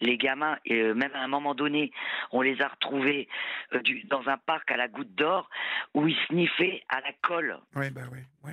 les 0.00 0.18
gamins, 0.18 0.58
euh, 0.70 0.94
même 0.94 1.12
à 1.14 1.20
un 1.20 1.28
moment 1.28 1.54
donné, 1.54 1.90
on 2.30 2.42
les 2.42 2.60
a 2.60 2.68
retrouvés 2.68 3.26
euh, 3.72 3.80
dans 4.08 4.28
un 4.28 4.36
parc 4.36 4.70
à 4.70 4.76
la 4.76 4.88
goutte 4.88 5.14
d'or 5.14 5.48
où 5.94 6.06
ils 6.06 6.16
sniffaient 6.28 6.82
à 6.88 7.00
la 7.00 7.12
colle. 7.22 7.58
Oui, 7.74 7.90
bah 7.90 8.02
oui, 8.12 8.18
oui. 8.44 8.52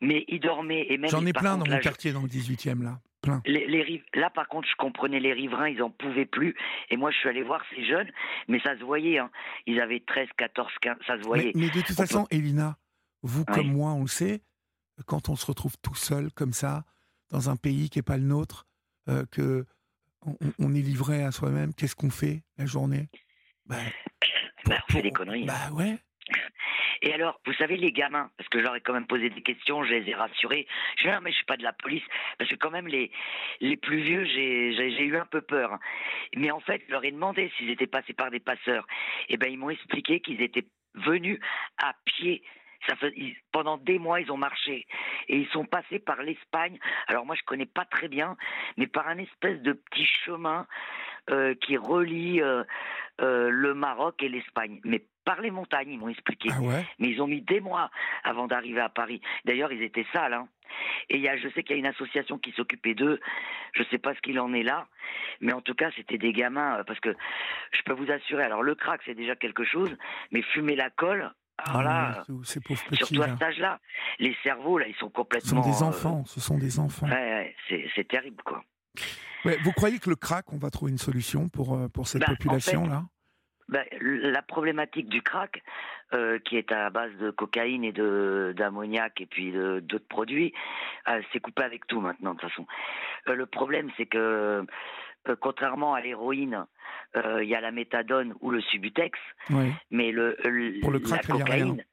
Mais 0.00 0.24
ils 0.28 0.40
dormaient 0.40 0.86
et 0.90 0.98
même. 0.98 1.10
J'en 1.10 1.24
ai 1.24 1.32
plein 1.32 1.56
dans 1.56 1.66
mon 1.66 1.78
quartier, 1.78 2.12
dans 2.12 2.22
le 2.22 2.28
18e, 2.28 2.82
là. 2.82 2.98
Plein. 3.22 3.40
Les, 3.46 4.02
là, 4.14 4.30
par 4.30 4.48
contre, 4.48 4.68
je 4.68 4.74
comprenais 4.76 5.20
les 5.20 5.32
riverains, 5.32 5.68
ils 5.68 5.80
en 5.80 5.90
pouvaient 5.90 6.26
plus. 6.26 6.56
Et 6.90 6.96
moi, 6.96 7.12
je 7.12 7.18
suis 7.18 7.28
allé 7.28 7.44
voir 7.44 7.62
ces 7.72 7.86
jeunes, 7.86 8.10
mais 8.48 8.58
ça 8.60 8.76
se 8.76 8.82
voyait. 8.82 9.18
Hein. 9.18 9.30
Ils 9.66 9.80
avaient 9.80 10.00
13, 10.00 10.26
14, 10.36 10.72
15, 10.80 10.96
ça 11.06 11.16
se 11.18 11.22
voyait. 11.22 11.52
Mais, 11.54 11.70
de 11.70 11.80
toute 11.80 11.96
façon, 11.96 12.26
Elina, 12.32 12.76
vous 13.22 13.44
comme 13.44 13.72
moi, 13.72 13.92
on 13.92 14.02
le 14.02 14.08
sait, 14.08 14.42
quand 15.06 15.28
on 15.28 15.36
se 15.36 15.46
retrouve 15.46 15.76
tout 15.82 15.94
seul 15.94 16.30
comme 16.32 16.52
ça, 16.52 16.84
dans 17.30 17.50
un 17.50 17.56
pays 17.56 17.90
qui 17.90 17.98
n'est 17.98 18.02
pas 18.02 18.16
le 18.16 18.24
nôtre, 18.24 18.66
euh, 19.08 19.24
que 19.30 19.66
on, 20.58 20.74
est 20.74 20.82
livré 20.82 21.24
à 21.24 21.32
soi-même, 21.32 21.74
qu'est-ce 21.74 21.96
qu'on 21.96 22.10
fait 22.10 22.44
la 22.56 22.66
journée? 22.66 23.08
Bah, 23.66 23.76
bah, 24.66 24.78
On 24.88 24.92
fait 24.92 25.02
des 25.02 25.10
conneries. 25.10 25.46
Bah 25.46 25.72
ouais. 25.72 25.98
Et 27.02 27.12
alors, 27.12 27.40
vous 27.44 27.52
savez, 27.54 27.76
les 27.76 27.90
gamins, 27.90 28.30
parce 28.36 28.48
que 28.48 28.60
je 28.60 28.64
leur 28.64 28.76
ai 28.76 28.80
quand 28.80 28.92
même 28.92 29.08
posé 29.08 29.28
des 29.28 29.42
questions, 29.42 29.82
je 29.84 29.90
les 29.90 30.10
ai 30.10 30.14
rassurés. 30.14 30.68
Je 30.96 31.08
dis, 31.08 31.12
non, 31.12 31.20
mais 31.20 31.32
je 31.32 31.36
suis 31.36 31.44
pas 31.44 31.56
de 31.56 31.64
la 31.64 31.72
police. 31.72 32.04
Parce 32.38 32.48
que 32.48 32.54
quand 32.54 32.70
même, 32.70 32.86
les, 32.86 33.10
les 33.60 33.76
plus 33.76 34.02
vieux, 34.02 34.24
j'ai 34.24 35.02
eu 35.02 35.16
un 35.16 35.26
peu 35.26 35.40
peur. 35.40 35.78
Mais 36.36 36.52
en 36.52 36.60
fait, 36.60 36.80
je 36.86 36.92
leur 36.92 37.04
ai 37.04 37.10
demandé 37.10 37.50
s'ils 37.56 37.70
étaient 37.70 37.88
passés 37.88 38.12
par 38.12 38.30
des 38.30 38.38
passeurs. 38.38 38.86
Et 39.28 39.36
ben, 39.36 39.50
ils 39.50 39.58
m'ont 39.58 39.70
expliqué 39.70 40.20
qu'ils 40.20 40.42
étaient 40.42 40.66
venus 40.94 41.40
à 41.78 41.94
pied 42.04 42.44
ça 42.86 42.96
fait, 42.96 43.14
pendant 43.52 43.76
des 43.76 43.98
mois, 43.98 44.20
ils 44.20 44.30
ont 44.32 44.36
marché 44.36 44.86
et 45.28 45.36
ils 45.36 45.48
sont 45.48 45.64
passés 45.64 45.98
par 45.98 46.22
l'Espagne. 46.22 46.78
Alors 47.06 47.26
moi, 47.26 47.34
je 47.36 47.42
connais 47.44 47.66
pas 47.66 47.84
très 47.84 48.08
bien, 48.08 48.36
mais 48.76 48.86
par 48.86 49.08
un 49.08 49.18
espèce 49.18 49.60
de 49.62 49.72
petit 49.72 50.06
chemin 50.24 50.66
euh, 51.30 51.54
qui 51.54 51.76
relie 51.76 52.40
euh, 52.42 52.64
euh, 53.20 53.48
le 53.48 53.74
Maroc 53.74 54.22
et 54.22 54.28
l'Espagne. 54.28 54.80
Mais 54.84 55.04
par 55.24 55.40
les 55.40 55.52
montagnes, 55.52 55.90
ils 55.90 55.98
m'ont 55.98 56.08
expliqué. 56.08 56.48
Ah 56.52 56.82
mais 56.98 57.10
ils 57.10 57.22
ont 57.22 57.28
mis 57.28 57.42
des 57.42 57.60
mois 57.60 57.90
avant 58.24 58.48
d'arriver 58.48 58.80
à 58.80 58.88
Paris. 58.88 59.20
D'ailleurs, 59.44 59.72
ils 59.72 59.82
étaient 59.82 60.06
sales. 60.12 60.34
Hein. 60.34 60.48
Et 61.10 61.18
y 61.18 61.28
a, 61.28 61.36
je 61.36 61.48
sais 61.50 61.62
qu'il 61.62 61.76
y 61.76 61.78
a 61.78 61.78
une 61.78 61.86
association 61.86 62.38
qui 62.38 62.50
s'occupait 62.52 62.94
d'eux. 62.94 63.20
Je 63.74 63.82
ne 63.82 63.86
sais 63.88 63.98
pas 63.98 64.14
ce 64.14 64.20
qu'il 64.20 64.40
en 64.40 64.52
est 64.52 64.62
là, 64.64 64.88
mais 65.40 65.52
en 65.52 65.60
tout 65.60 65.74
cas, 65.74 65.90
c'était 65.94 66.18
des 66.18 66.32
gamins. 66.32 66.82
Parce 66.86 66.98
que 66.98 67.14
je 67.72 67.82
peux 67.82 67.92
vous 67.92 68.10
assurer, 68.10 68.42
alors 68.42 68.62
le 68.62 68.74
crack, 68.74 69.00
c'est 69.04 69.14
déjà 69.14 69.36
quelque 69.36 69.64
chose, 69.64 69.94
mais 70.32 70.42
fumer 70.42 70.74
la 70.74 70.90
colle, 70.90 71.30
voilà. 71.70 72.24
Ah, 72.28 72.32
ces 72.44 72.60
pauvres 72.60 72.82
petits, 72.84 72.96
Surtout 72.96 73.22
à 73.22 73.28
cet 73.28 73.42
âge-là, 73.42 73.80
les 74.18 74.36
cerveaux 74.42 74.78
là, 74.78 74.86
ils 74.88 74.94
sont 74.96 75.10
complètement. 75.10 75.62
Ce 75.62 75.70
sont 75.70 75.70
des 75.70 75.82
enfants. 75.82 76.24
ce 76.26 76.40
sont 76.40 76.58
des 76.58 76.78
enfants. 76.78 77.06
Ouais, 77.08 77.54
c'est 77.94 78.08
terrible 78.08 78.42
quoi. 78.44 78.62
vous 79.44 79.72
croyez 79.72 79.98
que 79.98 80.10
le 80.10 80.16
crack, 80.16 80.52
on 80.52 80.58
va 80.58 80.70
trouver 80.70 80.92
une 80.92 80.98
solution 80.98 81.48
pour 81.48 81.74
euh, 81.74 81.88
pour 81.88 82.08
cette 82.08 82.22
bah, 82.22 82.28
population 82.28 82.86
là? 82.86 83.04
bah, 83.68 83.84
la 84.00 84.42
problématique 84.42 85.08
du 85.08 85.22
crack, 85.22 85.62
euh, 86.12 86.38
qui 86.40 86.56
est 86.56 86.70
à 86.72 86.90
base 86.90 87.12
de 87.20 87.30
cocaïne 87.30 87.84
et 87.84 87.92
de 87.92 88.54
d'ammoniac 88.56 89.20
et 89.20 89.26
puis 89.26 89.52
d'autres 89.52 90.08
produits, 90.08 90.52
euh, 91.08 91.22
c'est 91.32 91.40
coupé 91.40 91.62
avec 91.62 91.86
tout 91.86 92.00
maintenant 92.00 92.34
de 92.34 92.40
toute 92.40 92.50
façon. 92.50 92.66
le 93.26 93.46
problème, 93.46 93.90
c'est 93.96 94.06
que 94.06 94.64
contrairement 95.40 95.94
à 95.94 96.00
l'héroïne, 96.00 96.66
il 97.14 97.44
y 97.44 97.54
a 97.54 97.60
la 97.60 97.70
méthadone 97.70 98.34
ou 98.40 98.50
le 98.50 98.60
subutex, 98.60 99.18
mais 99.90 100.12
le, 100.12 100.36
pour 100.80 100.90
le 100.90 100.98
crack, 100.98 101.28
la 101.28 101.38
cocaïne, 101.38 101.84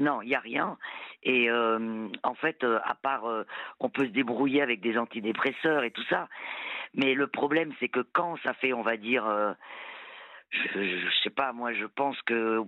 non, 0.00 0.22
il 0.22 0.28
n'y 0.28 0.34
a 0.34 0.40
rien. 0.40 0.78
Et 1.22 1.50
en 1.50 2.34
fait, 2.34 2.64
à 2.64 2.94
part, 2.94 3.24
on 3.80 3.88
peut 3.88 4.06
se 4.06 4.10
débrouiller 4.10 4.62
avec 4.62 4.80
des 4.80 4.98
antidépresseurs 4.98 5.84
et 5.84 5.90
tout 5.90 6.04
ça. 6.08 6.28
Mais 6.94 7.14
le 7.14 7.26
problème, 7.26 7.72
c'est 7.80 7.88
que 7.88 8.00
quand 8.00 8.36
ça 8.42 8.54
fait, 8.54 8.72
on 8.72 8.82
va 8.82 8.96
dire, 8.96 9.24
je, 10.52 10.68
je, 10.74 11.22
sais 11.22 11.30
pas, 11.30 11.52
moi, 11.52 11.72
je 11.72 11.86
pense 11.86 12.20
que 12.22 12.62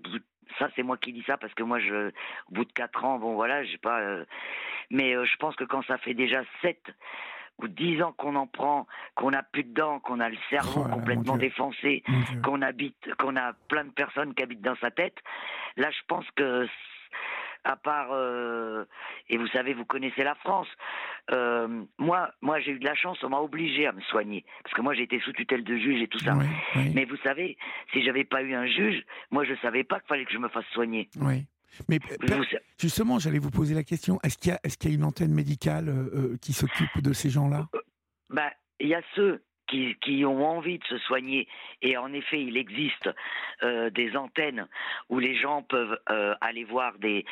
ça, 0.58 0.68
c'est 0.74 0.82
moi 0.82 0.96
qui 0.96 1.12
dis 1.12 1.24
ça 1.26 1.36
parce 1.36 1.54
que 1.54 1.62
moi, 1.62 1.78
je, 1.78 2.08
au 2.08 2.52
bout 2.52 2.64
de 2.64 2.72
quatre 2.72 3.04
ans, 3.04 3.18
bon, 3.18 3.34
voilà, 3.34 3.64
j'ai 3.64 3.78
pas. 3.78 4.00
euh, 4.00 4.24
mais 4.90 5.14
euh, 5.14 5.24
je 5.24 5.36
pense 5.36 5.56
que 5.56 5.64
quand 5.64 5.82
ça 5.84 5.98
fait 5.98 6.14
déjà 6.14 6.42
sept 6.62 6.82
ou 7.58 7.68
dix 7.68 8.02
ans 8.02 8.12
qu'on 8.12 8.34
en 8.34 8.46
prend, 8.46 8.86
qu'on 9.14 9.32
a 9.32 9.42
plus 9.42 9.64
de 9.64 9.72
dents, 9.74 10.00
qu'on 10.00 10.20
a 10.20 10.28
le 10.28 10.36
cerveau 10.50 10.84
Oh 10.86 10.88
complètement 10.94 11.36
défoncé, 11.36 12.02
qu'on 12.42 12.62
habite, 12.62 13.14
qu'on 13.18 13.36
a 13.36 13.52
plein 13.68 13.84
de 13.84 13.90
personnes 13.92 14.34
qui 14.34 14.42
habitent 14.42 14.60
dans 14.62 14.76
sa 14.76 14.90
tête. 14.90 15.16
Là, 15.76 15.90
je 15.90 16.00
pense 16.08 16.24
que, 16.36 16.66
à 17.64 17.76
part, 17.76 18.08
euh, 18.12 18.84
et 19.30 19.38
vous 19.38 19.46
savez, 19.48 19.72
vous 19.72 19.84
connaissez 19.86 20.22
la 20.24 20.34
France. 20.34 20.68
euh, 21.30 21.84
moi, 21.98 22.30
moi, 22.42 22.60
j'ai 22.60 22.72
eu 22.72 22.78
de 22.78 22.84
la 22.84 22.94
chance. 22.94 23.22
On 23.22 23.30
m'a 23.30 23.38
obligé 23.40 23.86
à 23.86 23.92
me 23.92 24.00
soigner 24.02 24.44
parce 24.62 24.74
que 24.74 24.82
moi, 24.82 24.92
j'ai 24.94 25.04
été 25.04 25.18
sous 25.20 25.32
tutelle 25.32 25.64
de 25.64 25.76
juge 25.76 26.02
et 26.02 26.08
tout 26.08 26.18
ça. 26.18 26.34
Oui, 26.34 26.44
oui, 26.76 26.92
Mais 26.94 27.04
vous 27.06 27.16
savez, 27.18 27.56
si 27.92 28.02
j'avais 28.04 28.24
pas 28.24 28.42
eu 28.42 28.54
un 28.54 28.66
juge, 28.66 29.02
moi, 29.30 29.44
je 29.44 29.54
savais 29.62 29.84
pas 29.84 30.00
qu'il 30.00 30.08
fallait 30.08 30.24
que 30.26 30.32
je 30.32 30.38
me 30.38 30.48
fasse 30.48 30.66
soigner. 30.72 31.08
oui. 31.20 31.46
Mais 31.88 31.98
Vous- 32.20 32.44
justement, 32.78 33.18
j'allais 33.18 33.38
vous 33.38 33.50
poser 33.50 33.74
la 33.74 33.84
question. 33.84 34.18
Est-ce 34.22 34.38
qu'il 34.38 34.50
y, 34.50 34.54
a- 34.54 34.60
y 34.92 34.94
une 34.94 35.04
antenne 35.04 35.32
médicale 35.32 35.88
euh, 35.88 36.10
euh, 36.14 36.36
qui 36.40 36.52
s'occupe 36.52 37.00
de 37.02 37.12
ces 37.12 37.30
gens-là? 37.30 37.68
Ben, 38.30 38.50
il 38.80 38.88
y 38.88 38.94
a 38.94 39.02
ceux 39.14 39.42
qui, 39.66 40.24
ont 40.24 40.46
envie 40.46 40.78
de 40.78 40.84
se 40.84 40.98
soigner, 40.98 41.48
et 41.82 41.96
en 41.96 42.12
effet, 42.12 42.40
il 42.40 42.56
existe 42.56 43.10
euh, 43.62 43.90
des 43.90 44.16
antennes 44.16 44.68
où 45.08 45.18
les 45.18 45.36
gens 45.36 45.62
peuvent 45.62 45.98
euh, 46.10 46.34
aller 46.40 46.64
voir 46.64 46.98
des, 46.98 47.24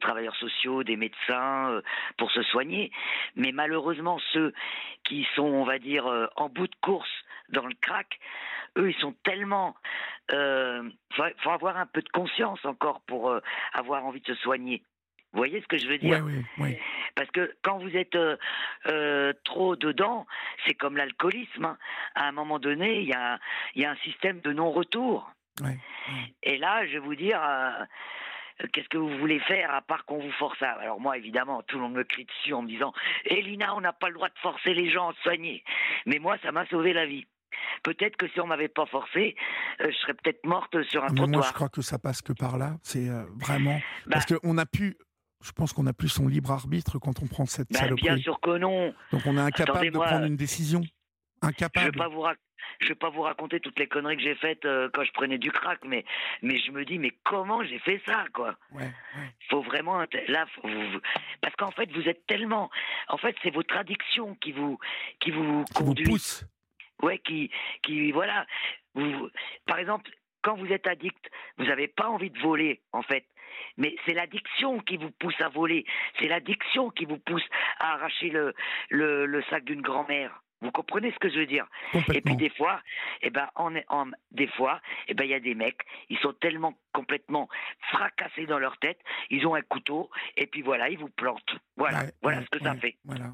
travailleurs 0.00 0.36
sociaux, 0.36 0.82
des 0.82 0.96
médecins 0.96 1.70
euh, 1.70 1.82
pour 2.16 2.30
se 2.30 2.42
soigner. 2.42 2.90
Mais 3.36 3.52
malheureusement, 3.52 4.18
ceux 4.32 4.52
qui 5.04 5.26
sont, 5.34 5.42
on 5.42 5.64
va 5.64 5.78
dire, 5.78 6.06
en 6.36 6.48
bout 6.48 6.68
de 6.68 6.76
course 6.82 7.10
dans 7.50 7.66
le 7.66 7.74
crack, 7.80 8.18
eux, 8.78 8.90
ils 8.90 9.00
sont 9.00 9.14
tellement. 9.24 9.74
Euh, 10.32 10.88
faut, 11.14 11.50
avoir 11.50 11.76
un 11.76 11.86
peu 11.86 12.02
de 12.02 12.08
conscience 12.10 12.64
encore 12.64 13.00
pour 13.02 13.34
avoir 13.72 14.04
envie 14.04 14.20
de 14.20 14.32
se 14.32 14.40
soigner. 14.42 14.82
Vous 15.32 15.38
voyez 15.38 15.60
ce 15.60 15.66
que 15.68 15.78
je 15.78 15.86
veux 15.86 15.98
dire 15.98 16.22
Oui, 16.24 16.32
oui, 16.38 16.44
oui. 16.58 16.76
parce 17.14 17.30
que 17.30 17.54
quand 17.62 17.78
vous 17.78 17.96
êtes 17.96 18.16
euh, 18.16 18.36
euh, 18.86 19.32
trop 19.44 19.76
dedans, 19.76 20.26
c'est 20.66 20.74
comme 20.74 20.96
l'alcoolisme. 20.96 21.64
hein. 21.66 21.78
À 22.16 22.26
un 22.26 22.32
moment 22.32 22.58
donné, 22.58 23.00
il 23.00 23.08
y 23.08 23.12
a, 23.12 23.38
il 23.76 23.82
y 23.82 23.84
a 23.84 23.92
un 23.92 23.96
système 23.96 24.40
de 24.40 24.52
non-retour. 24.52 25.30
Et 26.42 26.56
là, 26.58 26.84
je 26.86 26.92
vais 26.92 26.98
vous 26.98 27.14
dire, 27.14 27.40
euh, 27.42 27.84
qu'est-ce 28.72 28.88
que 28.88 28.98
vous 28.98 29.18
voulez 29.18 29.38
faire 29.40 29.72
à 29.74 29.82
part 29.82 30.04
qu'on 30.06 30.18
vous 30.18 30.32
force 30.32 30.60
à... 30.62 30.72
Alors 30.72 31.00
moi, 31.00 31.16
évidemment, 31.16 31.62
tout 31.62 31.76
le 31.76 31.82
monde 31.82 31.94
me 31.94 32.04
crie 32.04 32.24
dessus 32.24 32.52
en 32.54 32.62
me 32.62 32.68
disant, 32.68 32.92
Elina, 33.26 33.74
on 33.76 33.80
n'a 33.82 33.92
pas 33.92 34.08
le 34.08 34.14
droit 34.14 34.28
de 34.30 34.38
forcer 34.40 34.74
les 34.74 34.90
gens 34.90 35.10
à 35.10 35.14
se 35.14 35.20
soigner. 35.22 35.62
Mais 36.06 36.18
moi, 36.18 36.38
ça 36.42 36.50
m'a 36.50 36.66
sauvé 36.66 36.92
la 36.92 37.06
vie. 37.06 37.26
Peut-être 37.82 38.16
que 38.16 38.26
si 38.28 38.40
on 38.40 38.46
m'avait 38.46 38.68
pas 38.68 38.86
forcé, 38.86 39.36
euh, 39.80 39.90
je 39.90 39.96
serais 39.98 40.14
peut-être 40.14 40.44
morte 40.46 40.82
sur 40.84 41.04
un 41.04 41.08
Mais 41.08 41.20
moi, 41.20 41.26
je 41.26 41.32
trottoir. 41.32 41.54
crois 41.54 41.68
que 41.68 41.82
ça 41.82 41.98
passe 41.98 42.22
que 42.22 42.32
par 42.32 42.58
là. 42.58 42.72
C'est 42.82 43.08
euh, 43.08 43.24
vraiment. 43.36 43.78
Bah, 44.06 44.12
Parce 44.12 44.26
qu'on 44.26 44.56
a 44.58 44.66
pu. 44.66 44.96
Je 45.42 45.52
pense 45.52 45.72
qu'on 45.72 45.86
a 45.86 45.92
plus 45.92 46.08
son 46.08 46.28
libre 46.28 46.50
arbitre 46.50 46.98
quand 46.98 47.22
on 47.22 47.26
prend 47.26 47.46
cette 47.46 47.70
bah, 47.72 47.78
saloperie. 47.80 48.08
bien 48.08 48.16
sûr 48.18 48.40
que 48.40 48.58
non. 48.58 48.94
Donc 49.12 49.22
on 49.26 49.36
est 49.36 49.40
incapable 49.40 49.90
de 49.90 49.98
prendre 49.98 50.26
une 50.26 50.36
décision. 50.36 50.82
Incapable. 51.42 51.86
je 52.80 52.88
vais 52.88 52.94
pas 52.94 53.08
vous 53.08 53.22
raconter 53.22 53.60
toutes 53.60 53.78
les 53.78 53.86
conneries 53.86 54.16
que 54.18 54.22
j'ai 54.22 54.34
faites 54.34 54.66
euh, 54.66 54.90
quand 54.92 55.02
je 55.04 55.12
prenais 55.12 55.38
du 55.38 55.50
crack, 55.50 55.80
mais 55.86 56.04
mais 56.42 56.58
je 56.58 56.70
me 56.70 56.84
dis 56.84 56.98
mais 56.98 57.12
comment 57.24 57.64
j'ai 57.64 57.78
fait 57.78 58.02
ça 58.06 58.26
quoi? 58.34 58.56
Ouais, 58.72 58.82
ouais. 58.82 59.34
Faut 59.48 59.62
vraiment 59.62 60.00
là 60.28 60.46
faut- 60.54 60.68
vous- 60.68 61.00
parce 61.40 61.56
qu'en 61.56 61.70
fait 61.70 61.90
vous 61.92 62.06
êtes 62.06 62.26
tellement 62.26 62.70
en 63.08 63.16
fait 63.16 63.34
c'est 63.42 63.50
votre 63.54 63.74
addiction 63.74 64.34
qui 64.36 64.52
vous 64.52 64.78
qui 65.20 65.30
vous 65.30 65.64
Qui 65.74 65.82
vous 65.82 65.94
pousse. 65.94 66.44
ouais 67.02 67.18
qui 67.20 67.50
qui 67.82 68.12
voilà 68.12 68.46
vous 68.94 69.30
par 69.66 69.78
exemple 69.78 70.10
quand 70.42 70.56
vous 70.56 70.72
êtes 70.72 70.86
addict 70.86 71.30
vous 71.58 71.64
n'avez 71.66 71.88
pas 71.88 72.08
envie 72.08 72.30
de 72.30 72.38
voler 72.40 72.80
en 72.92 73.02
fait 73.02 73.24
mais 73.76 73.94
c'est 74.06 74.14
l'addiction 74.14 74.78
qui 74.80 74.96
vous 74.96 75.10
pousse 75.10 75.40
à 75.40 75.48
voler 75.48 75.84
c'est 76.18 76.28
l'addiction 76.28 76.90
qui 76.90 77.04
vous 77.04 77.18
pousse 77.18 77.44
à 77.78 77.94
arracher 77.94 78.30
le 78.30 78.54
le, 78.90 79.26
le 79.26 79.42
sac 79.44 79.64
d'une 79.64 79.82
grand-mère 79.82 80.42
vous 80.62 80.70
comprenez 80.72 81.10
ce 81.12 81.18
que 81.18 81.30
je 81.30 81.38
veux 81.38 81.46
dire? 81.46 81.66
Et 82.12 82.20
puis 82.20 82.36
des 82.36 82.50
fois, 82.50 82.82
eh 83.22 83.30
ben, 83.30 83.48
en, 83.54 83.74
en- 83.88 84.10
des 84.30 84.46
fois, 84.46 84.78
eh 85.08 85.14
ben, 85.14 85.24
il 85.24 85.30
y 85.30 85.34
a 85.34 85.40
des 85.40 85.54
mecs, 85.54 85.80
ils 86.10 86.18
sont 86.18 86.34
tellement 86.34 86.74
complètement 86.92 87.48
fracassés 87.88 88.44
dans 88.44 88.58
leur 88.58 88.76
tête, 88.76 89.00
ils 89.30 89.46
ont 89.46 89.54
un 89.54 89.62
couteau, 89.62 90.10
et 90.36 90.46
puis 90.46 90.60
voilà, 90.60 90.90
ils 90.90 90.98
vous 90.98 91.08
plantent. 91.08 91.56
Voilà, 91.78 92.00
Ouais, 92.00 92.10
voilà 92.20 92.38
ouais, 92.40 92.44
ce 92.44 92.50
que 92.58 92.62
ça 92.62 92.74
fait. 92.74 92.98
Voilà. 93.06 93.30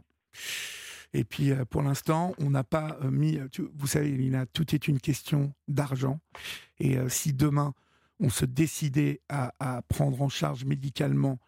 Et 1.15 1.25
puis, 1.25 1.51
euh, 1.53 1.65
pour 1.65 1.83
l'instant, 1.83 2.35
on 2.39 2.51
n'a 2.51 2.65
pas 2.65 2.99
euh, 3.03 3.11
mis. 3.11 3.39
euh, 3.39 3.49
tu- 3.51 3.69
vous 3.75 3.87
savez, 3.87 4.11
Lina, 4.11 4.47
tout 4.47 4.75
est 4.75 4.89
une 4.89 5.01
question 5.01 5.53
d'argent. 5.69 6.21
Et 6.79 6.97
si 7.09 7.33
demain, 7.33 7.73
on 8.21 8.29
se 8.31 8.45
décidait 8.45 9.21
à, 9.29 9.53
à 9.61 9.83
prendre 9.83 10.21
en 10.23 10.29
charge 10.29 10.65
médicalement 10.65 11.39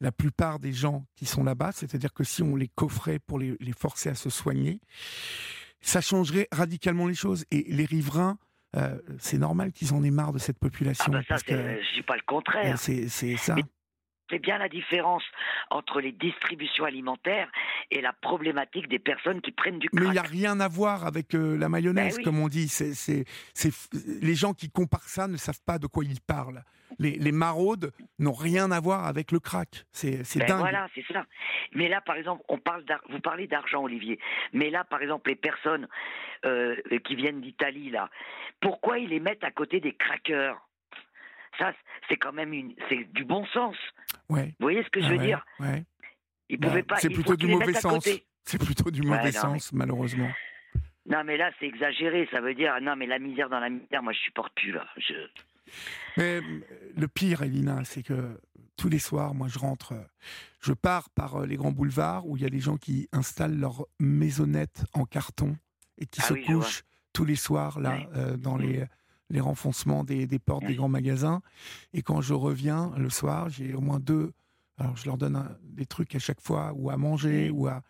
la 0.00 0.10
plupart 0.12 0.58
des 0.58 0.72
gens 0.72 1.06
qui 1.14 1.26
sont 1.26 1.44
là-bas, 1.44 1.70
c'est-à-dire 1.72 2.12
que 2.12 2.24
si 2.24 2.42
on 2.42 2.56
les 2.56 2.66
coffrait 2.68 3.18
pour 3.20 3.38
les, 3.38 3.56
les 3.60 3.72
forcer 3.72 4.08
à 4.08 4.14
se 4.16 4.30
soigner, 4.30 4.80
ça 5.80 6.00
changerait 6.00 6.48
radicalement 6.52 7.06
les 7.06 7.14
choses. 7.14 7.44
Et 7.50 7.64
les 7.68 7.84
riverains, 7.84 8.38
euh, 8.76 8.98
c'est 9.18 9.38
normal 9.38 9.72
qu'ils 9.72 9.92
en 9.94 10.02
aient 10.02 10.10
marre 10.10 10.32
de 10.32 10.38
cette 10.38 10.56
Ah 10.60 10.64
population. 10.66 11.12
ben 11.12 11.20
ça, 11.22 11.26
parce 11.28 11.42
que, 11.44 11.52
je 11.54 11.94
dis 11.94 12.02
pas 12.02 12.16
le 12.16 12.22
contraire. 12.26 12.78
c'est 12.78 13.08
c'est 13.08 13.36
ça. 13.36 13.54
Mais- 13.54 13.62
C'est 14.32 14.38
bien 14.38 14.56
la 14.58 14.68
différence 14.70 15.22
entre 15.70 16.00
les 16.00 16.10
distributions 16.12 16.84
alimentaires 16.86 17.48
et 17.90 18.00
la 18.00 18.14
problématique 18.14 18.88
des 18.88 18.98
personnes 18.98 19.42
qui 19.42 19.52
prennent 19.52 19.78
du 19.78 19.88
Mais 19.92 20.00
il 20.00 20.04
crack. 20.04 20.12
n'y 20.14 20.18
a 20.18 20.22
rien 20.22 20.58
à 20.60 20.68
voir 20.68 21.06
avec 21.06 21.34
euh, 21.34 21.56
la 21.58 21.68
mayonnaise, 21.68 22.14
Ben 22.14 22.18
oui. 22.20 22.24
comme 22.24 22.40
on 22.40 22.48
dit. 22.48 22.66
C'est, 22.68 22.94
c'est, 22.94 23.24
les 24.22 24.34
gens 24.34 24.54
qui 24.54 24.70
comparent 24.70 25.02
ça 25.02 25.28
ne 25.28 25.36
savent 25.36 25.60
pas 25.66 25.78
de 25.78 25.86
quoi 25.86 26.02
ils 26.04 26.20
parlent. 26.22 26.62
Les, 26.98 27.12
les 27.12 27.32
maraudes 27.32 27.92
n'ont 28.18 28.32
rien 28.32 28.70
à 28.70 28.80
voir 28.80 29.06
avec 29.06 29.32
le 29.32 29.38
crack. 29.40 29.84
C'est, 29.92 30.24
c'est 30.24 30.38
Ben 30.40 30.46
dingue. 30.48 30.58
voilà, 30.60 30.88
c'est 30.94 31.04
ça. 31.12 31.24
Mais 31.74 31.88
là, 31.88 32.00
par 32.00 32.16
exemple, 32.16 32.42
on 32.48 32.58
parle 32.58 32.84
d'ar- 32.84 33.02
vous 33.10 33.20
parlez 33.20 33.46
d'argent, 33.46 33.82
Olivier. 33.84 34.18
Mais 34.54 34.70
là, 34.70 34.84
par 34.84 35.02
exemple, 35.02 35.28
les 35.30 35.36
personnes 35.36 35.88
euh, 36.46 36.76
qui 37.04 37.14
viennent 37.16 37.40
d'Italie, 37.42 37.90
là, 37.90 38.08
pourquoi 38.60 38.98
ils 38.98 39.08
les 39.10 39.20
mettent 39.20 39.44
à 39.44 39.50
côté 39.50 39.80
des 39.80 39.92
crackers? 39.94 40.56
Ça, 41.58 41.72
c'est 42.08 42.16
quand 42.16 42.32
même 42.32 42.52
une, 42.54 42.74
c'est 42.88 43.04
du 43.12 43.24
bon 43.24 43.44
sens. 43.46 43.76
Ouais. 44.28 44.46
Vous 44.58 44.64
voyez 44.66 44.82
ce 44.84 44.88
que 44.90 45.00
je 45.00 45.06
Ah 45.06 45.10
veux 45.10 45.18
ouais, 45.18 45.26
dire 45.26 45.44
ouais. 45.60 45.84
Ils 46.48 46.58
Bah, 46.58 46.68
pouvaient 46.68 46.82
pas. 46.82 46.96
c'est 46.98 47.10
plutôt 47.10 47.36
du 47.36 47.46
mauvais 47.46 47.72
sens. 47.74 48.08
C'est 48.44 48.58
plutôt 48.58 48.90
du 48.90 49.02
mauvais 49.02 49.22
mais- 49.24 49.32
sens, 49.32 49.72
malheureusement. 49.72 50.30
Non, 51.06 51.24
mais 51.24 51.36
là, 51.36 51.50
c'est 51.58 51.66
exagéré. 51.66 52.28
Ça 52.30 52.40
veut 52.40 52.54
dire, 52.54 52.74
non, 52.80 52.94
mais 52.96 53.06
la 53.06 53.18
misère 53.18 53.48
dans 53.48 53.58
la 53.60 53.68
misère, 53.70 54.02
moi, 54.02 54.12
je 54.12 54.18
supporte 54.20 54.54
plus 54.54 54.70
là. 54.72 54.86
Je... 54.96 55.14
Mais 56.16 56.40
euh, 56.40 56.60
le 56.96 57.08
pire, 57.08 57.42
Elina, 57.42 57.82
c'est 57.84 58.02
que 58.04 58.40
tous 58.76 58.88
les 58.88 58.98
soirs, 59.00 59.34
moi, 59.34 59.48
je 59.48 59.58
rentre, 59.58 59.92
euh, 59.92 60.02
je 60.60 60.72
pars 60.72 61.10
par 61.10 61.36
euh, 61.42 61.46
les 61.46 61.56
grands 61.56 61.72
boulevards 61.72 62.26
où 62.28 62.36
il 62.36 62.42
y 62.42 62.46
a 62.46 62.50
des 62.50 62.60
gens 62.60 62.76
qui 62.76 63.08
installent 63.12 63.58
leur 63.58 63.84
maisonnette 63.98 64.84
en 64.92 65.04
carton 65.04 65.56
et 65.98 66.06
qui 66.06 66.20
Ah 66.22 66.28
se 66.28 66.34
oui, 66.34 66.44
couchent 66.44 66.84
tous 67.12 67.24
les 67.24 67.36
soirs 67.36 67.80
là 67.80 67.98
euh, 68.16 68.36
dans 68.36 68.56
les, 68.56 68.84
les 69.32 69.40
renfoncements 69.40 70.04
des, 70.04 70.26
des 70.28 70.38
portes 70.38 70.64
des 70.66 70.74
grands 70.76 70.88
magasins. 70.88 71.40
Et 71.92 72.02
quand 72.02 72.20
je 72.20 72.34
reviens 72.34 72.92
le 72.96 73.10
soir, 73.10 73.48
j'ai 73.48 73.74
au 73.74 73.80
moins 73.80 73.98
deux. 73.98 74.32
Alors, 74.78 74.96
je 74.96 75.06
leur 75.06 75.16
donne 75.18 75.36
un- 75.36 75.56
des 75.64 75.86
trucs 75.86 76.14
à 76.14 76.18
chaque 76.18 76.40
fois, 76.40 76.72
ou 76.76 76.90
à 76.90 76.96
manger, 76.96 77.50
ou 77.50 77.66
à. 77.66 77.82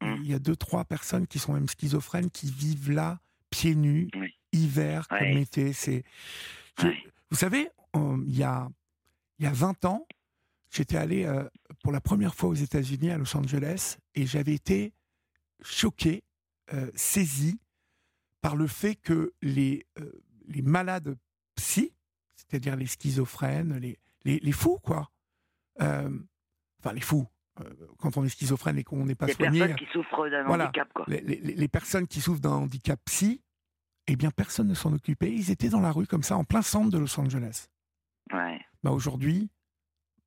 Mm. 0.00 0.14
Il 0.22 0.26
y 0.30 0.34
a 0.34 0.38
deux, 0.38 0.54
trois 0.56 0.84
personnes 0.84 1.26
qui 1.26 1.38
sont 1.38 1.52
même 1.54 1.68
schizophrènes 1.68 2.30
qui 2.30 2.50
vivent 2.50 2.90
là, 2.90 3.20
pieds 3.50 3.74
nus, 3.74 4.08
Oui. 4.16 4.34
hiver, 4.52 5.08
comme 5.08 5.18
Ouais. 5.18 5.42
été. 5.42 5.72
C'est. 5.72 6.04
vous 6.78 7.36
savez, 7.36 7.68
il 7.94 8.36
y, 8.36 8.42
a, 8.42 8.68
il 9.38 9.44
y 9.44 9.48
a 9.48 9.52
20 9.52 9.84
ans, 9.86 10.06
j'étais 10.70 10.96
allé 10.96 11.24
euh, 11.24 11.44
pour 11.82 11.90
la 11.92 12.00
première 12.02 12.34
fois 12.34 12.50
aux 12.50 12.54
États-Unis, 12.54 13.10
à 13.10 13.16
Los 13.18 13.34
Angeles, 13.36 13.96
et 14.14 14.26
j'avais 14.26 14.54
été 14.54 14.92
choqué, 15.62 16.22
euh, 16.74 16.90
saisi 16.94 17.58
par 18.42 18.56
le 18.56 18.66
fait 18.66 18.94
que 18.96 19.32
les, 19.42 19.86
euh, 19.98 20.10
les 20.46 20.62
malades 20.62 21.16
psy, 21.56 21.94
c'est-à-dire 22.34 22.76
les 22.76 22.86
schizophrènes, 22.86 23.78
les, 23.78 23.98
les, 24.24 24.38
les 24.40 24.52
fous, 24.52 24.78
quoi, 24.82 25.10
euh, 25.80 26.10
enfin 26.80 26.92
les 26.92 27.00
fous, 27.00 27.26
euh, 27.60 27.64
quand 27.98 28.16
on 28.16 28.24
est 28.24 28.28
schizophrène 28.28 28.78
et 28.78 28.84
qu'on 28.84 29.04
n'est 29.04 29.14
pas 29.14 29.26
Des 29.26 29.32
soigné, 29.34 29.58
personnes 29.60 29.76
qui 29.76 29.86
souffrent 29.92 30.28
d'un 30.28 30.44
Voilà. 30.44 30.64
handicap, 30.64 30.92
quoi. 30.92 31.04
les, 31.08 31.20
les- 31.20 31.40
les 31.54 31.68
personnes 31.68 32.06
qui 32.06 32.20
souffrent 32.20 32.40
d'un 32.40 32.50
handicap 32.52 33.00
psy, 33.06 33.42
eh 34.06 34.14
bien, 34.16 34.30
personne 34.30 34.68
ne 34.68 34.74
s'en 34.74 34.92
occupait. 34.92 35.32
Ils 35.32 35.50
étaient 35.50 35.68
dans 35.68 35.80
la 35.80 35.90
rue 35.90 36.06
comme 36.06 36.22
ça, 36.22 36.36
en 36.36 36.44
plein 36.44 36.62
centre 36.62 36.90
de 36.90 36.98
Los 36.98 37.18
Angeles. 37.18 37.68
Ouais. 38.32 38.60
Bah, 38.82 38.90
Aujourd'hui, 38.92 39.50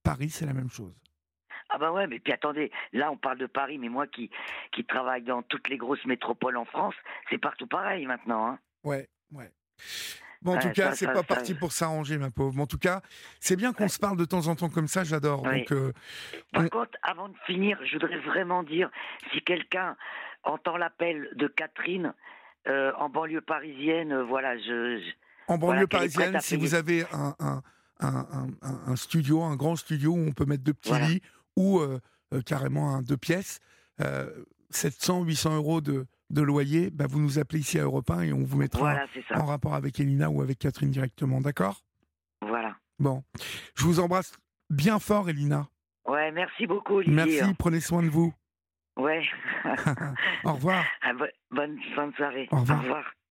Paris, 0.04 0.30
c'est 0.30 0.46
la 0.46 0.54
même 0.54 0.70
chose. 0.70 0.94
Ah 1.72 1.78
bah 1.78 1.92
ouais, 1.92 2.08
mais 2.08 2.20
puis 2.20 2.34
attendez, 2.34 2.72
là 2.94 3.12
on 3.12 3.18
parle 3.18 3.38
de 3.38 3.46
Paris, 3.46 3.78
mais 3.78 3.90
moi 3.90 4.08
qui, 4.08 4.32
qui 4.72 4.84
travaille 4.86 5.22
dans 5.22 5.44
toutes 5.44 5.70
les 5.70 5.78
grosses 5.78 6.04
métropoles 6.06 6.58
en 6.58 6.66
France, 6.66 6.96
c'est 7.30 7.38
partout 7.38 7.68
pareil 7.68 8.08
maintenant. 8.08 8.48
Hein. 8.48 8.60
Ouais, 8.84 9.08
ouais. 9.32 9.52
Bon, 10.42 10.52
en 10.52 10.56
Ouais, 10.56 10.62
tout 10.62 10.70
cas, 10.72 10.96
c'est 10.96 11.06
pas 11.06 11.16
ça- 11.16 11.24
parti 11.24 11.54
pour 11.54 11.74
s'arranger, 11.74 12.18
ma 12.18 12.30
pauvre. 12.32 12.54
Mais 12.56 12.62
en 12.62 12.68
tout 12.68 12.78
cas, 12.78 13.02
c'est 13.42 13.58
bien 13.58 13.74
qu'on 13.74 13.84
Ouais. 13.84 13.90
se 13.90 14.00
parle 14.00 14.16
de 14.18 14.24
temps 14.24 14.48
en 14.48 14.56
temps 14.56 14.70
comme 14.70 14.88
ça, 14.88 15.04
j'adore. 15.04 15.44
Oui. 15.44 15.60
Donc, 15.60 15.72
euh, 15.74 15.92
Par 16.54 16.64
On- 16.64 16.70
contre, 16.70 16.98
avant 17.04 17.28
de 17.28 17.36
finir, 17.46 17.78
je 17.86 17.94
voudrais 17.94 18.20
vraiment 18.20 18.64
dire, 18.64 18.90
si 19.34 19.42
quelqu'un 19.42 19.98
entend 20.44 20.78
l'appel 20.78 21.30
de 21.36 21.48
Catherine 21.48 22.14
euh, 22.68 22.92
en 22.98 23.10
banlieue 23.10 23.42
parisienne, 23.42 24.12
euh, 24.14 24.24
voilà, 24.24 24.58
je, 24.58 25.00
je- 25.00 25.12
En 25.48 25.58
banlieue 25.58 25.76
Voilà, 25.76 25.88
parisienne, 25.88 26.40
si 26.42 26.56
vous 26.58 26.74
avez 26.76 27.06
un, 27.12 27.34
un, 27.40 27.62
un- 28.02 28.28
un- 28.32 28.48
un- 28.62 28.82
un 28.92 28.96
studio, 28.96 29.42
un 29.44 29.56
grand 29.56 29.76
studio 29.76 30.12
où 30.14 30.20
on 30.28 30.32
peut 30.34 30.46
mettre 30.46 30.64
deux 30.64 30.74
petits 30.74 30.90
Voilà. 30.90 31.08
lits 31.08 31.22
ou 31.56 31.80
euh, 31.80 32.00
euh, 32.34 32.42
carrément 32.42 32.96
un 32.96 33.02
deux 33.02 33.18
pièces, 33.18 33.60
euh, 34.02 34.30
700, 34.70 35.24
800 35.24 35.56
euros 35.56 35.82
de, 35.82 36.06
de 36.30 36.42
loyer, 36.42 36.90
bah, 36.92 37.06
vous 37.08 37.20
nous 37.20 37.40
appelez 37.40 37.60
ici 37.60 37.80
à 37.80 37.84
Europe 37.84 38.10
1 38.10 38.22
et 38.22 38.34
on 38.34 38.44
vous 38.44 38.58
mettra 38.58 38.80
Voilà, 38.80 39.06
en 39.36 39.46
rapport 39.46 39.74
avec 39.74 40.00
Elina 40.00 40.30
ou 40.30 40.42
avec 40.42 40.60
Catherine 40.60 40.92
directement, 40.92 41.42
d'accord? 41.42 41.82
Voilà. 42.42 42.76
Bon, 43.00 43.24
je 43.76 43.84
vous 43.86 44.00
embrasse 44.00 44.34
bien 44.70 45.00
fort, 45.00 45.30
Elina. 45.30 45.68
Ouais, 46.08 46.32
merci 46.32 46.68
beaucoup, 46.68 46.96
Olivier. 46.96 47.16
Merci, 47.16 47.54
prenez 47.56 47.80
soin 47.80 48.04
de 48.04 48.10
vous. 48.10 48.34
Ouais. 48.98 49.22
Au 50.44 50.54
revoir. 50.54 50.84
Bo- 51.18 51.26
bonne 51.52 51.80
fin 51.96 52.08
de 52.08 52.16
soirée. 52.16 52.48
Au 52.52 52.58
revoir. 52.58 52.80
Au 52.80 52.84
revoir. 52.84 53.14